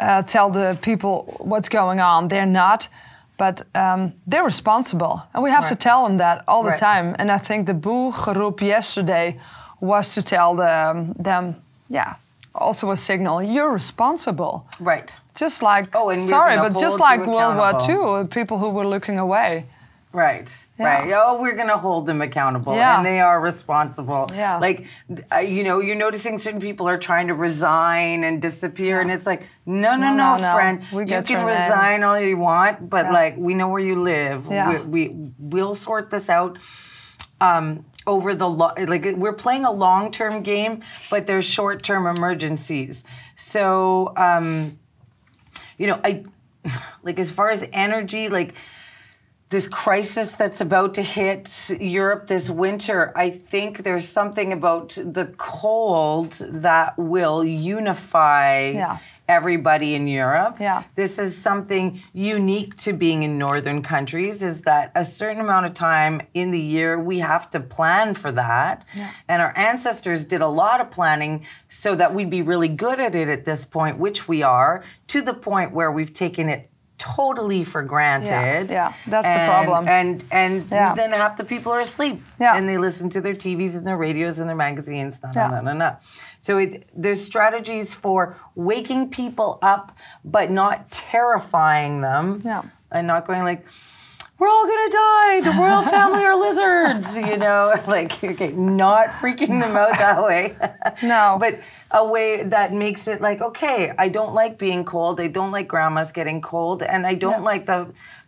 uh, 0.00 0.22
tell 0.22 0.50
the 0.50 0.76
people 0.80 1.12
what's 1.38 1.68
going 1.68 2.00
on. 2.00 2.28
They're 2.28 2.52
not. 2.64 2.88
But 3.36 3.62
um, 3.74 4.12
they're 4.28 4.44
responsible, 4.44 5.22
and 5.34 5.42
we 5.42 5.50
have 5.50 5.68
to 5.68 5.74
tell 5.76 6.04
them 6.06 6.18
that 6.18 6.44
all 6.46 6.62
the 6.62 6.70
Right. 6.70 6.78
time. 6.78 7.16
And 7.18 7.30
I 7.32 7.38
think 7.38 7.66
the 7.66 7.74
boegeroep 7.74 8.60
yesterday 8.60 9.38
was 9.80 10.14
to 10.14 10.22
tell 10.22 10.54
them, 10.54 11.14
them, 11.18 11.56
yeah, 11.88 12.14
also 12.54 12.90
a 12.92 12.96
signal: 12.96 13.42
you're 13.42 13.72
responsible. 13.72 14.66
Right. 14.78 15.12
Just 15.34 15.62
like, 15.62 15.88
Oh, 15.96 16.14
sorry, 16.28 16.56
but 16.56 16.78
just 16.78 17.00
like 17.00 17.26
World 17.26 17.56
War. 17.56 18.20
II, 18.22 18.28
people 18.28 18.58
who 18.58 18.70
were 18.70 18.86
looking 18.86 19.18
away. 19.18 19.64
Right. 20.12 20.48
Yeah. 20.78 20.84
Right. 21.02 21.12
Oh, 21.14 21.40
we're 21.40 21.54
going 21.54 21.68
to 21.68 21.76
hold 21.78 22.06
them 22.06 22.20
accountable 22.20 22.74
Yeah. 22.74 22.96
and 22.96 23.06
they 23.06 23.20
are 23.20 23.40
responsible. 23.40 24.26
Yeah. 24.34 24.58
Like, 24.58 24.86
uh, 25.32 25.38
you 25.38 25.62
know, 25.62 25.80
you're 25.80 25.94
noticing 25.94 26.36
certain 26.38 26.60
people 26.60 26.88
are 26.88 26.98
trying 26.98 27.28
to 27.28 27.34
resign 27.34 28.24
and 28.24 28.42
disappear. 28.42 29.00
And 29.00 29.10
it's 29.10 29.24
like, 29.24 29.46
no, 29.66 29.94
no, 29.96 30.14
No, 30.14 30.34
no, 30.34 30.42
no, 30.42 30.54
friend. 30.54 30.82
We 30.92 31.02
you 31.06 31.22
can 31.22 31.44
resign 31.46 32.02
all 32.02 32.18
you 32.18 32.36
want, 32.36 32.90
but 32.90 33.06
Yeah. 33.06 33.12
like, 33.12 33.36
we 33.36 33.54
know 33.54 33.68
where 33.68 33.80
you 33.82 34.02
live. 34.02 34.48
Yeah. 34.50 34.82
We, 34.82 35.08
we, 35.08 35.16
we'll 35.38 35.74
sort 35.76 36.10
this 36.10 36.28
out. 36.28 36.58
Um, 37.40 37.84
over 38.06 38.34
the 38.34 38.48
lo- 38.48 38.72
like 38.86 39.04
we're 39.16 39.32
playing 39.32 39.64
a 39.64 39.72
long-term 39.72 40.42
game, 40.42 40.82
but 41.10 41.24
there's 41.26 41.44
short-term 41.44 42.06
emergencies. 42.06 43.02
So 43.36 44.12
um, 44.16 44.78
you 45.78 45.86
know, 45.86 46.00
I 46.04 46.24
like 47.02 47.18
as 47.18 47.30
far 47.30 47.50
as 47.50 47.64
energy, 47.72 48.28
like 48.28 48.54
this 49.54 49.68
crisis 49.68 50.32
that's 50.32 50.60
about 50.60 50.94
to 50.94 51.00
hit 51.02 51.70
Europe 51.80 52.26
this 52.26 52.50
winter, 52.50 53.12
I 53.14 53.30
think 53.30 53.84
there's 53.84 54.08
something 54.08 54.52
about 54.52 54.88
the 55.00 55.26
cold 55.36 56.32
that 56.40 56.98
will 56.98 57.44
unify 57.44 58.72
Yeah. 58.74 58.98
everybody 59.28 59.94
in 59.94 60.08
Europe. 60.08 60.56
Yeah. 60.58 60.82
This 60.96 61.20
is 61.20 61.40
something 61.40 62.02
unique 62.12 62.74
to 62.78 62.92
being 62.92 63.22
in 63.22 63.38
northern 63.38 63.80
countries 63.80 64.42
is 64.42 64.62
that 64.62 64.90
a 64.96 65.04
certain 65.04 65.40
amount 65.40 65.66
of 65.66 65.72
time 65.74 66.20
in 66.34 66.50
the 66.50 66.58
year 66.58 66.98
we 66.98 67.20
have 67.20 67.48
to 67.50 67.60
plan 67.60 68.14
for 68.14 68.32
that. 68.32 68.84
Yeah. 68.92 69.10
And 69.28 69.40
our 69.40 69.56
ancestors 69.56 70.24
did 70.24 70.40
a 70.40 70.48
lot 70.48 70.80
of 70.80 70.90
planning 70.90 71.46
so 71.68 71.94
that 71.94 72.12
we'd 72.12 72.28
be 72.28 72.42
really 72.42 72.68
good 72.68 72.98
at 72.98 73.14
it 73.14 73.28
at 73.28 73.44
this 73.44 73.64
point, 73.64 73.98
which 73.98 74.26
we 74.26 74.42
are, 74.42 74.82
to 75.06 75.22
the 75.22 75.32
point 75.32 75.72
where 75.72 75.92
we've 75.92 76.12
taken 76.12 76.48
it 76.48 76.70
totally 77.16 77.64
for 77.64 77.82
granted. 77.82 78.70
yeah, 78.70 78.92
that's 79.06 79.26
the 79.26 79.46
problem. 79.46 79.86
And 79.88 80.24
and 80.30 80.66
Yeah. 80.70 80.94
then 80.94 81.12
half 81.12 81.36
the 81.36 81.44
people 81.44 81.72
are 81.72 81.80
asleep. 81.80 82.22
Yeah. 82.40 82.56
And 82.56 82.68
they 82.68 82.78
listen 82.78 83.08
to 83.10 83.20
their 83.20 83.34
TVs 83.34 83.74
and 83.76 83.86
their 83.86 83.96
radios 83.98 84.38
and 84.38 84.48
their 84.48 84.56
magazines. 84.56 85.20
No, 85.22 85.30
no, 85.30 85.40
Yeah. 85.40 85.48
no, 85.50 85.60
no, 85.60 85.72
no. 85.72 85.96
So 86.38 86.58
it, 86.58 86.88
there's 86.94 87.22
strategies 87.22 87.92
for 87.92 88.36
waking 88.54 89.10
people 89.10 89.58
up, 89.62 89.92
but 90.24 90.50
not 90.50 90.90
terrifying 90.90 92.00
them. 92.00 92.42
Yeah. 92.44 92.62
And 92.90 93.06
not 93.06 93.26
going 93.26 93.42
like, 93.42 93.66
we're 94.44 94.50
all 94.50 94.66
gonna 94.66 94.90
die. 94.90 95.40
The 95.40 95.56
royal 95.58 95.82
family 95.82 96.22
are 96.24 96.36
lizards. 96.46 97.16
You 97.16 97.36
know, 97.38 97.72
like 97.86 98.22
okay, 98.22 98.52
not 98.52 99.08
freaking 99.20 99.60
them 99.60 99.74
out 99.76 99.92
that 99.98 100.22
way. 100.22 100.54
No. 101.02 101.36
but 101.40 101.58
a 101.90 102.04
way 102.06 102.42
that 102.42 102.72
makes 102.72 103.08
it 103.08 103.20
like 103.20 103.40
okay, 103.40 103.92
I 103.98 104.08
don't 104.08 104.34
like 104.34 104.58
being 104.58 104.84
cold. 104.84 105.20
I 105.20 105.28
don't 105.28 105.50
like 105.52 105.66
grandma's 105.68 106.12
getting 106.12 106.40
cold, 106.42 106.82
and 106.82 107.06
I 107.06 107.14
don't 107.14 107.40
Yeah. 107.42 107.52
like 107.52 107.64
the 107.66 107.78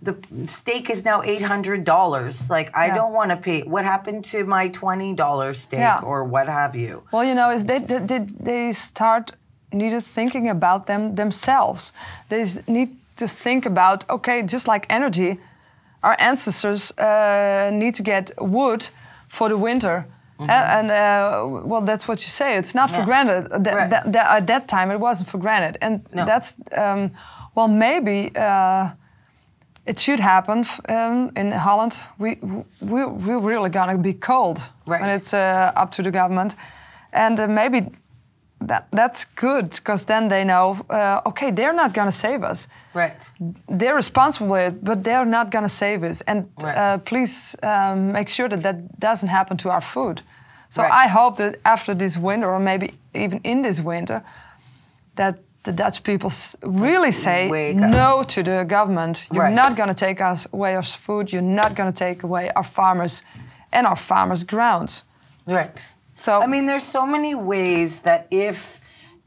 the 0.02 0.14
steak 0.46 0.88
is 0.90 1.04
now 1.04 1.22
eight 1.22 1.42
hundred 1.42 1.84
dollars. 1.84 2.48
Like 2.56 2.68
I 2.74 2.86
Yeah. 2.86 2.94
don't 2.98 3.12
want 3.12 3.30
to 3.30 3.36
pay. 3.36 3.62
What 3.62 3.84
happened 3.84 4.24
to 4.32 4.44
my 4.44 4.68
twenty 4.68 5.12
dollar 5.14 5.52
steak 5.54 5.80
Yeah. 5.80 6.00
or 6.10 6.24
what 6.24 6.46
have 6.48 6.74
you? 6.74 7.02
Well, 7.12 7.24
you 7.24 7.34
know, 7.34 7.50
is 7.50 7.64
they, 7.64 7.80
did 7.80 8.08
they, 8.08 8.20
they 8.50 8.72
start 8.72 9.32
needed 9.72 10.04
thinking 10.14 10.48
about 10.48 10.86
them 10.86 11.14
themselves. 11.16 11.92
They 12.30 12.42
need 12.66 12.90
to 13.16 13.26
think 13.28 13.66
about 13.66 14.04
okay, 14.08 14.42
just 14.42 14.66
like 14.68 14.86
energy, 14.98 15.38
our 16.07 16.16
ancestors 16.18 16.92
uh, 16.98 17.70
need 17.72 17.94
to 17.94 18.02
get 18.02 18.30
wood 18.38 18.88
for 19.28 19.48
the 19.48 19.57
winter. 19.57 20.04
Mm-hmm. 20.38 20.50
A- 20.50 20.68
And 20.78 20.90
uh, 20.90 21.68
well, 21.70 21.82
that's 21.86 22.07
what 22.09 22.18
you 22.22 22.28
say. 22.30 22.59
It's 22.59 22.74
not 22.74 22.90
for 22.90 23.04
granted. 23.04 23.42
That, 23.64 23.74
Right. 23.74 23.90
that, 23.90 24.12
that 24.12 24.26
at 24.36 24.46
that 24.46 24.66
time, 24.68 24.90
it 24.94 25.00
wasn't 25.00 25.28
for 25.30 25.38
granted, 25.40 25.78
and 25.80 26.00
No. 26.12 26.24
that's 26.24 26.54
um, 26.76 27.11
well, 27.54 27.68
maybe 27.68 28.30
uh, 28.36 28.88
it 29.86 29.98
should 29.98 30.20
happen 30.20 30.59
f- 30.61 30.80
um, 30.88 31.30
in 31.36 31.52
Holland. 31.52 31.94
We 32.18 32.28
we 32.80 33.04
we're 33.04 33.40
really 33.52 33.70
gonna 33.70 33.98
be 33.98 34.12
cold 34.12 34.59
Right. 34.86 35.00
when 35.00 35.11
it's 35.16 35.32
uh, 35.32 35.82
up 35.82 35.90
to 35.92 36.02
the 36.02 36.11
government, 36.11 36.54
and 37.12 37.38
uh, 37.40 37.46
maybe 37.48 37.80
that 38.61 38.86
that's 38.90 39.24
good 39.36 39.70
because 39.70 40.04
then 40.04 40.28
they 40.28 40.44
know 40.44 40.76
uh, 40.90 41.20
okay 41.26 41.50
they're 41.50 41.74
not 41.74 41.92
gonna 41.92 42.12
save 42.12 42.42
us. 42.42 42.66
Right. 42.94 43.30
They're 43.68 43.94
responsible 43.96 44.54
it, 44.57 44.82
but 44.84 45.04
they're 45.04 45.26
not 45.26 45.50
gonna 45.50 45.68
save 45.68 46.02
us. 46.02 46.22
And 46.26 46.48
Right. 46.62 46.76
uh, 46.76 46.98
please 46.98 47.54
um, 47.62 48.12
make 48.12 48.28
sure 48.28 48.48
that 48.48 48.62
that 48.62 48.98
doesn't 48.98 49.28
happen 49.28 49.57
to 49.59 49.68
our 49.70 49.82
food. 49.82 50.22
So 50.68 50.82
Right. 50.82 51.04
I 51.04 51.09
hope 51.09 51.36
that 51.36 51.57
after 51.64 51.94
this 51.94 52.16
winter, 52.16 52.50
or 52.50 52.59
maybe 52.59 52.94
even 53.14 53.40
in 53.44 53.62
this 53.62 53.80
winter, 53.80 54.22
that 55.16 55.38
the 55.62 55.72
Dutch 55.72 56.02
people 56.02 56.30
really 56.62 57.12
say 57.12 57.48
Wake 57.50 57.82
up. 57.82 57.90
no 57.90 58.22
to 58.24 58.42
the 58.42 58.64
government. 58.64 59.26
You're 59.32 59.44
Right. 59.44 59.54
not 59.54 59.76
going 59.76 59.88
to 59.88 59.94
take 60.07 60.20
us 60.20 60.46
away 60.52 60.74
our 60.76 60.82
food. 60.82 61.32
You're 61.32 61.42
not 61.42 61.74
going 61.74 61.92
to 61.92 61.98
take 62.07 62.22
away 62.22 62.50
our 62.54 62.64
farmers 62.64 63.22
and 63.72 63.86
our 63.86 63.96
farmers' 63.96 64.44
grounds. 64.44 65.02
Right. 65.46 65.82
So 66.27 66.43
I 66.43 66.49
mean, 66.49 66.66
there's 66.66 66.83
so 66.83 67.07
many 67.07 67.37
ways 67.37 68.01
that 68.01 68.27
if, 68.33 68.81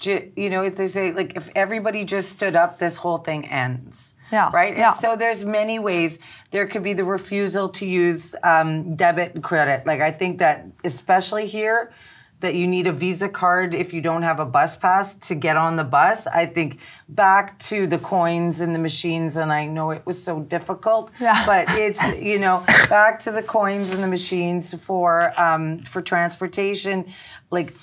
you 0.03 0.49
know, 0.49 0.63
as 0.63 0.75
they 0.75 0.89
say, 0.89 1.13
like 1.13 1.37
if 1.37 1.49
everybody 1.55 2.03
just 2.03 2.27
stood 2.29 2.57
up, 2.57 2.77
this 2.77 2.97
whole 2.97 3.19
thing 3.19 3.47
ends. 3.47 4.13
Yeah, 4.33 4.49
Right. 4.51 4.75
yeah. 4.75 4.91
And 4.91 4.99
so 4.99 5.15
there's 5.15 5.45
many 5.45 5.79
ways. 5.79 6.19
There 6.51 6.67
could 6.67 6.83
be 6.83 6.91
the 6.91 7.05
refusal 7.05 7.69
to 7.69 7.85
use 7.85 8.35
um, 8.43 8.97
debit 8.97 9.33
and 9.33 9.41
credit. 9.41 9.87
Like 9.87 10.01
I 10.01 10.11
think 10.11 10.39
that 10.39 10.65
especially 10.83 11.47
here, 11.47 11.93
that 12.41 12.55
you 12.55 12.67
need 12.67 12.87
a 12.87 12.91
Visa 12.91 13.27
card 13.27 13.73
if 13.73 13.93
you 13.93 14.01
don't 14.01 14.23
have 14.23 14.39
a 14.39 14.45
bus 14.45 14.75
pass 14.75 15.13
to 15.15 15.35
get 15.35 15.57
on 15.57 15.75
the 15.75 15.83
bus. 15.83 16.25
I 16.27 16.45
think 16.45 16.79
back 17.09 17.59
to 17.59 17.85
the 17.87 17.97
coins 17.97 18.59
and 18.61 18.73
the 18.73 18.79
machines, 18.79 19.35
and 19.35 19.51
I 19.51 19.65
know 19.65 19.91
it 19.91 20.05
was 20.05 20.21
so 20.21 20.39
difficult. 20.39 21.11
Yeah. 21.19 21.45
But 21.45 21.69
it's 21.71 22.01
you 22.17 22.39
know 22.39 22.63
back 22.89 23.19
to 23.19 23.31
the 23.31 23.43
coins 23.43 23.89
and 23.89 24.01
the 24.01 24.07
machines 24.07 24.73
for 24.73 25.39
um, 25.39 25.79
for 25.79 26.01
transportation, 26.01 27.05
like. 27.51 27.73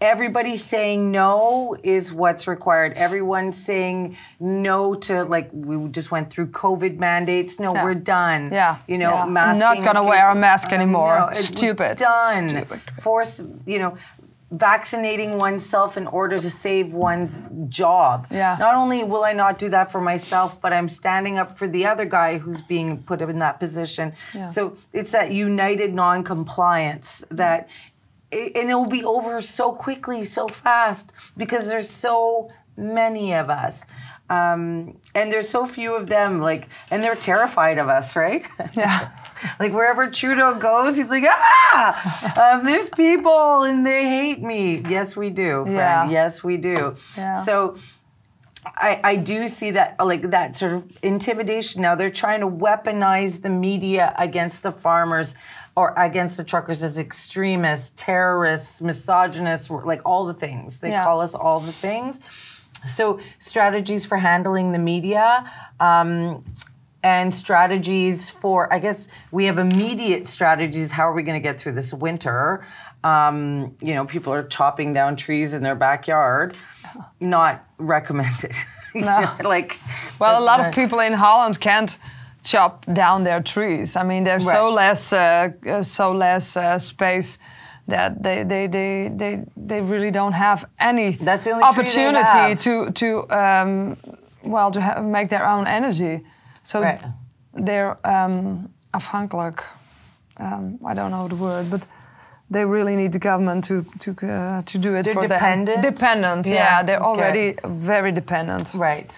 Everybody 0.00 0.56
saying 0.56 1.10
no 1.10 1.76
is 1.82 2.12
what's 2.12 2.46
required. 2.46 2.92
Everyone 2.92 3.50
saying 3.50 4.16
no 4.38 4.94
to 4.94 5.24
like 5.24 5.50
we 5.52 5.88
just 5.88 6.12
went 6.12 6.30
through 6.30 6.48
COVID 6.48 6.98
mandates. 6.98 7.58
No, 7.58 7.74
Yeah. 7.74 7.82
we're 7.82 7.94
done. 7.94 8.50
Yeah, 8.52 8.76
you 8.86 8.96
know, 8.96 9.10
yeah. 9.10 9.22
I'm 9.24 9.58
not 9.58 9.82
gonna 9.82 10.04
wear 10.04 10.30
a 10.30 10.36
mask 10.36 10.72
anymore. 10.72 11.16
it's- 11.32 11.50
we're 11.50 11.56
Stupid. 11.58 11.96
Done. 11.98 12.48
Stupid. 12.48 12.80
Force. 13.00 13.40
You 13.66 13.78
know. 13.80 13.94
Vaccinating 14.50 15.36
oneself 15.36 15.98
in 15.98 16.06
order 16.06 16.40
to 16.40 16.48
save 16.48 16.94
one's 16.94 17.38
job. 17.68 18.26
Yeah. 18.30 18.56
Not 18.58 18.76
only 18.76 19.04
will 19.04 19.22
I 19.22 19.34
not 19.34 19.58
do 19.58 19.68
that 19.68 19.92
for 19.92 20.00
myself, 20.00 20.58
but 20.58 20.72
I'm 20.72 20.88
standing 20.88 21.38
up 21.38 21.58
for 21.58 21.68
the 21.68 21.84
other 21.84 22.06
guy 22.06 22.38
who's 22.38 22.62
being 22.62 23.02
put 23.02 23.20
in 23.20 23.40
that 23.40 23.60
position. 23.60 24.14
Yeah. 24.32 24.46
So 24.46 24.78
it's 24.94 25.10
that 25.10 25.32
united 25.32 25.92
non-compliance 25.92 27.24
that, 27.30 27.68
and 28.32 28.70
it 28.70 28.74
will 28.74 28.86
be 28.86 29.04
over 29.04 29.40
so 29.40 29.72
quickly, 29.72 30.24
so 30.24 30.48
fast, 30.48 31.12
because 31.36 31.66
there's 31.66 31.90
so 31.90 32.50
many 32.76 33.34
of 33.34 33.50
us. 33.50 33.82
Um, 34.30 34.98
and 35.14 35.32
there's 35.32 35.48
so 35.48 35.64
few 35.66 35.94
of 35.94 36.06
them, 36.06 36.38
like, 36.40 36.68
and 36.90 37.02
they're 37.02 37.14
terrified 37.14 37.78
of 37.78 37.88
us, 37.88 38.14
right? 38.14 38.46
Yeah. 38.74 39.10
like 39.60 39.72
wherever 39.72 40.10
Trudeau 40.10 40.54
goes, 40.58 40.96
he's 40.96 41.08
like, 41.08 41.24
ah, 41.26 42.54
um, 42.58 42.64
there's 42.64 42.90
people 42.90 43.62
and 43.62 43.86
they 43.86 44.04
hate 44.04 44.42
me. 44.42 44.82
Yes, 44.88 45.16
we 45.16 45.30
do, 45.30 45.62
friend. 45.64 45.76
Yeah. 45.76 46.10
Yes, 46.10 46.42
we 46.44 46.56
do. 46.56 46.96
Yeah. 47.16 47.42
So 47.44 47.76
I, 48.76 49.00
I 49.02 49.16
do 49.16 49.48
see 49.48 49.70
that 49.72 49.96
like 50.04 50.30
that 50.30 50.56
sort 50.56 50.72
of 50.72 50.86
intimidation 51.02 51.82
now 51.82 51.94
they're 51.94 52.10
trying 52.10 52.40
to 52.40 52.48
weaponize 52.48 53.42
the 53.42 53.48
media 53.48 54.12
against 54.18 54.62
the 54.62 54.72
farmers 54.72 55.34
or 55.78 55.94
against 55.96 56.36
the 56.36 56.42
truckers 56.42 56.82
as 56.82 56.98
extremists 56.98 57.92
terrorists 57.94 58.80
misogynists 58.82 59.70
like 59.70 60.00
all 60.04 60.26
the 60.26 60.34
things. 60.34 60.80
They 60.80 60.90
Yeah. 60.90 61.04
call 61.04 61.20
us 61.20 61.34
all 61.36 61.60
the 61.60 61.70
things. 61.72 62.18
So 62.84 63.20
strategies 63.38 64.04
for 64.04 64.16
handling 64.16 64.72
the 64.72 64.80
media 64.80 65.48
um, 65.78 66.44
and 67.04 67.32
strategies 67.32 68.28
for 68.28 68.72
i 68.72 68.78
guess 68.80 69.06
we 69.30 69.44
have 69.44 69.58
immediate 69.58 70.26
strategies. 70.26 70.90
How 70.90 71.08
are 71.08 71.12
we 71.12 71.22
going 71.22 71.40
to 71.40 71.48
get 71.48 71.60
through 71.60 71.72
this 71.80 71.94
winter? 71.94 72.64
Um, 73.04 73.76
you 73.80 73.94
know 73.94 74.04
people 74.04 74.32
are 74.32 74.42
chopping 74.42 74.92
down 74.92 75.14
trees 75.14 75.54
in 75.54 75.62
their 75.62 75.76
backyard. 75.76 76.56
Not 77.20 77.64
recommended. 77.78 78.54
You 78.94 79.02
No. 79.10 79.20
know, 79.20 79.48
like 79.48 79.78
Well, 80.18 80.40
a 80.40 80.44
lot 80.50 80.58
not- 80.58 80.68
of 80.70 80.74
people 80.74 80.98
in 80.98 81.12
Holland 81.12 81.60
can't 81.60 81.96
chop 82.50 82.86
down 82.92 83.24
their 83.24 83.42
trees. 83.42 83.96
I 83.96 84.02
mean, 84.04 84.24
there's 84.24 84.44
so 84.44 84.70
less, 84.74 85.12
uh, 85.12 85.18
uh, 85.66 85.82
so 85.82 86.12
less 86.12 86.56
uh, 86.56 86.78
space 86.78 87.38
that 87.86 88.22
they, 88.22 88.44
they, 88.44 88.66
they, 88.68 89.10
they, 89.16 89.44
they 89.66 89.80
really 89.80 90.10
don't 90.10 90.34
have 90.34 90.64
any 90.78 91.16
That's 91.20 91.44
the 91.44 91.52
only 91.52 91.64
opportunity 91.64 92.54
to 92.64 92.90
to 92.92 93.06
um, 93.30 93.96
well 94.42 94.70
to 94.70 94.80
ha- 94.80 95.02
make 95.02 95.28
their 95.28 95.46
own 95.46 95.66
energy. 95.66 96.20
So 96.62 96.80
Right. 96.80 97.00
they're 97.66 97.96
um, 98.04 98.68
afhankelijk. 98.90 99.62
Um, 100.40 100.78
I 100.90 100.94
don't 100.94 101.10
know 101.10 101.28
the 101.28 101.36
word, 101.36 101.70
but 101.70 101.86
they 102.50 102.64
really 102.64 102.96
need 102.96 103.12
the 103.12 103.18
government 103.18 103.64
to 103.64 103.82
to 103.98 104.10
uh, 104.10 104.62
to 104.64 104.78
do 104.78 104.94
it 104.96 105.02
They're 105.04 105.14
for 105.14 105.28
dependent? 105.28 105.82
them. 105.82 105.94
Dependent, 105.94 106.46
yeah. 106.46 106.54
Yeah, 106.54 106.82
they're 106.86 107.02
okay. 107.02 107.22
already 107.22 107.54
very 107.64 108.12
dependent. 108.12 108.70
Right. 108.74 109.12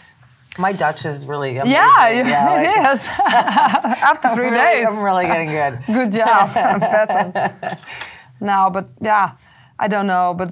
My 0.59 0.73
Dutch 0.73 1.05
is 1.05 1.25
really 1.25 1.57
amazing. 1.57 1.73
Yeah, 1.73 2.09
you- 2.11 2.25
like- 2.31 2.67
it 2.67 2.93
is. 2.95 3.07
After 3.09 4.29
I'm 4.29 4.37
three 4.37 4.51
really- 4.51 4.59
days. 4.59 4.87
I'm 4.89 5.03
really 5.03 5.27
getting 5.27 5.49
good. 5.51 5.79
Good 5.87 6.13
job. 6.13 6.51
now, 8.41 8.71
but 8.71 8.89
yeah, 9.01 9.33
I 9.79 9.89
don't 9.89 10.07
know. 10.07 10.35
But 10.37 10.51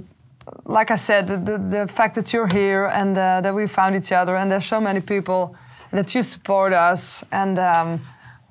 like 0.65 0.91
I 0.91 0.97
said, 0.97 1.27
the, 1.27 1.37
the, 1.37 1.59
the 1.59 1.89
fact 1.93 2.15
that 2.15 2.33
you're 2.33 2.47
here 2.49 2.87
and 2.87 3.17
uh, 3.19 3.41
that 3.41 3.55
we 3.55 3.67
found 3.67 3.97
each 3.97 4.13
other 4.13 4.37
and 4.37 4.51
there's 4.51 4.67
so 4.67 4.81
many 4.81 5.01
people 5.01 5.55
that 5.93 6.15
you 6.15 6.23
support 6.23 6.73
us 6.73 7.25
and 7.33 7.59
um, 7.59 8.01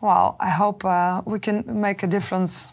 well, 0.02 0.36
I 0.40 0.50
hope 0.50 0.84
uh, 0.86 1.22
we 1.26 1.40
can 1.40 1.64
make 1.82 2.04
a 2.04 2.08
difference. 2.08 2.66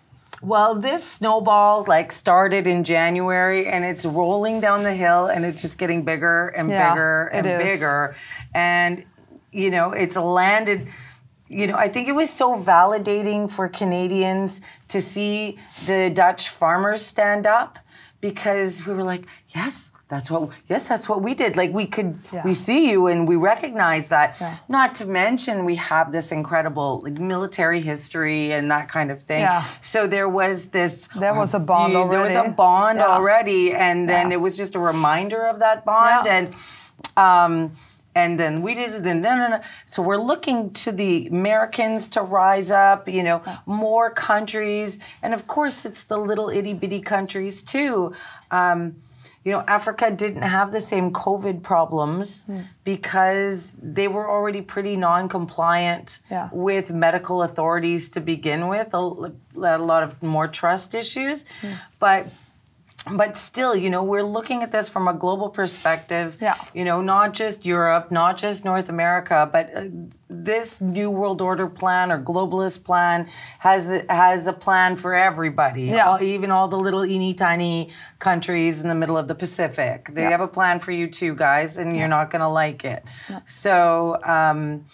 Well, 0.44 0.74
this 0.74 1.04
snowball 1.04 1.84
like 1.88 2.12
started 2.12 2.66
in 2.66 2.84
January 2.84 3.66
and 3.66 3.84
it's 3.84 4.04
rolling 4.04 4.60
down 4.60 4.82
the 4.82 4.94
hill 4.94 5.26
and 5.26 5.44
it's 5.44 5.62
just 5.62 5.78
getting 5.78 6.02
bigger 6.02 6.48
and 6.48 6.68
Yeah, 6.68 6.92
bigger 6.92 7.30
and 7.32 7.44
bigger. 7.44 8.16
And 8.54 9.04
you 9.52 9.70
know, 9.70 9.92
it's 9.92 10.16
landed 10.16 10.88
you 11.48 11.66
know, 11.66 11.76
I 11.76 11.88
think 11.88 12.08
it 12.08 12.12
was 12.12 12.30
so 12.30 12.56
validating 12.56 13.50
for 13.50 13.68
Canadians 13.68 14.60
to 14.88 15.00
see 15.00 15.58
the 15.86 16.10
Dutch 16.10 16.48
farmers 16.48 17.04
stand 17.04 17.46
up 17.46 17.78
because 18.20 18.84
we 18.86 18.94
were 18.94 19.04
like, 19.04 19.26
yes, 19.54 19.90
that's 20.14 20.30
what 20.30 20.48
yes, 20.68 20.86
that's 20.88 21.08
what 21.08 21.20
we 21.22 21.34
did. 21.34 21.56
Like 21.56 21.72
we 21.72 21.86
could 21.86 22.18
Yeah. 22.32 22.42
we 22.44 22.54
see 22.54 22.90
you 22.90 23.08
and 23.08 23.26
we 23.28 23.36
recognize 23.36 24.08
that. 24.08 24.36
Yeah. 24.40 24.56
Not 24.68 24.94
to 24.96 25.04
mention 25.06 25.64
we 25.64 25.76
have 25.76 26.12
this 26.12 26.30
incredible 26.32 27.00
like 27.04 27.18
military 27.18 27.80
history 27.80 28.52
and 28.52 28.70
that 28.70 28.86
kind 28.88 29.10
of 29.10 29.18
thing. 29.22 29.40
Yeah. 29.42 29.64
So 29.82 30.06
there 30.06 30.28
was 30.28 30.66
this. 30.66 31.08
There 31.18 31.34
was 31.34 31.52
a 31.54 31.58
bond 31.58 31.92
you- 31.92 32.08
There 32.08 32.20
was 32.22 32.32
a 32.32 32.38
already. 32.38 32.52
bond 32.54 32.98
Yeah. 33.00 33.06
already, 33.06 33.72
and 33.72 34.08
then 34.08 34.30
it 34.32 34.40
was 34.40 34.56
just 34.56 34.74
a 34.76 34.78
reminder 34.78 35.42
of 35.46 35.58
that 35.58 35.84
bond, 35.84 36.26
and 36.28 36.54
um, 37.16 37.72
and 38.16 38.38
then 38.38 38.62
we 38.62 38.74
did 38.74 38.94
it. 38.94 39.04
And 39.06 39.22
no, 39.22 39.34
no, 39.34 39.48
no. 39.48 39.60
So 39.86 40.00
we're 40.02 40.22
looking 40.32 40.72
to 40.84 40.92
the 40.92 41.26
Americans 41.26 42.06
to 42.08 42.22
rise 42.22 42.70
up. 42.70 43.08
You 43.08 43.22
know, 43.24 43.42
more 43.66 44.10
countries, 44.10 44.98
and 45.22 45.34
of 45.34 45.46
course, 45.46 45.84
it's 45.84 46.04
the 46.04 46.18
little 46.18 46.48
itty 46.48 46.74
bitty 46.74 47.00
countries 47.00 47.62
too. 47.62 48.14
Um, 48.50 48.96
you 49.44 49.52
know, 49.52 49.62
Africa 49.68 50.10
didn't 50.10 50.42
have 50.42 50.72
the 50.72 50.80
same 50.80 51.10
COVID 51.12 51.62
problems 51.62 52.44
Hmm. 52.44 52.60
because 52.82 53.72
they 53.80 54.08
were 54.08 54.28
already 54.30 54.62
pretty 54.62 54.96
non-compliant 54.96 56.20
Yeah. 56.30 56.48
with 56.52 56.90
medical 56.90 57.42
authorities 57.42 58.08
to 58.10 58.20
begin 58.20 58.68
with. 58.68 58.94
A, 58.94 58.98
a 59.56 59.78
lot 59.78 60.02
of 60.02 60.22
more 60.22 60.48
trust 60.48 60.94
issues, 60.94 61.44
Hmm. 61.60 61.72
but 61.98 62.26
but 63.10 63.36
still, 63.36 63.74
you 63.76 63.90
know, 63.90 64.02
we're 64.02 64.22
looking 64.22 64.62
at 64.62 64.72
this 64.72 64.88
from 64.88 65.08
a 65.08 65.14
global 65.14 65.48
perspective. 65.50 66.38
Yeah. 66.40 66.56
You 66.72 66.84
know, 66.84 67.02
not 67.02 67.34
just 67.34 67.66
Europe, 67.66 68.10
not 68.10 68.36
just 68.38 68.64
North 68.64 68.88
America, 68.88 69.48
but 69.52 69.74
uh, 69.74 69.84
this 70.30 70.80
new 70.80 71.10
world 71.10 71.42
order 71.42 71.66
plan 71.66 72.10
or 72.10 72.18
globalist 72.20 72.82
plan 72.84 73.28
has 73.58 73.88
a, 73.88 74.04
has 74.08 74.46
a 74.46 74.52
plan 74.52 74.96
for 74.96 75.14
everybody. 75.14 75.82
Yeah. 75.84 76.08
All- 76.08 76.22
even 76.22 76.50
all 76.50 76.68
the 76.68 76.78
little 76.78 77.04
teeny 77.04 77.34
tiny 77.34 77.90
countries 78.18 78.80
in 78.80 78.88
the 78.88 78.94
middle 78.94 79.18
of 79.18 79.28
the 79.28 79.34
Pacific. 79.34 80.08
They 80.12 80.22
Yeah. 80.22 80.30
have 80.30 80.40
a 80.40 80.48
plan 80.48 80.80
for 80.80 80.92
you 80.92 81.06
too, 81.08 81.34
guys, 81.34 81.76
and 81.76 81.96
you're 81.96 82.08
not 82.08 82.30
going 82.30 82.40
to 82.40 82.48
like 82.48 82.84
it. 82.84 83.04
Yeah. 83.28 83.40
So. 83.44 84.18
Um, 84.24 84.86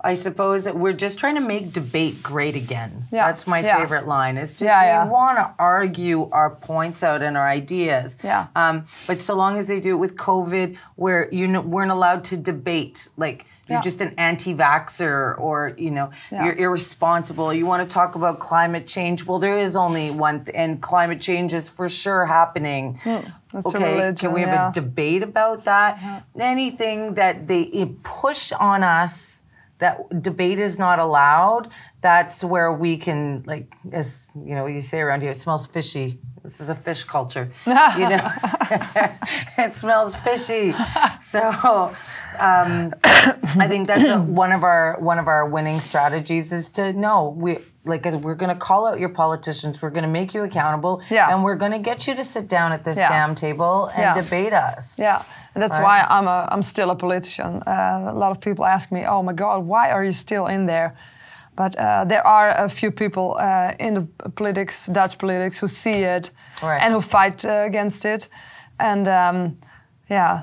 I 0.00 0.14
suppose 0.14 0.64
that 0.64 0.76
we're 0.76 0.92
just 0.92 1.18
trying 1.18 1.34
to 1.34 1.40
make 1.40 1.72
debate 1.72 2.22
great 2.22 2.54
again. 2.54 3.06
Yeah, 3.10 3.26
That's 3.26 3.46
my 3.48 3.60
yeah. 3.60 3.78
favorite 3.78 4.06
line. 4.06 4.36
It's 4.36 4.52
just 4.52 4.62
Yeah, 4.62 5.04
we 5.04 5.10
want 5.10 5.38
to 5.38 5.50
argue 5.58 6.28
our 6.30 6.50
points 6.50 7.02
out 7.02 7.20
and 7.22 7.36
our 7.36 7.48
ideas. 7.48 8.16
Yeah. 8.22 8.46
Um, 8.54 8.84
but 9.08 9.20
so 9.20 9.34
long 9.34 9.58
as 9.58 9.66
they 9.66 9.80
do 9.80 9.90
it 9.94 9.98
with 9.98 10.14
COVID, 10.16 10.76
where 10.94 11.28
you 11.32 11.48
know, 11.48 11.60
weren't 11.62 11.90
allowed 11.90 12.24
to 12.24 12.36
debate, 12.36 13.08
like 13.16 13.46
you're 13.68 13.78
Yeah. 13.78 13.82
just 13.82 14.00
an 14.00 14.14
anti-vaxxer 14.16 15.38
or 15.38 15.74
you 15.76 15.90
know 15.90 16.10
Yeah. 16.30 16.44
you're 16.44 16.54
irresponsible. 16.54 17.52
You 17.52 17.66
want 17.66 17.86
to 17.86 17.92
talk 17.92 18.14
about 18.14 18.38
climate 18.38 18.86
change? 18.86 19.26
Well, 19.26 19.38
there 19.40 19.58
is 19.58 19.74
only 19.76 20.10
one, 20.10 20.44
th- 20.44 20.56
and 20.56 20.80
climate 20.80 21.20
change 21.20 21.52
is 21.52 21.68
for 21.68 21.88
sure 21.88 22.24
happening. 22.24 22.98
Hmm, 23.02 23.16
that's 23.52 23.66
okay, 23.66 23.94
religion, 23.96 24.14
can 24.16 24.32
we 24.32 24.40
have 24.42 24.50
yeah. 24.50 24.68
a 24.70 24.72
debate 24.72 25.22
about 25.22 25.64
that? 25.64 26.22
Anything 26.38 27.14
that 27.14 27.48
they 27.48 27.64
push 28.04 28.52
on 28.52 28.82
us 28.84 29.37
that 29.78 30.22
debate 30.22 30.58
is 30.58 30.78
not 30.78 30.98
allowed, 30.98 31.70
that's 32.00 32.42
where 32.44 32.72
we 32.72 32.96
can 32.96 33.42
like 33.46 33.72
as 33.92 34.26
you 34.34 34.54
know, 34.54 34.66
you 34.66 34.80
say 34.80 35.00
around 35.00 35.22
here, 35.22 35.30
it 35.30 35.38
smells 35.38 35.66
fishy. 35.66 36.18
This 36.42 36.60
is 36.60 36.68
a 36.68 36.74
fish 36.74 37.04
culture. 37.04 37.50
you 37.66 37.72
know. 38.08 38.32
it 39.58 39.72
smells 39.72 40.14
fishy. 40.16 40.74
So 41.20 41.94
um, 42.38 42.94
I 43.04 43.66
think 43.68 43.86
that's 43.86 44.08
a, 44.08 44.20
one 44.20 44.52
of 44.52 44.62
our 44.64 44.98
one 45.00 45.18
of 45.18 45.28
our 45.28 45.46
winning 45.46 45.80
strategies 45.80 46.52
is 46.52 46.70
to 46.70 46.92
know 46.92 47.34
we 47.36 47.58
like 47.88 48.04
we're 48.04 48.34
going 48.34 48.50
to 48.50 48.60
call 48.68 48.86
out 48.86 48.98
your 49.00 49.08
politicians. 49.08 49.80
We're 49.82 49.90
going 49.90 50.04
to 50.04 50.10
make 50.20 50.34
you 50.34 50.42
accountable, 50.44 51.02
Yeah. 51.10 51.30
and 51.30 51.42
we're 51.44 51.56
going 51.56 51.72
to 51.72 51.78
get 51.90 52.06
you 52.06 52.14
to 52.14 52.24
sit 52.24 52.48
down 52.48 52.72
at 52.72 52.84
this 52.84 52.96
Yeah. 52.96 53.08
damn 53.08 53.34
table 53.34 53.86
and 53.94 53.98
Yeah. 54.02 54.14
debate 54.22 54.52
us. 54.52 54.94
Yeah, 54.98 55.22
and 55.54 55.62
that's 55.62 55.78
Right. 55.78 56.06
why 56.06 56.16
I'm 56.16 56.26
a 56.28 56.48
I'm 56.52 56.62
still 56.62 56.90
a 56.90 56.96
politician. 56.96 57.62
Uh, 57.66 58.10
a 58.14 58.18
lot 58.22 58.30
of 58.30 58.38
people 58.40 58.64
ask 58.64 58.92
me, 58.92 59.00
"Oh 59.06 59.22
my 59.22 59.32
God, 59.32 59.66
why 59.66 59.90
are 59.90 60.04
you 60.04 60.12
still 60.12 60.46
in 60.46 60.66
there?" 60.66 60.92
But 61.56 61.74
uh, 61.76 62.04
there 62.04 62.24
are 62.26 62.50
a 62.64 62.68
few 62.68 62.90
people 62.92 63.36
uh, 63.40 63.72
in 63.80 63.94
the 63.94 64.06
politics, 64.30 64.86
Dutch 64.86 65.18
politics, 65.18 65.58
who 65.58 65.68
see 65.68 66.04
it 66.16 66.30
Right. 66.62 66.80
and 66.82 66.94
who 66.94 67.00
fight 67.00 67.44
uh, 67.44 67.64
against 67.66 68.04
it, 68.04 68.28
and 68.78 69.08
um, 69.08 69.56
yeah. 70.08 70.42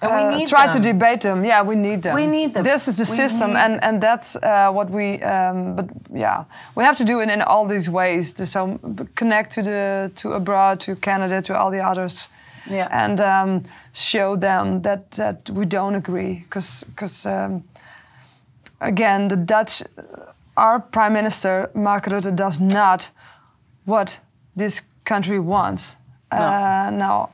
And 0.00 0.36
we 0.36 0.44
uh, 0.44 0.48
try 0.48 0.68
to 0.72 0.78
debate 0.78 1.20
them. 1.20 1.44
Yeah, 1.44 1.62
we 1.66 1.74
need 1.74 2.02
them. 2.02 2.14
We 2.14 2.26
need 2.26 2.52
them. 2.54 2.62
This 2.64 2.86
is 2.88 2.96
the 2.96 3.06
We 3.10 3.16
system, 3.16 3.56
and 3.56 3.82
and 3.82 4.00
that's 4.00 4.36
uh, 4.36 4.70
what 4.72 4.90
we. 4.90 5.20
Um, 5.22 5.74
but 5.76 5.86
yeah, 6.14 6.44
we 6.76 6.84
have 6.84 6.96
to 6.96 7.04
do 7.04 7.20
it 7.20 7.28
in 7.28 7.42
all 7.42 7.66
these 7.66 7.90
ways 7.90 8.32
to 8.34 8.46
so 8.46 8.78
connect 9.14 9.50
to 9.54 9.62
the 9.62 10.10
to 10.14 10.32
abroad, 10.34 10.80
to 10.80 10.94
Canada, 10.96 11.40
to 11.42 11.52
all 11.58 11.70
the 11.70 11.80
others 11.90 12.28
Yeah. 12.70 12.88
and 12.90 13.20
um, 13.20 13.62
show 13.92 14.36
them 14.36 14.82
that 14.82 15.10
that 15.10 15.50
we 15.50 15.64
don't 15.66 15.94
agree 15.96 16.44
because 16.44 17.26
um, 17.26 17.62
again 18.80 19.28
the 19.28 19.36
Dutch 19.36 19.82
our 20.56 20.80
prime 20.80 21.12
minister 21.12 21.70
Mark 21.74 22.06
Rutte 22.06 22.34
does 22.34 22.58
not 22.60 23.10
what 23.86 24.20
this 24.56 24.82
country 25.04 25.38
wants 25.38 25.96
uh, 26.30 26.90
no 26.92 27.28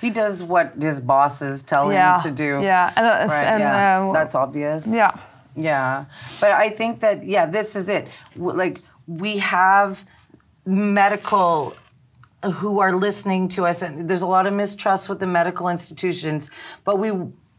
He 0.00 0.10
does 0.10 0.42
what 0.42 0.74
his 0.80 1.00
bosses 1.00 1.62
tell 1.62 1.92
yeah 1.92 2.14
him 2.16 2.20
to 2.22 2.30
do. 2.30 2.60
yeah 2.62 2.92
and, 2.96 3.06
uh, 3.06 3.32
Right, 3.32 3.44
and 3.44 3.60
yeah. 3.60 4.08
uh, 4.08 4.12
That's 4.12 4.34
obvious. 4.34 4.86
yeah 4.86 5.18
Yeah, 5.56 6.04
but 6.40 6.52
I 6.52 6.70
think 6.70 7.00
that 7.00 7.24
yeah, 7.24 7.46
this 7.46 7.74
is 7.74 7.88
it. 7.88 8.06
Like 8.36 8.82
we 9.06 9.38
have 9.38 10.04
medical 10.64 11.74
who 12.44 12.78
are 12.80 12.94
listening 12.94 13.48
to 13.48 13.66
us, 13.66 13.82
and 13.82 14.08
there's 14.08 14.22
a 14.22 14.26
lot 14.26 14.46
of 14.46 14.54
mistrust 14.54 15.08
with 15.08 15.18
the 15.20 15.26
medical 15.26 15.68
institutions, 15.68 16.50
but 16.84 16.98
we. 16.98 17.12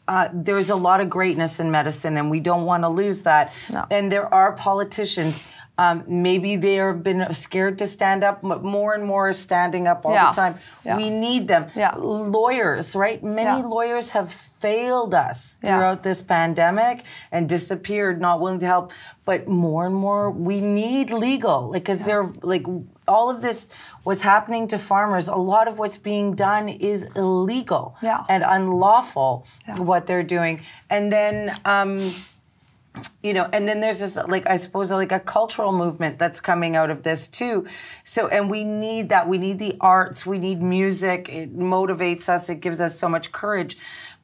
Uh, 0.07 0.27
there's 0.33 0.71
a 0.71 0.75
lot 0.75 0.99
of 1.01 1.07
greatness 1.07 1.59
in 1.59 1.69
medicine, 1.69 2.17
and 2.17 2.31
we 2.31 2.39
don't 2.39 2.65
want 2.65 2.81
to 2.83 2.89
lose 2.89 3.21
that. 3.21 3.53
No. 3.71 3.85
And 3.91 4.11
there 4.11 4.33
are 4.33 4.53
politicians. 4.53 5.39
Um, 5.79 6.03
maybe 6.07 6.57
they 6.57 6.75
have 6.75 7.03
been 7.03 7.33
scared 7.33 7.77
to 7.77 7.87
stand 7.87 8.21
up, 8.29 8.41
but 8.41 8.63
more 8.63 8.91
and 8.95 9.03
more 9.11 9.29
are 9.29 9.33
standing 9.33 9.87
up 9.87 10.05
all 10.05 10.11
Yeah. 10.13 10.31
the 10.31 10.35
time. 10.35 10.55
Yeah. 10.83 10.97
We 10.97 11.09
need 11.09 11.47
them. 11.47 11.67
Yeah. 11.73 11.93
Lawyers, 11.97 12.95
right? 13.03 13.23
Many 13.23 13.63
lawyers 13.63 14.09
have 14.11 14.29
failed 14.59 15.13
us 15.13 15.57
throughout 15.63 16.03
this 16.03 16.21
pandemic 16.21 17.05
and 17.31 17.47
disappeared, 17.47 18.19
not 18.19 18.41
willing 18.41 18.59
to 18.59 18.65
help. 18.65 18.91
But 19.23 19.47
more 19.47 19.85
and 19.85 19.95
more, 19.95 20.31
we 20.31 20.59
need 20.59 21.11
legal, 21.11 21.71
like, 21.71 21.83
because 21.83 21.99
they're 21.99 22.27
like 22.53 22.65
all 23.07 23.29
of 23.29 23.41
this. 23.41 23.67
What's 24.03 24.21
happening 24.33 24.67
to 24.69 24.77
farmers? 24.77 25.29
A 25.29 25.35
lot 25.35 25.69
of 25.69 25.79
what's 25.79 25.97
being 26.11 26.33
done 26.35 26.67
is 26.67 27.05
illegal 27.15 27.95
and 28.27 28.43
unlawful. 28.43 29.45
What 29.77 30.07
they're 30.07 30.23
doing, 30.37 30.59
and 30.89 31.09
then. 31.09 31.35
Um, 31.63 32.13
you 33.23 33.33
know 33.33 33.49
and 33.51 33.67
then 33.67 33.79
there's 33.79 33.99
this 33.99 34.15
like 34.27 34.47
i 34.47 34.57
suppose 34.57 34.91
like 34.91 35.11
a 35.11 35.19
cultural 35.19 35.71
movement 35.71 36.17
that's 36.17 36.39
coming 36.39 36.75
out 36.75 36.89
of 36.89 37.03
this 37.03 37.27
too. 37.27 37.65
So 38.03 38.27
and 38.27 38.49
we 38.49 38.63
need 38.63 39.09
that. 39.09 39.27
We 39.27 39.37
need 39.37 39.59
the 39.59 39.77
arts. 39.81 40.25
We 40.25 40.39
need 40.39 40.61
music. 40.61 41.29
It 41.29 41.57
motivates 41.57 42.29
us. 42.29 42.49
It 42.49 42.59
gives 42.61 42.81
us 42.81 42.99
so 42.99 43.09
much 43.09 43.31
courage. 43.31 43.77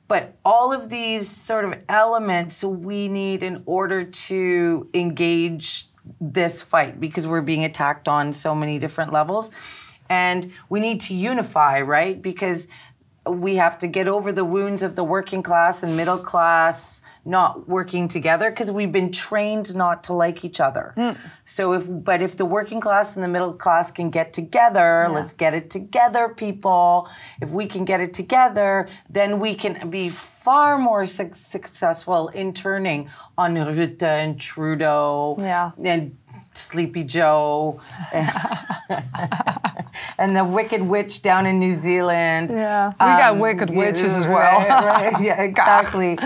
But 0.08 0.38
all 0.46 0.72
of 0.72 0.90
these 0.90 1.30
sort 1.30 1.66
of 1.66 1.80
elements 1.90 2.64
we 2.64 3.08
need 3.08 3.42
in 3.42 3.64
order 3.66 4.04
to 4.04 4.88
engage 4.94 5.88
this 6.22 6.62
fight 6.62 7.00
because 7.00 7.26
we're 7.26 7.42
being 7.42 7.64
attacked 7.64 8.08
on 8.08 8.32
so 8.32 8.54
many 8.54 8.78
different 8.78 9.12
levels. 9.12 9.50
And 10.08 10.52
we 10.70 10.80
need 10.80 11.02
to 11.02 11.16
unify 11.16 11.82
right? 11.82 12.22
Because 12.22 12.68
we 13.28 13.56
have 13.56 13.80
to 13.80 13.88
get 13.88 14.08
over 14.08 14.32
the 14.32 14.46
wounds 14.46 14.84
of 14.84 14.96
the 14.96 15.04
working 15.04 15.42
class 15.42 15.82
and 15.82 15.98
middle 15.98 16.20
class 16.20 16.95
not 17.26 17.68
working 17.68 18.08
together 18.08 18.50
because 18.52 18.70
we've 18.72 18.92
been 18.92 19.12
trained 19.12 19.76
not 19.76 20.04
to 20.06 20.14
like 20.14 20.46
each 20.46 20.60
other. 20.60 20.94
Hmm. 20.96 21.12
So 21.46 21.74
if 21.74 21.86
but 21.90 22.22
if 22.22 22.38
the 22.38 22.46
working 22.46 22.80
class 22.80 23.16
and 23.16 23.24
the 23.24 23.28
middle 23.28 23.54
class 23.54 23.90
can 23.92 24.10
get 24.12 24.32
together, 24.34 25.08
let's 25.10 25.34
get 25.34 25.54
it 25.54 25.70
together, 25.70 26.30
people. 26.30 27.10
If 27.42 27.50
we 27.50 27.66
can 27.66 27.84
get 27.86 28.00
it 28.00 28.14
together, 28.14 28.88
then 29.10 29.40
we 29.40 29.56
can 29.56 29.90
be 29.90 30.10
far 30.10 30.78
more 30.78 31.08
suc 31.08 31.34
successful 31.36 32.28
in 32.30 32.54
turning 32.54 33.10
on 33.38 33.56
Rutte 33.56 34.04
and 34.04 34.40
Trudeau 34.40 35.36
Yeah. 35.40 35.72
and 35.84 36.16
Sleepy 36.58 37.04
Joe 37.04 37.80
and 40.18 40.36
the 40.36 40.44
Wicked 40.44 40.82
Witch 40.82 41.22
down 41.22 41.46
in 41.46 41.60
New 41.60 41.74
Zealand. 41.74 42.50
Yeah. 42.50 42.90
We 42.90 42.98
got 43.06 43.38
wicked 43.38 43.70
witches 43.70 44.14
as 44.14 44.26
well. 44.28 44.60
Right, 44.60 45.14
right. 45.14 45.22
Yeah, 45.24 45.42
exactly. 45.50 46.18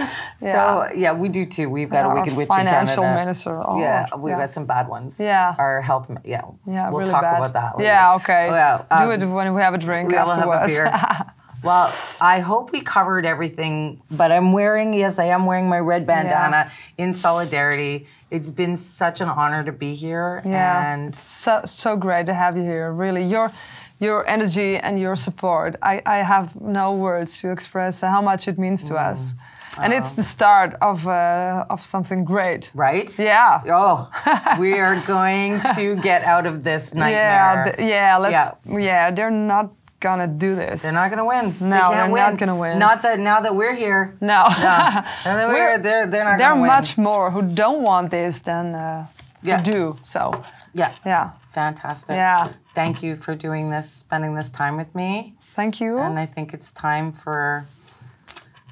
Yeah. 0.41 0.87
So 0.89 0.95
yeah, 0.95 1.13
we 1.13 1.29
do 1.29 1.45
too. 1.45 1.69
We've 1.69 1.89
got 1.89 2.05
Yeah, 2.05 2.11
a 2.11 2.15
wicked 2.15 2.35
witch 2.37 2.47
financial 2.47 2.93
in 2.93 2.99
Canada. 3.01 3.19
minister. 3.19 3.61
Oh, 3.65 3.79
yeah, 3.79 4.05
we've 4.17 4.31
yeah. 4.31 4.39
got 4.39 4.53
some 4.53 4.65
bad 4.65 4.87
ones. 4.87 5.19
Yeah. 5.19 5.55
Our 5.57 5.81
health. 5.81 6.09
Yeah. 6.23 6.41
Yeah, 6.67 6.89
we'll 6.89 6.99
really 7.01 7.11
talk 7.11 7.21
bad. 7.23 7.37
about 7.37 7.53
that. 7.53 7.77
Later. 7.77 7.87
Yeah, 7.87 8.15
okay. 8.15 8.49
Well, 8.51 8.85
Do 8.89 8.95
um, 8.95 9.11
it 9.11 9.25
when 9.25 9.53
we 9.53 9.61
have 9.61 9.73
a 9.73 9.77
drink 9.77 10.09
We'll 10.11 10.19
have 10.25 10.37
afterwards. 10.39 10.63
a 10.63 10.67
beer. 10.67 11.33
well, 11.63 11.93
I 12.21 12.39
hope 12.39 12.71
we 12.71 12.81
covered 12.81 13.25
everything, 13.25 14.01
but 14.09 14.31
I'm 14.31 14.51
wearing, 14.53 14.93
yes, 14.93 15.19
I 15.19 15.25
am 15.25 15.45
wearing 15.45 15.67
my 15.69 15.79
red 15.79 16.05
bandana 16.05 16.71
in 16.97 17.13
solidarity. 17.13 18.07
It's 18.31 18.49
been 18.49 18.77
such 18.77 19.21
an 19.21 19.29
honor 19.29 19.63
to 19.63 19.71
be 19.71 19.93
here. 19.93 20.41
Yeah, 20.45 20.93
And 20.93 21.13
so 21.15 21.61
so 21.65 21.95
great 21.97 22.25
to 22.27 22.33
have 22.33 22.55
you 22.57 22.63
here. 22.63 22.91
Really, 22.91 23.23
your 23.25 23.51
your 23.99 24.25
energy 24.29 24.77
and 24.77 24.97
your 24.99 25.15
support. 25.17 25.75
I, 25.81 26.01
I 26.05 26.17
have 26.17 26.55
no 26.61 26.93
words 26.93 27.39
to 27.41 27.51
express 27.51 27.99
how 28.01 28.21
much 28.21 28.47
it 28.47 28.57
means 28.57 28.81
to 28.83 28.93
Mm. 28.93 29.11
us, 29.11 29.33
and 29.77 29.91
it's 29.93 30.11
the 30.13 30.23
start 30.23 30.75
of 30.81 31.05
uh, 31.07 31.65
of 31.69 31.85
something 31.85 32.23
great. 32.23 32.71
right? 32.75 33.09
Yeah. 33.19 33.61
Oh, 33.67 34.09
we 34.59 34.73
are 34.79 35.01
going 35.07 35.59
to 35.75 35.95
get 35.97 36.23
out 36.23 36.45
of 36.45 36.63
this 36.63 36.93
Yeah, 36.93 36.99
nightmare. 36.99 37.75
yeah, 37.79 38.17
let's, 38.17 38.31
Yeah. 38.31 38.77
yeah, 38.79 39.11
They're 39.11 39.31
not 39.31 39.78
gonna 39.99 40.27
do 40.27 40.55
this. 40.55 40.81
They're 40.81 40.91
not 40.91 41.09
going 41.09 41.17
to 41.19 41.25
win. 41.25 41.55
they 41.59 41.65
No, 41.77 41.91
they're 41.91 42.09
win. 42.09 42.23
not 42.31 42.37
gonna 42.37 42.55
win. 42.55 42.79
Not 42.79 43.01
that 43.01 43.19
now 43.19 43.41
that 43.41 43.55
we're 43.55 43.75
here. 43.75 44.15
No, 44.21 44.43
No. 44.47 44.53
Now 45.25 45.35
that 45.35 45.47
we're, 45.47 45.53
We're- 45.53 45.77
they're 45.81 46.07
they're 46.07 46.23
not 46.23 46.37
there 46.37 46.47
are 46.47 46.55
going 46.55 46.57
to 46.57 46.61
win. 46.61 46.67
much 46.67 46.97
more 46.97 47.31
who 47.31 47.41
don't 47.41 47.81
want 47.81 48.09
this 48.11 48.39
than 48.39 48.75
uh, 48.75 49.07
Yeah. 49.41 49.57
who 49.57 49.71
do. 49.71 49.97
So, 50.01 50.43
Yeah. 50.73 50.91
yeah, 51.05 51.31
Fantastic. 51.51 52.15
Yeah. 52.15 52.49
Thank 52.75 53.01
you 53.03 53.15
for 53.15 53.35
doing 53.35 53.69
this, 53.71 53.89
spending 53.91 54.35
this 54.35 54.49
time 54.49 54.77
with 54.77 54.93
me. 54.95 55.35
thank 55.55 55.81
you. 55.81 55.97
And 55.99 56.17
I 56.19 56.25
think 56.25 56.53
it's 56.53 56.71
time 56.71 57.11
for 57.11 57.65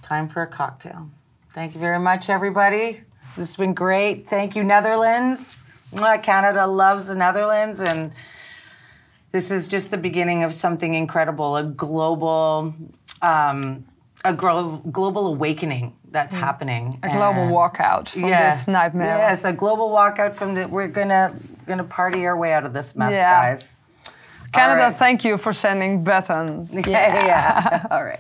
time 0.02 0.30
for 0.30 0.42
a 0.44 0.48
cocktail. 0.48 1.10
Thank 1.54 1.74
you 1.74 1.82
very 1.82 2.00
much, 2.00 2.30
everybody. 2.30 3.02
This 3.36 3.48
has 3.50 3.56
been 3.56 3.74
great. 3.74 4.28
Thank 4.30 4.56
you, 4.56 4.64
Netherlands. 4.64 5.56
Canada 6.22 6.66
loves 6.68 7.06
the 7.08 7.16
Netherlands, 7.16 7.80
and 7.80 8.12
this 9.32 9.52
is 9.52 9.68
just 9.68 9.92
the 9.92 9.98
beginning 9.98 10.44
of 10.44 10.54
something 10.54 10.94
incredible. 10.94 11.56
A 11.58 11.64
global, 11.64 12.74
um, 13.22 13.86
a 14.26 14.34
gro- 14.34 14.82
global 14.92 15.28
awakening 15.28 15.94
that's 16.12 16.34
happening. 16.34 16.98
a 17.04 17.10
global 17.10 17.44
And- 17.44 17.52
walkout 17.52 18.10
from 18.10 18.22
this 18.24 18.68
nightmare. 18.68 19.18
Yes, 19.18 19.44
a 19.44 19.54
global 19.54 19.90
walkout 19.90 20.34
from 20.36 20.54
the. 20.56 20.68
We're 20.68 20.88
gonna 20.88 21.34
gonna 21.68 21.84
party 21.84 22.26
our 22.26 22.36
way 22.38 22.54
out 22.54 22.66
of 22.66 22.74
this 22.74 22.96
mess, 22.96 23.14
Yeah. 23.14 23.42
guys. 23.50 23.74
Canada, 24.54 24.84
right. 24.84 24.98
thank 24.98 25.26
you 25.26 25.38
for 25.38 25.52
sending 25.52 26.04
Bethan. 26.06 26.68
yeah. 26.88 27.26
yeah. 27.26 27.88
All 27.92 28.04
right. 28.04 28.20